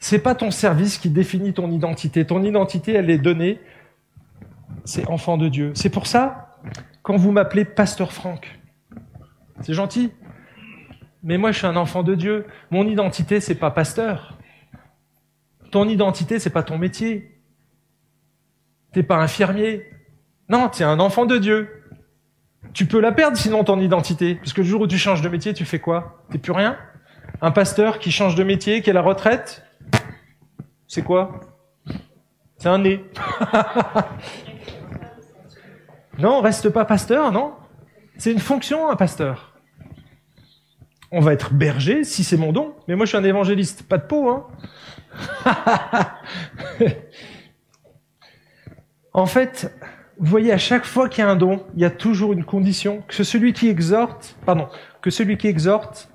C'est 0.00 0.18
pas 0.18 0.34
ton 0.34 0.50
service 0.50 0.98
qui 0.98 1.10
définit 1.10 1.54
ton 1.54 1.70
identité. 1.70 2.26
Ton 2.26 2.42
identité, 2.42 2.94
elle 2.94 3.10
est 3.10 3.18
donnée. 3.18 3.60
C'est 4.84 5.08
enfant 5.08 5.36
de 5.36 5.48
Dieu. 5.48 5.70
C'est 5.76 5.88
pour 5.88 6.08
ça, 6.08 6.58
quand 7.04 7.16
vous 7.16 7.30
m'appelez 7.30 7.64
pasteur 7.64 8.12
Franck, 8.12 8.58
c'est 9.60 9.74
gentil. 9.74 10.10
Mais 11.24 11.38
moi, 11.38 11.52
je 11.52 11.58
suis 11.58 11.66
un 11.66 11.76
enfant 11.76 12.02
de 12.02 12.14
Dieu. 12.14 12.46
Mon 12.70 12.86
identité, 12.86 13.40
c'est 13.40 13.54
pas 13.54 13.70
pasteur. 13.70 14.36
Ton 15.70 15.88
identité, 15.88 16.38
c'est 16.38 16.50
pas 16.50 16.62
ton 16.62 16.76
métier. 16.76 17.40
T'es 18.92 19.02
pas 19.02 19.16
infirmier. 19.16 19.90
Non, 20.50 20.68
tu 20.68 20.82
es 20.82 20.84
un 20.84 21.00
enfant 21.00 21.24
de 21.24 21.38
Dieu. 21.38 21.82
Tu 22.74 22.84
peux 22.84 23.00
la 23.00 23.10
perdre 23.10 23.38
sinon 23.38 23.64
ton 23.64 23.80
identité. 23.80 24.34
Parce 24.34 24.52
que 24.52 24.60
le 24.60 24.66
jour 24.66 24.82
où 24.82 24.86
tu 24.86 24.98
changes 24.98 25.22
de 25.22 25.28
métier, 25.30 25.54
tu 25.54 25.64
fais 25.64 25.80
quoi? 25.80 26.22
T'es 26.30 26.38
plus 26.38 26.52
rien? 26.52 26.76
Un 27.40 27.50
pasteur 27.50 27.98
qui 27.98 28.12
change 28.12 28.34
de 28.34 28.44
métier, 28.44 28.82
qui 28.82 28.90
est 28.90 28.92
la 28.92 29.00
retraite, 29.00 29.64
c'est 30.86 31.02
quoi? 31.02 31.40
C'est 32.58 32.68
un 32.68 32.78
nez. 32.78 33.02
non, 36.18 36.42
reste 36.42 36.68
pas 36.68 36.84
pasteur, 36.84 37.32
non? 37.32 37.54
C'est 38.18 38.30
une 38.30 38.38
fonction, 38.38 38.90
un 38.90 38.96
pasteur. 38.96 39.53
On 41.16 41.20
va 41.20 41.32
être 41.32 41.54
berger 41.54 42.02
si 42.02 42.24
c'est 42.24 42.36
mon 42.36 42.52
don, 42.52 42.74
mais 42.88 42.96
moi 42.96 43.06
je 43.06 43.10
suis 43.10 43.18
un 43.18 43.22
évangéliste, 43.22 43.84
pas 43.84 43.98
de 43.98 44.06
peau, 44.06 44.28
hein. 44.28 44.48
En 49.12 49.26
fait, 49.26 49.72
vous 50.18 50.26
voyez, 50.26 50.50
à 50.50 50.58
chaque 50.58 50.84
fois 50.84 51.08
qu'il 51.08 51.22
y 51.22 51.26
a 51.26 51.30
un 51.30 51.36
don, 51.36 51.64
il 51.76 51.82
y 51.82 51.84
a 51.84 51.90
toujours 51.90 52.32
une 52.32 52.44
condition 52.44 53.04
que 53.06 53.22
celui 53.22 53.52
qui 53.52 53.68
exhorte, 53.68 54.36
pardon, 54.44 54.66
que 55.02 55.10
celui 55.10 55.36
qui 55.36 55.46
exhorte, 55.46 56.10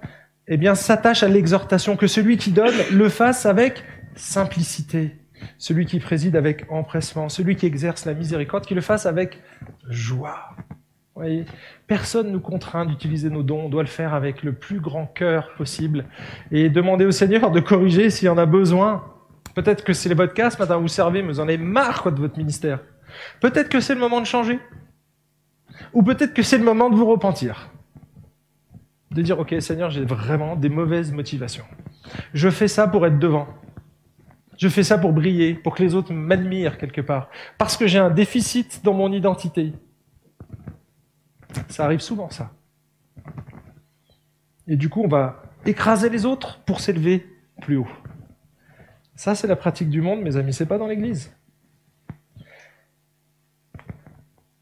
eh 0.50 0.58
bien, 0.58 0.76
s'attache 0.76 1.24
à 1.24 1.30
l'exhortation, 1.30 1.95
que 1.95 2.08
celui 2.08 2.36
qui 2.36 2.52
donne 2.52 2.76
le 2.91 3.08
fasse 3.08 3.45
avec 3.45 3.86
simplicité, 4.16 5.16
celui 5.58 5.86
qui 5.86 6.02
préside 6.02 6.36
avec 6.36 6.70
empressement, 6.70 7.30
celui 7.30 7.56
qui 7.56 7.68
exerce 7.68 8.04
la 8.04 8.14
miséricorde, 8.14 8.66
qui 8.66 8.76
le 8.76 8.82
fasse 8.82 9.06
avec 9.06 9.39
joie. 9.88 10.50
Voyez 11.20 11.44
Personne 11.86 12.32
nous 12.32 12.40
contraint 12.40 12.86
d'utiliser 12.86 13.30
nos 13.30 13.44
dons, 13.44 13.64
on 13.66 13.70
doit 13.70 13.84
le 13.84 13.90
faire 13.90 14.14
avec 14.14 14.42
le 14.42 14.54
plus 14.54 14.80
grand 14.80 15.06
cœur 15.06 15.54
possible 15.58 16.06
et 16.50 16.70
demander 16.70 17.04
au 17.04 17.12
Seigneur 17.12 17.52
de 17.52 17.60
corriger 17.60 18.10
s'il 18.10 18.28
y 18.28 18.30
en 18.30 18.38
a 18.38 18.46
besoin. 18.46 19.04
Peut-être 19.54 19.84
que 19.84 19.92
c'est 19.92 20.14
votre 20.14 20.34
cas 20.34 20.50
ce 20.50 20.58
matin, 20.58 20.78
vous 20.78 20.88
servez, 20.88 21.22
mais 21.22 21.28
vous 21.28 21.42
en 21.42 21.50
avez 21.50 21.58
marre 21.58 22.10
de 22.10 22.22
votre 22.22 22.38
ministère. 22.38 22.80
Peut-être 23.42 23.68
que 23.68 23.82
c'est 23.82 23.96
le 23.96 24.00
moment 24.00 24.22
de 24.22 24.26
changer. 24.26 24.62
Ou 25.92 26.04
peut-être 26.04 26.34
que 26.34 26.42
c'est 26.42 26.58
le 26.58 26.64
moment 26.64 26.90
de 26.90 26.96
vous 26.96 27.06
repentir. 27.06 27.70
De 29.12 29.22
dire, 29.22 29.40
ok 29.40 29.54
Seigneur, 29.60 29.90
j'ai 29.90 30.06
vraiment 30.06 30.56
des 30.56 30.70
mauvaises 30.70 31.12
motivations. 31.12 31.66
Je 32.34 32.50
fais 32.50 32.70
ça 32.70 32.88
pour 32.88 33.06
être 33.06 33.20
devant. 33.20 33.50
Je 34.58 34.70
fais 34.70 34.84
ça 34.84 34.98
pour 34.98 35.12
briller, 35.12 35.54
pour 35.54 35.76
que 35.76 35.84
les 35.84 35.96
autres 35.96 36.14
m'admirent 36.14 36.78
quelque 36.78 37.02
part. 37.02 37.30
Parce 37.58 37.76
que 37.76 37.88
j'ai 37.88 38.00
un 38.00 38.10
déficit 38.10 38.86
dans 38.86 38.94
mon 38.94 39.12
identité. 39.12 39.74
Ça 41.70 41.86
arrive 41.86 42.00
souvent, 42.00 42.30
ça. 42.30 42.52
Et 44.68 44.76
du 44.76 44.89
coup, 44.89 45.02
on 45.04 45.08
va 45.08 45.43
écraser 45.66 46.10
les 46.10 46.26
autres 46.26 46.60
pour 46.66 46.80
s'élever 46.80 47.28
plus 47.62 47.78
haut. 47.78 47.88
Ça, 49.16 49.36
c'est 49.36 49.47
la 49.47 49.56
pratique 49.56 49.89
du 49.89 50.02
monde, 50.02 50.22
mes 50.22 50.38
amis, 50.38 50.54
c'est 50.54 50.66
pas 50.66 50.78
dans 50.78 50.88
l'Église. 50.88 51.36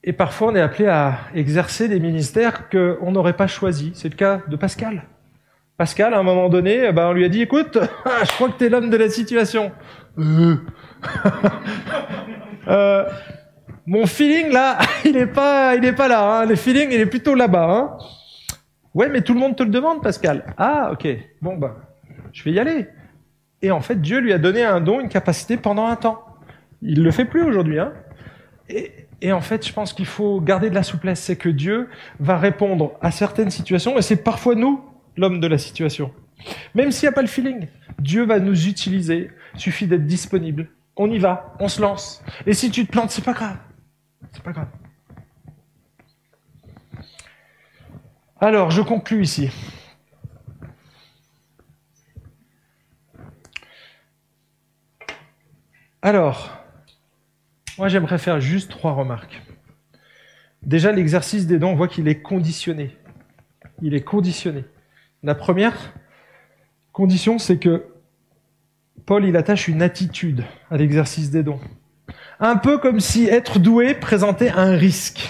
Et 0.04 0.14
parfois, 0.14 0.48
on 0.48 0.56
est 0.56 0.62
appelé 0.62 0.88
à 0.88 1.20
exercer 1.36 1.90
des 1.90 2.00
ministères 2.00 2.70
qu'on 2.70 3.12
n'aurait 3.12 3.36
pas 3.36 3.48
choisis. 3.48 3.92
C'est 3.94 4.10
le 4.10 4.16
cas 4.16 4.42
de 4.48 4.56
Pascal. 4.56 5.04
Pascal, 5.78 6.14
à 6.14 6.20
un 6.20 6.24
moment 6.24 6.48
donné, 6.48 6.86
eh 6.88 6.92
ben, 6.94 7.10
on 7.10 7.14
lui 7.14 7.26
a 7.26 7.30
dit, 7.30 7.42
écoute, 7.42 7.78
je 8.24 8.32
crois 8.32 8.50
que 8.50 8.58
tu 8.58 8.66
es 8.66 8.70
l'homme 8.70 8.90
de 8.90 8.98
la 8.98 9.10
situation. 9.10 9.72
Euh. 10.18 10.56
euh, 12.68 13.04
mon 13.88 14.06
feeling 14.06 14.52
là, 14.52 14.78
il 15.06 15.18
est 15.18 15.28
pas, 15.28 15.76
il 15.76 15.86
est 15.86 15.94
pas 15.94 16.08
là. 16.08 16.42
Hein. 16.42 16.46
Le 16.46 16.56
feeling, 16.56 16.90
il 16.92 17.00
est 17.00 17.08
plutôt 17.08 17.34
là-bas. 17.34 17.68
Hein. 17.70 17.98
Ouais, 18.94 19.10
mais 19.10 19.22
tout 19.22 19.34
le 19.34 19.40
monde 19.40 19.56
te 19.56 19.64
le 19.64 19.70
demande, 19.70 20.04
Pascal. 20.04 20.54
Ah, 20.58 20.90
ok. 20.92 21.08
Bon 21.42 21.56
bah, 21.58 21.78
je 22.34 22.44
vais 22.44 22.52
y 22.52 22.60
aller. 22.60 22.88
Et 23.62 23.72
en 23.72 23.82
fait, 23.82 24.02
Dieu 24.02 24.20
lui 24.20 24.34
a 24.34 24.38
donné 24.38 24.64
un 24.64 24.82
don, 24.82 25.00
une 25.00 25.10
capacité 25.10 25.58
pendant 25.58 25.88
un 25.88 25.96
temps. 25.96 26.24
Il 26.82 27.02
le 27.02 27.12
fait 27.12 27.26
plus 27.26 27.42
aujourd'hui. 27.42 27.80
Hein. 27.80 27.94
Et, 28.70 29.32
en 29.32 29.42
fait, 29.42 29.66
je 29.66 29.74
pense 29.74 29.94
qu'il 29.94 30.06
faut 30.06 30.42
garder 30.42 30.70
de 30.70 30.76
la 30.76 30.84
souplesse. 30.84 31.22
C'est 31.22 31.38
que 31.38 31.50
Dieu 31.50 31.90
va 32.20 32.38
répondre 32.38 32.94
à 33.02 33.10
certaines 33.10 33.50
situations, 33.50 33.98
et 33.98 34.02
c'est 34.02 34.24
parfois 34.24 34.54
nous, 34.54 34.84
l'homme 35.16 35.40
de 35.40 35.48
la 35.48 35.58
situation. 35.58 36.12
Même 36.76 36.92
s'il 36.92 37.08
n'y 37.08 37.14
a 37.14 37.16
pas 37.16 37.22
le 37.22 37.28
feeling, 37.28 37.68
Dieu 37.98 38.26
va 38.26 38.40
nous 38.40 38.68
utiliser. 38.68 39.32
Il 39.56 39.60
suffit 39.60 39.88
d'être 39.88 40.06
disponible. 40.06 40.70
On 40.96 41.10
y 41.10 41.18
va, 41.18 41.56
on 41.60 41.68
se 41.68 41.82
lance. 41.82 42.24
Et 42.46 42.54
si 42.54 42.70
tu 42.70 42.86
te 42.86 42.92
plantes, 42.92 43.10
c'est 43.10 43.24
pas 43.24 43.34
grave. 43.34 43.58
C'est 44.38 44.44
pas 44.44 44.52
grave. 44.52 44.68
Alors, 48.40 48.70
je 48.70 48.84
conclus 48.84 49.24
ici. 49.24 49.50
Alors, 56.04 56.56
moi 57.80 57.88
j'aimerais 57.88 58.20
faire 58.20 58.40
juste 58.40 58.70
trois 58.70 58.92
remarques. 58.92 59.42
Déjà, 60.62 60.92
l'exercice 60.92 61.48
des 61.48 61.58
dons, 61.58 61.72
on 61.72 61.76
voit 61.76 61.88
qu'il 61.88 62.08
est 62.08 62.22
conditionné. 62.22 62.96
Il 63.82 63.96
est 63.96 64.04
conditionné. 64.04 64.66
La 65.24 65.34
première 65.34 65.96
condition, 66.92 67.40
c'est 67.40 67.58
que 67.58 67.88
Paul, 69.08 69.26
il 69.26 69.36
attache 69.36 69.68
une 69.68 69.82
attitude 69.82 70.44
à 70.70 70.78
l'exercice 70.78 71.32
des 71.32 71.42
dons. 71.42 71.60
Un 72.40 72.58
peu 72.58 72.78
comme 72.78 73.00
si 73.00 73.26
être 73.26 73.58
doué 73.58 73.96
présentait 73.96 74.50
un 74.50 74.72
risque. 74.72 75.30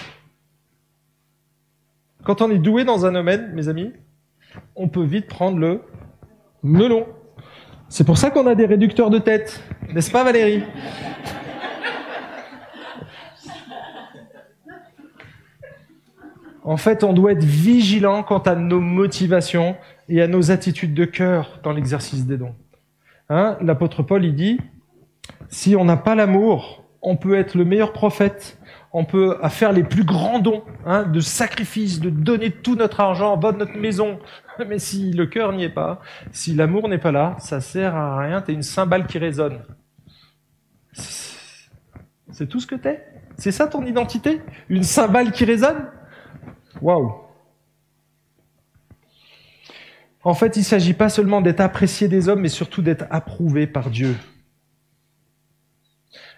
Quand 2.24 2.42
on 2.42 2.50
est 2.50 2.58
doué 2.58 2.84
dans 2.84 3.06
un 3.06 3.12
domaine, 3.12 3.52
mes 3.54 3.68
amis, 3.68 3.92
on 4.76 4.88
peut 4.88 5.04
vite 5.04 5.26
prendre 5.26 5.58
le 5.58 5.80
melon. 6.62 7.06
C'est 7.88 8.04
pour 8.04 8.18
ça 8.18 8.30
qu'on 8.30 8.46
a 8.46 8.54
des 8.54 8.66
réducteurs 8.66 9.08
de 9.08 9.18
tête, 9.18 9.62
n'est-ce 9.94 10.10
pas 10.10 10.22
Valérie? 10.22 10.62
En 16.62 16.76
fait, 16.76 17.02
on 17.02 17.14
doit 17.14 17.32
être 17.32 17.44
vigilant 17.44 18.22
quant 18.22 18.40
à 18.40 18.54
nos 18.54 18.80
motivations 18.80 19.76
et 20.10 20.20
à 20.20 20.26
nos 20.26 20.50
attitudes 20.50 20.92
de 20.92 21.06
cœur 21.06 21.60
dans 21.62 21.72
l'exercice 21.72 22.26
des 22.26 22.36
dons. 22.36 22.54
Hein, 23.30 23.56
L'apôtre 23.62 24.02
Paul, 24.02 24.22
il 24.22 24.34
dit, 24.34 24.60
si 25.48 25.74
on 25.76 25.86
n'a 25.86 25.96
pas 25.96 26.14
l'amour, 26.14 26.77
on 27.02 27.16
peut 27.16 27.38
être 27.38 27.54
le 27.54 27.64
meilleur 27.64 27.92
prophète, 27.92 28.58
on 28.92 29.04
peut 29.04 29.36
faire 29.50 29.72
les 29.72 29.84
plus 29.84 30.04
grands 30.04 30.38
dons 30.38 30.64
hein, 30.86 31.04
de 31.04 31.20
sacrifices, 31.20 32.00
de 32.00 32.10
donner 32.10 32.50
tout 32.50 32.74
notre 32.74 33.00
argent, 33.00 33.36
vendre 33.36 33.58
notre 33.58 33.76
maison. 33.76 34.18
Mais 34.68 34.78
si 34.78 35.12
le 35.12 35.26
cœur 35.26 35.52
n'y 35.52 35.64
est 35.64 35.68
pas, 35.68 36.00
si 36.32 36.54
l'amour 36.54 36.88
n'est 36.88 36.98
pas 36.98 37.12
là, 37.12 37.36
ça 37.38 37.60
sert 37.60 37.94
à 37.94 38.18
rien, 38.18 38.40
t'es 38.40 38.52
une 38.52 38.62
cymbale 38.62 39.06
qui 39.06 39.18
résonne. 39.18 39.60
C'est 40.92 42.46
tout 42.46 42.60
ce 42.60 42.66
que 42.66 42.74
t'es? 42.74 43.04
C'est 43.36 43.52
ça 43.52 43.68
ton 43.68 43.84
identité? 43.86 44.40
Une 44.68 44.82
cymbale 44.82 45.32
qui 45.32 45.44
résonne? 45.44 45.90
Waouh 46.80 47.12
En 50.24 50.34
fait, 50.34 50.56
il 50.56 50.60
ne 50.60 50.64
s'agit 50.64 50.94
pas 50.94 51.08
seulement 51.08 51.40
d'être 51.40 51.60
apprécié 51.60 52.08
des 52.08 52.28
hommes, 52.28 52.40
mais 52.40 52.48
surtout 52.48 52.82
d'être 52.82 53.04
approuvé 53.10 53.66
par 53.66 53.90
Dieu. 53.90 54.16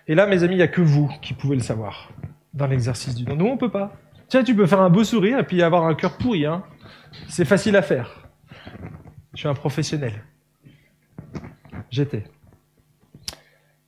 Et 0.07 0.15
là, 0.15 0.27
mes 0.27 0.43
amis, 0.43 0.55
il 0.55 0.59
n'y 0.59 0.63
a 0.63 0.69
que 0.69 0.81
vous 0.81 1.11
qui 1.23 1.35
pouvez 1.35 1.57
le 1.57 1.63
savoir 1.63 2.11
dans 2.55 2.67
l'exercice 2.67 3.15
du 3.15 3.25
don. 3.25 3.37
Nous, 3.37 3.47
on 3.47 3.57
peut 3.57 3.71
pas. 3.71 3.93
Tiens, 4.29 4.43
tu 4.43 4.55
peux 4.55 4.67
faire 4.67 4.81
un 4.81 4.91
beau 4.91 5.05
sourire 5.05 5.39
et 5.39 5.45
puis 5.45 5.63
avoir 5.63 5.87
un 5.87 5.95
cœur 5.95 6.17
pourri. 6.17 6.47
Hein. 6.47 6.63
C'est 7.29 7.45
facile 7.45 7.77
à 7.77 7.83
faire. 7.83 8.29
Je 9.35 9.41
suis 9.41 9.49
un 9.49 9.55
professionnel. 9.55 10.13
J'étais. 11.91 12.25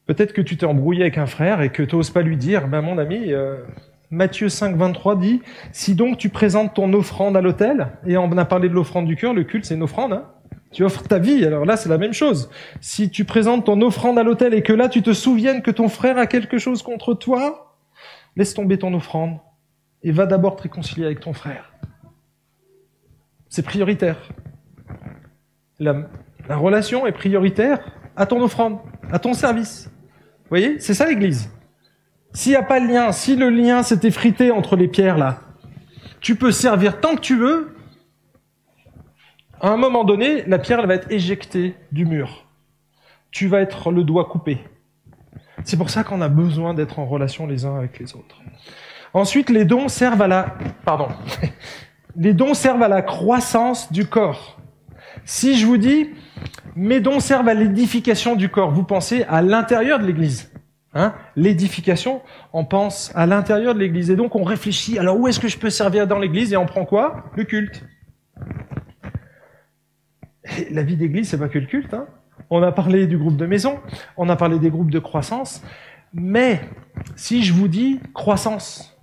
Peut-être 0.06 0.32
que 0.32 0.42
tu 0.42 0.56
t'es 0.56 0.66
embrouillé 0.66 1.02
avec 1.02 1.18
un 1.18 1.26
frère 1.26 1.62
et 1.62 1.70
que 1.70 1.82
tu 1.82 1.96
n'oses 1.96 2.10
pas 2.10 2.22
lui 2.22 2.36
dire, 2.36 2.68
ben 2.68 2.80
mon 2.80 2.98
ami, 2.98 3.32
euh, 3.32 3.62
Matthieu 4.10 4.48
5, 4.48 4.76
23 4.76 5.16
dit, 5.16 5.40
si 5.70 5.94
donc 5.94 6.18
tu 6.18 6.28
présentes 6.28 6.74
ton 6.74 6.92
offrande 6.92 7.36
à 7.36 7.40
l'autel, 7.40 7.92
et 8.06 8.16
on 8.16 8.30
a 8.36 8.44
parlé 8.44 8.68
de 8.68 8.74
l'offrande 8.74 9.06
du 9.06 9.16
cœur, 9.16 9.32
le 9.32 9.44
culte 9.44 9.64
c'est 9.64 9.74
une 9.74 9.82
offrande, 9.82 10.12
hein 10.12 10.26
tu 10.72 10.84
offres 10.84 11.02
ta 11.02 11.18
vie, 11.18 11.44
alors 11.44 11.64
là 11.64 11.76
c'est 11.76 11.88
la 11.88 11.98
même 11.98 12.12
chose. 12.12 12.50
Si 12.80 13.10
tu 13.10 13.24
présentes 13.24 13.66
ton 13.66 13.80
offrande 13.82 14.18
à 14.18 14.22
l'autel 14.22 14.54
et 14.54 14.62
que 14.62 14.72
là 14.72 14.88
tu 14.88 15.02
te 15.02 15.12
souviennes 15.12 15.62
que 15.62 15.70
ton 15.70 15.88
frère 15.88 16.18
a 16.18 16.26
quelque 16.26 16.58
chose 16.58 16.82
contre 16.82 17.14
toi, 17.14 17.76
laisse 18.36 18.54
tomber 18.54 18.78
ton 18.78 18.92
offrande 18.94 19.38
et 20.02 20.12
va 20.12 20.26
d'abord 20.26 20.56
te 20.56 20.62
réconcilier 20.62 21.04
avec 21.04 21.20
ton 21.20 21.32
frère. 21.32 21.72
C'est 23.48 23.62
prioritaire. 23.62 24.16
La, 25.78 26.08
la 26.48 26.56
relation 26.56 27.06
est 27.06 27.12
prioritaire 27.12 27.80
à 28.16 28.26
ton 28.26 28.42
offrande, 28.42 28.78
à 29.10 29.18
ton 29.18 29.34
service. 29.34 29.90
Vous 30.44 30.48
voyez, 30.48 30.80
c'est 30.80 30.94
ça 30.94 31.06
l'Église. 31.06 31.50
S'il 32.32 32.52
n'y 32.52 32.56
a 32.56 32.62
pas 32.62 32.80
de 32.80 32.86
lien, 32.86 33.12
si 33.12 33.36
le 33.36 33.50
lien 33.50 33.82
s'est 33.82 34.00
effrité 34.04 34.50
entre 34.50 34.76
les 34.76 34.88
pierres 34.88 35.18
là, 35.18 35.40
tu 36.20 36.36
peux 36.36 36.52
servir 36.52 37.00
tant 37.00 37.14
que 37.14 37.20
tu 37.20 37.36
veux. 37.36 37.74
À 39.62 39.68
un 39.68 39.76
moment 39.76 40.02
donné, 40.02 40.42
la 40.48 40.58
pierre 40.58 40.84
va 40.88 40.94
être 40.94 41.12
éjectée 41.12 41.76
du 41.92 42.04
mur. 42.04 42.46
Tu 43.30 43.46
vas 43.46 43.60
être 43.60 43.92
le 43.92 44.02
doigt 44.02 44.24
coupé. 44.24 44.58
C'est 45.62 45.76
pour 45.76 45.88
ça 45.88 46.02
qu'on 46.02 46.20
a 46.20 46.28
besoin 46.28 46.74
d'être 46.74 46.98
en 46.98 47.06
relation 47.06 47.46
les 47.46 47.64
uns 47.64 47.76
avec 47.76 48.00
les 48.00 48.16
autres. 48.16 48.42
Ensuite, 49.14 49.50
les 49.50 49.64
dons 49.64 49.86
servent 49.86 50.22
à 50.22 50.26
la, 50.26 50.56
pardon, 50.84 51.06
les 52.16 52.34
dons 52.34 52.54
servent 52.54 52.82
à 52.82 52.88
la 52.88 53.02
croissance 53.02 53.92
du 53.92 54.04
corps. 54.04 54.58
Si 55.24 55.56
je 55.56 55.64
vous 55.64 55.76
dis, 55.76 56.10
mes 56.74 56.98
dons 56.98 57.20
servent 57.20 57.48
à 57.48 57.54
l'édification 57.54 58.34
du 58.34 58.48
corps, 58.48 58.72
vous 58.72 58.82
pensez 58.82 59.22
à 59.28 59.42
l'intérieur 59.42 60.00
de 60.00 60.06
l'Église. 60.06 60.50
Hein? 60.92 61.14
L'édification, 61.36 62.20
on 62.52 62.64
pense 62.64 63.12
à 63.14 63.26
l'intérieur 63.26 63.74
de 63.74 63.78
l'Église. 63.78 64.10
Et 64.10 64.16
donc 64.16 64.34
on 64.34 64.42
réfléchit, 64.42 64.98
alors 64.98 65.20
où 65.20 65.28
est-ce 65.28 65.38
que 65.38 65.46
je 65.46 65.56
peux 65.56 65.70
servir 65.70 66.08
dans 66.08 66.18
l'Église? 66.18 66.52
Et 66.52 66.56
on 66.56 66.66
prend 66.66 66.84
quoi? 66.84 67.26
Le 67.36 67.44
culte. 67.44 67.84
La 70.70 70.82
vie 70.82 70.96
d'Église, 70.96 71.28
c'est 71.28 71.38
pas 71.38 71.48
que 71.48 71.58
le 71.58 71.66
culte. 71.66 71.94
Hein 71.94 72.06
on 72.50 72.62
a 72.62 72.72
parlé 72.72 73.06
du 73.06 73.18
groupe 73.18 73.36
de 73.36 73.46
maison, 73.46 73.78
on 74.16 74.28
a 74.28 74.36
parlé 74.36 74.58
des 74.58 74.70
groupes 74.70 74.90
de 74.90 74.98
croissance. 74.98 75.62
Mais 76.12 76.60
si 77.16 77.42
je 77.42 77.52
vous 77.52 77.68
dis 77.68 78.00
croissance, 78.14 78.98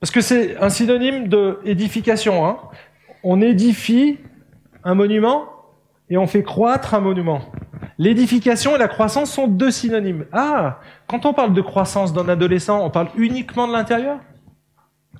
parce 0.00 0.10
que 0.10 0.20
c'est 0.20 0.56
un 0.58 0.70
synonyme 0.70 1.28
de 1.28 1.60
édification, 1.64 2.46
hein 2.46 2.58
on 3.22 3.40
édifie 3.40 4.18
un 4.84 4.94
monument 4.94 5.46
et 6.08 6.16
on 6.16 6.26
fait 6.26 6.42
croître 6.42 6.94
un 6.94 7.00
monument. 7.00 7.40
L'édification 7.98 8.76
et 8.76 8.78
la 8.78 8.88
croissance 8.88 9.32
sont 9.32 9.48
deux 9.48 9.72
synonymes. 9.72 10.26
Ah, 10.32 10.80
quand 11.08 11.26
on 11.26 11.34
parle 11.34 11.52
de 11.52 11.60
croissance 11.60 12.12
d'un 12.12 12.28
adolescent, 12.28 12.84
on 12.84 12.90
parle 12.90 13.08
uniquement 13.16 13.66
de 13.66 13.72
l'intérieur? 13.72 14.20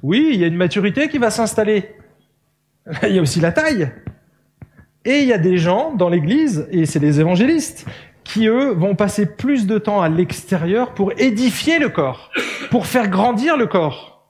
Oui, 0.03 0.31
il 0.33 0.41
y 0.41 0.45
a 0.45 0.47
une 0.47 0.57
maturité 0.57 1.09
qui 1.09 1.19
va 1.19 1.31
s'installer. 1.31 1.97
Il 3.03 3.15
y 3.15 3.19
a 3.19 3.23
aussi 3.23 3.41
la 3.41 3.53
taille. 3.53 3.91
Et 5.09 5.23
il 5.23 5.29
y 5.29 5.33
a 5.33 5.39
des 5.39 5.57
gens 5.57 5.95
dans 5.95 6.11
l'Église, 6.11 6.69
et 6.71 6.85
c'est 6.85 6.99
les 6.99 7.19
évangélistes, 7.19 7.87
qui, 8.25 8.47
eux, 8.47 8.75
vont 8.75 8.95
passer 8.95 9.25
plus 9.25 9.67
de 9.67 9.79
temps 9.79 10.03
à 10.03 10.11
l'extérieur 10.11 10.93
pour 10.93 11.13
édifier 11.17 11.79
le 11.79 11.89
corps, 11.89 12.31
pour 12.71 12.85
faire 12.85 13.09
grandir 13.09 13.57
le 13.57 13.67
corps. 13.67 14.29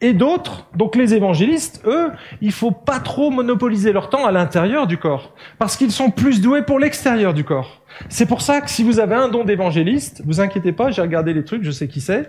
Et 0.00 0.14
d'autres, 0.14 0.66
donc 0.74 0.96
les 0.96 1.14
évangélistes, 1.14 1.82
eux, 1.86 2.10
il 2.40 2.50
faut 2.50 2.72
pas 2.72 2.98
trop 2.98 3.30
monopoliser 3.30 3.92
leur 3.92 4.10
temps 4.10 4.26
à 4.26 4.32
l'intérieur 4.32 4.88
du 4.88 4.98
corps, 4.98 5.36
parce 5.60 5.76
qu'ils 5.76 5.92
sont 5.92 6.10
plus 6.10 6.40
doués 6.40 6.62
pour 6.62 6.80
l'extérieur 6.80 7.32
du 7.32 7.44
corps. 7.44 7.82
C'est 8.08 8.26
pour 8.26 8.42
ça 8.42 8.60
que 8.60 8.70
si 8.70 8.82
vous 8.82 8.98
avez 8.98 9.14
un 9.14 9.28
don 9.28 9.44
d'évangéliste, 9.44 10.22
vous 10.26 10.40
inquiétez 10.40 10.72
pas, 10.72 10.90
j'ai 10.90 11.02
regardé 11.02 11.32
les 11.32 11.44
trucs, 11.44 11.62
je 11.62 11.70
sais 11.70 11.86
qui 11.86 12.00
c'est. 12.00 12.28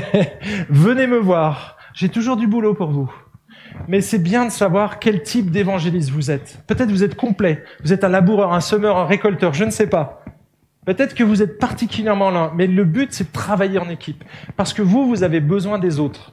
Venez 0.70 1.06
me 1.06 1.18
voir. 1.18 1.76
J'ai 1.92 2.08
toujours 2.08 2.38
du 2.38 2.46
boulot 2.46 2.72
pour 2.72 2.88
vous. 2.88 3.12
Mais 3.88 4.00
c'est 4.00 4.18
bien 4.18 4.46
de 4.46 4.50
savoir 4.50 4.98
quel 4.98 5.22
type 5.22 5.50
d'évangéliste 5.50 6.10
vous 6.10 6.30
êtes. 6.30 6.62
Peut-être 6.66 6.90
vous 6.90 7.04
êtes 7.04 7.16
complet, 7.16 7.64
vous 7.82 7.92
êtes 7.92 8.04
un 8.04 8.08
laboureur, 8.08 8.52
un 8.52 8.60
semeur, 8.60 8.98
un 8.98 9.06
récolteur, 9.06 9.54
je 9.54 9.64
ne 9.64 9.70
sais 9.70 9.88
pas. 9.88 10.22
Peut-être 10.86 11.14
que 11.14 11.22
vous 11.22 11.42
êtes 11.42 11.58
particulièrement 11.58 12.30
là, 12.30 12.52
mais 12.56 12.66
le 12.66 12.84
but 12.84 13.12
c'est 13.12 13.24
de 13.24 13.32
travailler 13.32 13.78
en 13.78 13.90
équipe, 13.90 14.24
parce 14.56 14.72
que 14.72 14.80
vous, 14.80 15.06
vous 15.06 15.22
avez 15.22 15.40
besoin 15.40 15.78
des 15.78 16.00
autres. 16.00 16.32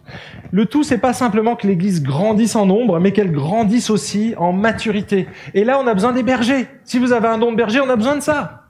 Le 0.51 0.65
tout, 0.65 0.83
c'est 0.83 0.99
pas 0.99 1.11
simplement 1.11 1.57
que 1.57 1.67
l'Église 1.67 2.01
grandisse 2.01 2.55
en 2.55 2.65
nombre, 2.65 2.99
mais 2.99 3.11
qu'elle 3.11 3.33
grandisse 3.33 3.89
aussi 3.89 4.35
en 4.37 4.53
maturité. 4.53 5.27
Et 5.53 5.65
là, 5.65 5.79
on 5.83 5.85
a 5.85 5.93
besoin 5.93 6.13
des 6.13 6.23
bergers. 6.23 6.67
Si 6.85 6.97
vous 6.97 7.11
avez 7.11 7.27
un 7.27 7.37
don 7.37 7.51
de 7.51 7.57
berger, 7.57 7.81
on 7.81 7.89
a 7.89 7.97
besoin 7.97 8.15
de 8.15 8.21
ça. 8.21 8.63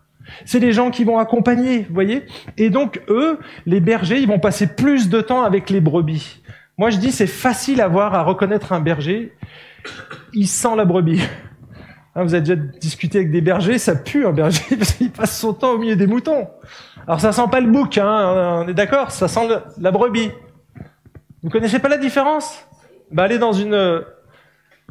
C'est 0.45 0.59
les 0.59 0.71
gens 0.71 0.89
qui 0.89 1.03
vont 1.03 1.19
accompagner, 1.19 1.85
vous 1.87 1.93
voyez. 1.93 2.25
Et 2.57 2.69
donc 2.69 3.01
eux, 3.07 3.39
les 3.65 3.79
bergers, 3.79 4.19
ils 4.19 4.27
vont 4.27 4.39
passer 4.39 4.67
plus 4.67 5.09
de 5.09 5.21
temps 5.21 5.43
avec 5.43 5.69
les 5.69 5.79
brebis. 5.79 6.41
Moi, 6.77 6.91
je 6.91 6.97
dis, 6.97 7.11
c'est 7.11 7.27
facile 7.27 7.81
à 7.81 7.87
voir, 7.87 8.13
à 8.13 8.21
reconnaître 8.21 8.71
un 8.71 8.79
berger. 8.79 9.33
Il 10.33 10.47
sent 10.47 10.75
la 10.75 10.85
brebis. 10.85 11.21
Hein, 12.13 12.23
vous 12.23 12.35
avez 12.35 12.43
déjà 12.43 12.61
discuté 12.79 13.19
avec 13.19 13.31
des 13.31 13.41
bergers, 13.41 13.79
ça 13.79 13.95
pue 13.95 14.25
un 14.25 14.31
berger 14.31 14.75
parce 14.77 14.93
qu'il 14.93 15.11
passe 15.11 15.39
son 15.39 15.53
temps 15.53 15.71
au 15.71 15.77
milieu 15.77 15.95
des 15.95 16.07
moutons. 16.07 16.47
Alors 17.07 17.19
ça 17.21 17.31
sent 17.31 17.45
pas 17.51 17.61
le 17.61 17.67
bouc, 17.67 17.97
hein, 17.97 18.63
on 18.63 18.67
est 18.67 18.73
d'accord, 18.73 19.11
ça 19.11 19.27
sent 19.27 19.47
la 19.79 19.91
brebis. 19.91 20.31
Vous 21.43 21.49
connaissez 21.49 21.79
pas 21.79 21.89
la 21.89 21.97
différence? 21.97 22.67
Bah 23.11 23.23
allez 23.23 23.37
dans 23.37 23.53
une, 23.53 23.75
euh, 23.75 24.01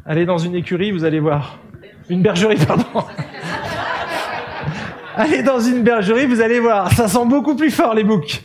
allez 0.05 0.25
dans 0.25 0.37
une 0.37 0.55
écurie, 0.55 0.91
vous 0.91 1.03
allez 1.03 1.19
voir. 1.19 1.59
Une 2.09 2.21
bergerie, 2.21 2.57
pardon. 2.65 2.85
allez 5.15 5.43
dans 5.43 5.59
une 5.59 5.83
bergerie, 5.83 6.25
vous 6.25 6.41
allez 6.41 6.61
voir, 6.61 6.91
ça 6.93 7.09
sent 7.09 7.25
beaucoup 7.25 7.55
plus 7.55 7.71
fort 7.71 7.93
les 7.93 8.05
boucs. 8.05 8.41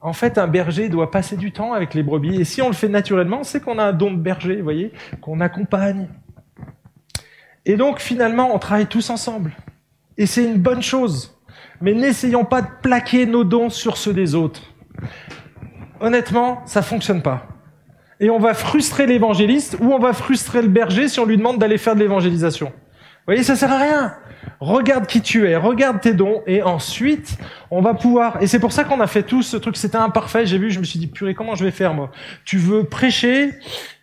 En 0.00 0.12
fait, 0.12 0.38
un 0.38 0.46
berger 0.46 0.88
doit 0.88 1.10
passer 1.10 1.36
du 1.36 1.52
temps 1.52 1.72
avec 1.72 1.94
les 1.94 2.02
brebis, 2.02 2.40
et 2.40 2.44
si 2.44 2.62
on 2.62 2.68
le 2.68 2.74
fait 2.74 2.88
naturellement, 2.88 3.42
c'est 3.42 3.60
qu'on 3.62 3.78
a 3.78 3.84
un 3.84 3.92
don 3.92 4.12
de 4.12 4.16
berger, 4.18 4.56
vous 4.56 4.64
voyez, 4.64 4.92
qu'on 5.20 5.40
accompagne, 5.40 6.08
et 7.68 7.76
donc 7.76 8.00
finalement, 8.00 8.54
on 8.54 8.58
travaille 8.58 8.86
tous 8.86 9.10
ensemble. 9.10 9.52
Et 10.16 10.24
c'est 10.24 10.42
une 10.42 10.58
bonne 10.58 10.82
chose. 10.82 11.38
Mais 11.82 11.92
n'essayons 11.92 12.46
pas 12.46 12.62
de 12.62 12.68
plaquer 12.82 13.26
nos 13.26 13.44
dons 13.44 13.68
sur 13.68 13.98
ceux 13.98 14.14
des 14.14 14.34
autres. 14.34 14.62
Honnêtement, 16.00 16.62
ça 16.64 16.80
fonctionne 16.80 17.20
pas. 17.20 17.46
Et 18.20 18.30
on 18.30 18.38
va 18.38 18.54
frustrer 18.54 19.06
l'évangéliste 19.06 19.76
ou 19.80 19.92
on 19.92 19.98
va 19.98 20.14
frustrer 20.14 20.62
le 20.62 20.68
berger 20.68 21.08
si 21.08 21.20
on 21.20 21.26
lui 21.26 21.36
demande 21.36 21.58
d'aller 21.58 21.76
faire 21.76 21.94
de 21.94 22.00
l'évangélisation. 22.00 22.72
Voyez, 23.28 23.42
ça 23.42 23.56
sert 23.56 23.70
à 23.70 23.78
rien. 23.78 24.14
Regarde 24.60 25.06
qui 25.06 25.20
tu 25.20 25.46
es, 25.46 25.54
regarde 25.54 26.00
tes 26.00 26.14
dons, 26.14 26.42
et 26.46 26.62
ensuite, 26.62 27.38
on 27.70 27.80
va 27.80 27.94
pouvoir. 27.94 28.42
Et 28.42 28.46
c'est 28.46 28.58
pour 28.58 28.72
ça 28.72 28.84
qu'on 28.84 29.00
a 29.00 29.06
fait 29.06 29.22
tout 29.22 29.42
ce 29.42 29.56
truc. 29.56 29.76
C'était 29.76 29.98
imparfait. 29.98 30.46
J'ai 30.46 30.58
vu, 30.58 30.70
je 30.70 30.80
me 30.80 30.84
suis 30.84 30.98
dit, 30.98 31.06
purée, 31.06 31.34
comment 31.34 31.54
je 31.54 31.64
vais 31.64 31.70
faire 31.70 31.94
moi? 31.94 32.10
Tu 32.44 32.56
veux 32.56 32.84
prêcher 32.84 33.52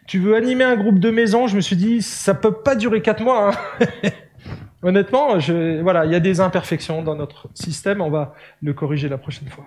Tu 0.07 0.19
veux 0.19 0.35
animer 0.35 0.63
un 0.63 0.75
groupe 0.75 0.99
de 0.99 1.09
maison 1.09 1.47
Je 1.47 1.55
me 1.55 1.61
suis 1.61 1.75
dit, 1.75 2.01
ça 2.01 2.35
peut 2.35 2.53
pas 2.53 2.75
durer 2.75 3.01
quatre 3.01 3.23
mois. 3.23 3.51
Hein. 3.51 3.85
Honnêtement, 4.83 5.39
je, 5.39 5.81
voilà, 5.81 6.05
il 6.05 6.11
y 6.11 6.15
a 6.15 6.19
des 6.19 6.39
imperfections 6.39 7.01
dans 7.01 7.15
notre 7.15 7.49
système. 7.55 8.01
On 8.01 8.11
va 8.11 8.35
le 8.61 8.73
corriger 8.73 9.09
la 9.09 9.17
prochaine 9.17 9.49
fois. 9.49 9.65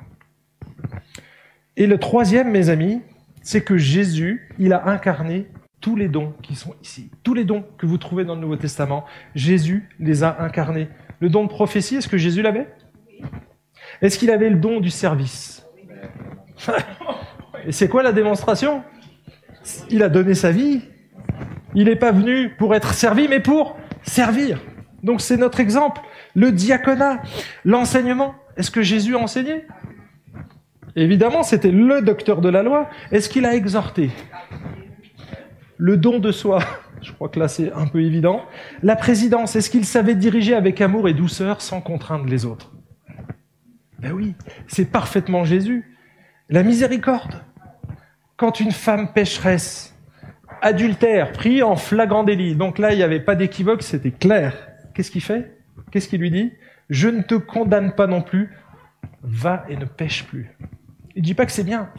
Et 1.76 1.86
le 1.86 1.98
troisième, 1.98 2.50
mes 2.50 2.70
amis, 2.70 3.02
c'est 3.42 3.62
que 3.62 3.76
Jésus, 3.76 4.48
il 4.58 4.72
a 4.72 4.88
incarné 4.88 5.48
tous 5.80 5.96
les 5.96 6.08
dons 6.08 6.34
qui 6.42 6.54
sont 6.54 6.74
ici, 6.82 7.10
tous 7.22 7.34
les 7.34 7.44
dons 7.44 7.64
que 7.78 7.86
vous 7.86 7.98
trouvez 7.98 8.24
dans 8.24 8.34
le 8.34 8.40
Nouveau 8.40 8.56
Testament, 8.56 9.04
Jésus 9.34 9.88
les 10.00 10.24
a 10.24 10.42
incarnés. 10.42 10.88
Le 11.20 11.28
don 11.28 11.44
de 11.44 11.48
prophétie, 11.48 11.96
est-ce 11.96 12.08
que 12.08 12.18
Jésus 12.18 12.42
l'avait? 12.42 12.68
Est-ce 14.02 14.18
qu'il 14.18 14.30
avait 14.30 14.50
le 14.50 14.56
don 14.56 14.80
du 14.80 14.90
service? 14.90 15.66
Et 17.66 17.72
c'est 17.72 17.88
quoi 17.88 18.02
la 18.02 18.12
démonstration? 18.12 18.82
Il 19.90 20.02
a 20.02 20.08
donné 20.08 20.34
sa 20.34 20.50
vie. 20.50 20.82
Il 21.74 21.84
n'est 21.84 21.96
pas 21.96 22.12
venu 22.12 22.50
pour 22.56 22.74
être 22.74 22.94
servi, 22.94 23.28
mais 23.28 23.40
pour 23.40 23.76
servir. 24.02 24.60
Donc 25.02 25.20
c'est 25.20 25.36
notre 25.36 25.60
exemple. 25.60 26.00
Le 26.34 26.52
diaconat, 26.52 27.22
l'enseignement. 27.64 28.34
Est-ce 28.56 28.70
que 28.70 28.82
Jésus 28.82 29.14
a 29.16 29.18
enseigné? 29.18 29.64
Évidemment, 30.96 31.42
c'était 31.42 31.70
le 31.70 32.02
docteur 32.02 32.40
de 32.40 32.48
la 32.48 32.62
loi. 32.62 32.88
Est-ce 33.12 33.28
qu'il 33.28 33.44
a 33.44 33.54
exhorté? 33.54 34.10
Le 35.78 35.96
don 35.96 36.18
de 36.18 36.32
soi, 36.32 36.58
je 37.02 37.12
crois 37.12 37.28
que 37.28 37.38
là 37.38 37.48
c'est 37.48 37.72
un 37.72 37.86
peu 37.86 38.02
évident. 38.02 38.42
La 38.82 38.96
présidence, 38.96 39.56
est-ce 39.56 39.70
qu'il 39.70 39.86
savait 39.86 40.14
diriger 40.14 40.54
avec 40.54 40.80
amour 40.80 41.08
et 41.08 41.14
douceur 41.14 41.62
sans 41.62 41.80
contraindre 41.80 42.26
les 42.26 42.44
autres? 42.44 42.72
Ben 44.00 44.12
oui, 44.12 44.34
c'est 44.66 44.90
parfaitement 44.90 45.44
Jésus. 45.44 45.96
La 46.50 46.62
miséricorde. 46.62 47.42
Quand 48.36 48.60
une 48.60 48.70
femme 48.70 49.12
pécheresse, 49.12 49.96
adultère, 50.62 51.32
pris 51.32 51.62
en 51.62 51.76
flagrant 51.76 52.24
délit, 52.24 52.54
donc 52.54 52.78
là 52.78 52.92
il 52.92 52.96
n'y 52.96 53.02
avait 53.02 53.20
pas 53.20 53.34
d'équivoque, 53.34 53.82
c'était 53.82 54.12
clair. 54.12 54.68
Qu'est-ce 54.94 55.10
qu'il 55.10 55.22
fait? 55.22 55.58
Qu'est-ce 55.90 56.08
qu'il 56.08 56.20
lui 56.20 56.30
dit? 56.30 56.52
Je 56.90 57.08
ne 57.08 57.22
te 57.22 57.34
condamne 57.34 57.94
pas 57.94 58.06
non 58.06 58.22
plus, 58.22 58.50
va 59.22 59.64
et 59.68 59.76
ne 59.76 59.84
pêche 59.84 60.24
plus. 60.24 60.56
Il 61.14 61.22
ne 61.22 61.24
dit 61.24 61.34
pas 61.34 61.46
que 61.46 61.52
c'est 61.52 61.64
bien, 61.64 61.90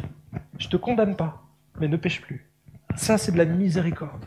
je 0.58 0.68
te 0.68 0.78
condamne 0.78 1.16
pas, 1.16 1.44
mais 1.80 1.88
ne 1.88 1.98
pêche 1.98 2.22
plus. 2.22 2.49
Ça, 2.96 3.18
c'est 3.18 3.32
de 3.32 3.38
la 3.38 3.46
miséricorde. 3.46 4.26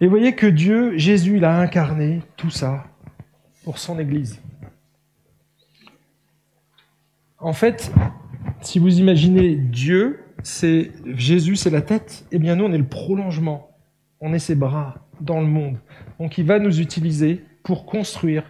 Et 0.00 0.06
vous 0.06 0.10
voyez 0.10 0.34
que 0.34 0.46
Dieu, 0.46 0.98
Jésus, 0.98 1.36
il 1.36 1.44
a 1.44 1.58
incarné 1.60 2.22
tout 2.36 2.50
ça 2.50 2.84
pour 3.64 3.78
son 3.78 3.98
Église. 3.98 4.40
En 7.38 7.52
fait, 7.52 7.92
si 8.60 8.78
vous 8.78 8.98
imaginez 8.98 9.56
Dieu, 9.56 10.24
c'est 10.42 10.90
Jésus, 11.06 11.56
c'est 11.56 11.70
la 11.70 11.82
tête, 11.82 12.24
et 12.32 12.36
eh 12.36 12.38
bien 12.38 12.56
nous, 12.56 12.64
on 12.64 12.72
est 12.72 12.78
le 12.78 12.86
prolongement. 12.86 13.70
On 14.20 14.32
est 14.32 14.38
ses 14.38 14.54
bras 14.54 14.96
dans 15.20 15.40
le 15.40 15.46
monde. 15.46 15.78
Donc 16.18 16.38
il 16.38 16.46
va 16.46 16.58
nous 16.58 16.80
utiliser 16.80 17.44
pour 17.62 17.86
construire 17.86 18.44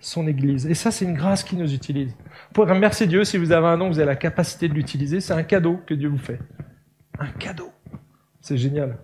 son 0.00 0.26
Église. 0.26 0.66
Et 0.66 0.74
ça, 0.74 0.90
c'est 0.90 1.04
une 1.04 1.14
grâce 1.14 1.42
qui 1.42 1.56
nous 1.56 1.72
utilise. 1.72 2.14
Pouvez 2.52 2.72
remercier 2.72 3.06
Dieu 3.06 3.24
si 3.24 3.38
vous 3.38 3.52
avez 3.52 3.66
un 3.66 3.76
nom, 3.76 3.88
vous 3.88 3.98
avez 3.98 4.06
la 4.06 4.16
capacité 4.16 4.68
de 4.68 4.74
l'utiliser. 4.74 5.20
C'est 5.20 5.32
un 5.32 5.42
cadeau 5.42 5.80
que 5.86 5.94
Dieu 5.94 6.08
vous 6.08 6.18
fait. 6.18 6.38
Un 7.18 7.28
cadeau. 7.38 7.70
C'est 8.40 8.56
génial. 8.56 8.98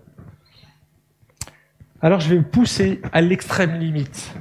Alors 2.01 2.19
je 2.19 2.29
vais 2.29 2.37
vous 2.37 2.43
pousser 2.43 3.01
à 3.11 3.21
l'extrême 3.21 3.75
limite 3.75 4.33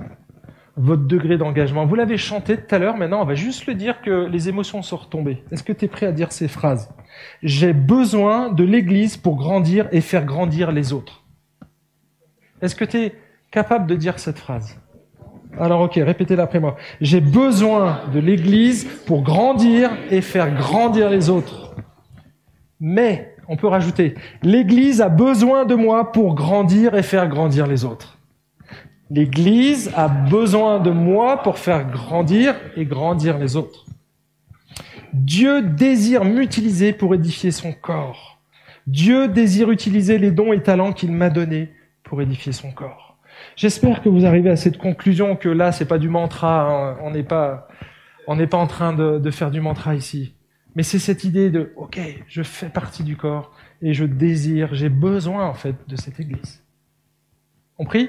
votre 0.76 1.04
degré 1.04 1.36
d'engagement. 1.36 1.84
Vous 1.86 1.94
l'avez 1.94 2.16
chanté 2.16 2.56
tout 2.56 2.74
à 2.74 2.78
l'heure, 2.78 2.96
maintenant 2.96 3.22
on 3.22 3.24
va 3.24 3.34
juste 3.34 3.66
le 3.66 3.74
dire 3.74 4.00
que 4.00 4.26
les 4.26 4.48
émotions 4.48 4.82
sont 4.82 4.96
retombées. 4.96 5.44
Est-ce 5.50 5.62
que 5.62 5.72
tu 5.72 5.84
es 5.84 5.88
prêt 5.88 6.06
à 6.06 6.12
dire 6.12 6.32
ces 6.32 6.48
phrases? 6.48 6.90
J'ai 7.42 7.72
besoin 7.72 8.50
de 8.50 8.64
l'Église 8.64 9.16
pour 9.16 9.36
grandir 9.36 9.88
et 9.92 10.00
faire 10.00 10.24
grandir 10.24 10.72
les 10.72 10.92
autres. 10.92 11.24
Est-ce 12.62 12.74
que 12.74 12.84
tu 12.84 12.96
es 12.98 13.14
capable 13.50 13.86
de 13.86 13.96
dire 13.96 14.18
cette 14.18 14.38
phrase? 14.38 14.78
Alors 15.58 15.82
ok, 15.82 15.94
répétez-la 15.96 16.44
après 16.44 16.60
moi. 16.60 16.76
J'ai 17.00 17.20
besoin 17.20 18.00
de 18.12 18.18
l'Église 18.18 18.86
pour 19.06 19.22
grandir 19.22 19.90
et 20.10 20.22
faire 20.22 20.54
grandir 20.54 21.10
les 21.10 21.28
autres. 21.28 21.74
Mais 22.80 23.31
on 23.48 23.56
peut 23.56 23.66
rajouter, 23.66 24.14
l'Église 24.42 25.00
a 25.00 25.08
besoin 25.08 25.64
de 25.64 25.74
moi 25.74 26.12
pour 26.12 26.34
grandir 26.34 26.94
et 26.94 27.02
faire 27.02 27.28
grandir 27.28 27.66
les 27.66 27.84
autres. 27.84 28.18
L'Église 29.10 29.92
a 29.94 30.08
besoin 30.08 30.80
de 30.80 30.90
moi 30.90 31.42
pour 31.42 31.58
faire 31.58 31.90
grandir 31.90 32.54
et 32.76 32.84
grandir 32.86 33.38
les 33.38 33.56
autres. 33.56 33.84
Dieu 35.12 35.60
désire 35.62 36.24
m'utiliser 36.24 36.92
pour 36.94 37.14
édifier 37.14 37.50
son 37.50 37.72
corps. 37.72 38.40
Dieu 38.86 39.28
désire 39.28 39.70
utiliser 39.70 40.16
les 40.16 40.30
dons 40.30 40.52
et 40.52 40.62
talents 40.62 40.92
qu'il 40.92 41.12
m'a 41.12 41.28
donnés 41.28 41.70
pour 42.02 42.22
édifier 42.22 42.52
son 42.52 42.72
corps. 42.72 43.18
J'espère 43.56 44.02
que 44.02 44.08
vous 44.08 44.24
arrivez 44.24 44.50
à 44.50 44.56
cette 44.56 44.78
conclusion 44.78 45.36
que 45.36 45.48
là, 45.48 45.72
c'est 45.72 45.84
pas 45.84 45.98
du 45.98 46.08
mantra. 46.08 46.62
Hein. 46.62 46.96
On 47.02 47.10
n'est 47.10 47.22
pas, 47.22 47.68
on 48.26 48.36
n'est 48.36 48.46
pas 48.46 48.56
en 48.56 48.66
train 48.66 48.92
de, 48.92 49.18
de 49.18 49.30
faire 49.30 49.50
du 49.50 49.60
mantra 49.60 49.94
ici. 49.94 50.34
Mais 50.74 50.82
c'est 50.82 50.98
cette 50.98 51.24
idée 51.24 51.50
de, 51.50 51.72
OK, 51.76 52.00
je 52.26 52.42
fais 52.42 52.68
partie 52.68 53.02
du 53.02 53.16
corps 53.16 53.52
et 53.82 53.92
je 53.92 54.04
désire, 54.04 54.74
j'ai 54.74 54.88
besoin 54.88 55.46
en 55.46 55.54
fait 55.54 55.76
de 55.86 55.96
cette 55.96 56.18
église. 56.18 56.62
On 57.78 57.84
prie 57.84 58.08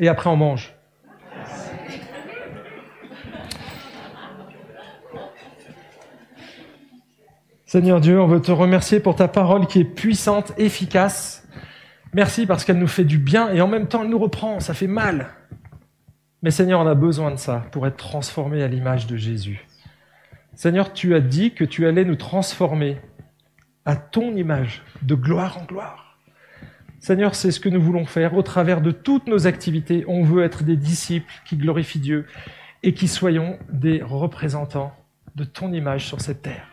Et 0.00 0.08
après 0.08 0.30
on 0.30 0.36
mange. 0.36 0.74
Seigneur 7.66 8.00
Dieu, 8.00 8.20
on 8.20 8.26
veut 8.26 8.42
te 8.42 8.52
remercier 8.52 9.00
pour 9.00 9.16
ta 9.16 9.28
parole 9.28 9.66
qui 9.66 9.80
est 9.80 9.84
puissante, 9.84 10.52
efficace. 10.58 11.48
Merci 12.12 12.44
parce 12.46 12.64
qu'elle 12.64 12.78
nous 12.78 12.86
fait 12.86 13.04
du 13.04 13.16
bien 13.16 13.50
et 13.50 13.62
en 13.62 13.68
même 13.68 13.88
temps 13.88 14.02
elle 14.02 14.10
nous 14.10 14.18
reprend, 14.18 14.60
ça 14.60 14.74
fait 14.74 14.86
mal. 14.86 15.28
Mais 16.42 16.50
Seigneur, 16.50 16.80
on 16.80 16.86
a 16.86 16.94
besoin 16.94 17.30
de 17.30 17.36
ça 17.36 17.64
pour 17.72 17.86
être 17.86 17.96
transformé 17.96 18.62
à 18.62 18.68
l'image 18.68 19.06
de 19.06 19.16
Jésus. 19.16 19.66
Seigneur, 20.54 20.92
tu 20.92 21.14
as 21.14 21.20
dit 21.20 21.52
que 21.52 21.64
tu 21.64 21.86
allais 21.86 22.04
nous 22.04 22.16
transformer 22.16 22.98
à 23.84 23.96
ton 23.96 24.36
image, 24.36 24.82
de 25.02 25.14
gloire 25.14 25.58
en 25.58 25.64
gloire. 25.64 26.18
Seigneur, 27.00 27.34
c'est 27.34 27.50
ce 27.50 27.58
que 27.58 27.68
nous 27.68 27.82
voulons 27.82 28.04
faire 28.04 28.36
au 28.36 28.42
travers 28.42 28.80
de 28.80 28.92
toutes 28.92 29.26
nos 29.26 29.46
activités. 29.46 30.04
On 30.06 30.22
veut 30.22 30.44
être 30.44 30.62
des 30.62 30.76
disciples 30.76 31.32
qui 31.44 31.56
glorifient 31.56 31.98
Dieu 31.98 32.26
et 32.82 32.94
qui 32.94 33.08
soyons 33.08 33.58
des 33.72 34.02
représentants 34.02 34.94
de 35.34 35.44
ton 35.44 35.72
image 35.72 36.06
sur 36.06 36.20
cette 36.20 36.42
terre. 36.42 36.68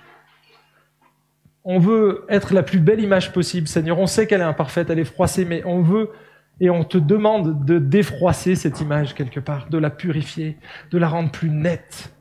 On 1.64 1.80
veut 1.80 2.26
être 2.30 2.54
la 2.54 2.64
plus 2.64 2.80
belle 2.80 3.00
image 3.00 3.32
possible, 3.32 3.68
Seigneur. 3.68 3.98
On 3.98 4.08
sait 4.08 4.28
qu'elle 4.28 4.42
est 4.42 4.44
imparfaite, 4.44 4.90
elle 4.90 5.00
est 5.00 5.06
froissée, 5.06 5.46
mais 5.46 5.64
on 5.66 5.82
veut 5.82 6.12
et 6.60 6.70
on 6.70 6.84
te 6.84 6.98
demande 6.98 7.66
de 7.66 7.80
défroisser 7.80 8.56
cette 8.56 8.82
image 8.82 9.16
quelque 9.16 9.40
part, 9.40 9.70
de 9.70 9.78
la 9.78 9.90
purifier, 9.90 10.58
de 10.92 10.98
la 10.98 11.08
rendre 11.08 11.32
plus 11.32 11.50
nette, 11.50 12.14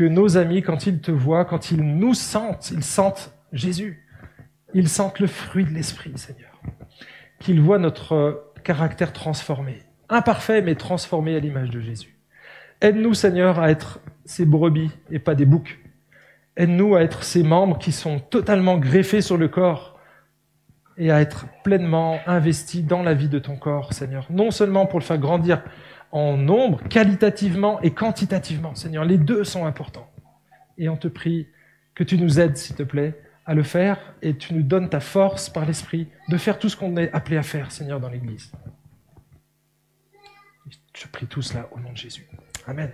que 0.00 0.06
nos 0.06 0.38
amis, 0.38 0.62
quand 0.62 0.86
ils 0.86 0.98
te 0.98 1.10
voient, 1.10 1.44
quand 1.44 1.72
ils 1.72 1.82
nous 1.82 2.14
sentent, 2.14 2.70
ils 2.70 2.82
sentent 2.82 3.34
Jésus. 3.52 4.08
Ils 4.72 4.88
sentent 4.88 5.20
le 5.20 5.26
fruit 5.26 5.66
de 5.66 5.72
l'Esprit, 5.72 6.12
Seigneur. 6.16 6.58
Qu'ils 7.38 7.60
voient 7.60 7.78
notre 7.78 8.50
caractère 8.64 9.12
transformé. 9.12 9.82
Imparfait, 10.08 10.62
mais 10.62 10.74
transformé 10.74 11.36
à 11.36 11.38
l'image 11.38 11.68
de 11.68 11.80
Jésus. 11.80 12.16
Aide-nous, 12.80 13.12
Seigneur, 13.12 13.60
à 13.60 13.70
être 13.70 14.00
ces 14.24 14.46
brebis 14.46 14.90
et 15.10 15.18
pas 15.18 15.34
des 15.34 15.44
boucs. 15.44 15.78
Aide-nous 16.56 16.96
à 16.96 17.02
être 17.02 17.22
ces 17.22 17.42
membres 17.42 17.76
qui 17.76 17.92
sont 17.92 18.20
totalement 18.20 18.78
greffés 18.78 19.20
sur 19.20 19.36
le 19.36 19.48
corps 19.48 20.00
et 20.96 21.10
à 21.10 21.20
être 21.20 21.44
pleinement 21.62 22.20
investis 22.26 22.82
dans 22.82 23.02
la 23.02 23.12
vie 23.12 23.28
de 23.28 23.38
ton 23.38 23.56
corps, 23.56 23.92
Seigneur. 23.92 24.26
Non 24.30 24.50
seulement 24.50 24.86
pour 24.86 24.98
le 24.98 25.04
faire 25.04 25.18
grandir 25.18 25.62
en 26.12 26.36
nombre, 26.36 26.82
qualitativement 26.88 27.80
et 27.82 27.92
quantitativement. 27.92 28.74
Seigneur, 28.74 29.04
les 29.04 29.18
deux 29.18 29.44
sont 29.44 29.66
importants. 29.66 30.10
Et 30.78 30.88
on 30.88 30.96
te 30.96 31.08
prie 31.08 31.48
que 31.94 32.04
tu 32.04 32.18
nous 32.18 32.40
aides, 32.40 32.56
s'il 32.56 32.76
te 32.76 32.82
plaît, 32.82 33.20
à 33.46 33.54
le 33.54 33.62
faire 33.62 33.98
et 34.22 34.36
tu 34.36 34.54
nous 34.54 34.62
donnes 34.62 34.88
ta 34.88 35.00
force 35.00 35.50
par 35.50 35.66
l'Esprit 35.66 36.08
de 36.28 36.36
faire 36.36 36.58
tout 36.58 36.68
ce 36.68 36.76
qu'on 36.76 36.96
est 36.96 37.12
appelé 37.12 37.36
à 37.36 37.42
faire, 37.42 37.72
Seigneur, 37.72 38.00
dans 38.00 38.08
l'Église. 38.08 38.52
Je 40.96 41.06
prie 41.08 41.26
tout 41.26 41.42
cela 41.42 41.68
au 41.72 41.80
nom 41.80 41.92
de 41.92 41.96
Jésus. 41.96 42.28
Amen. 42.66 42.90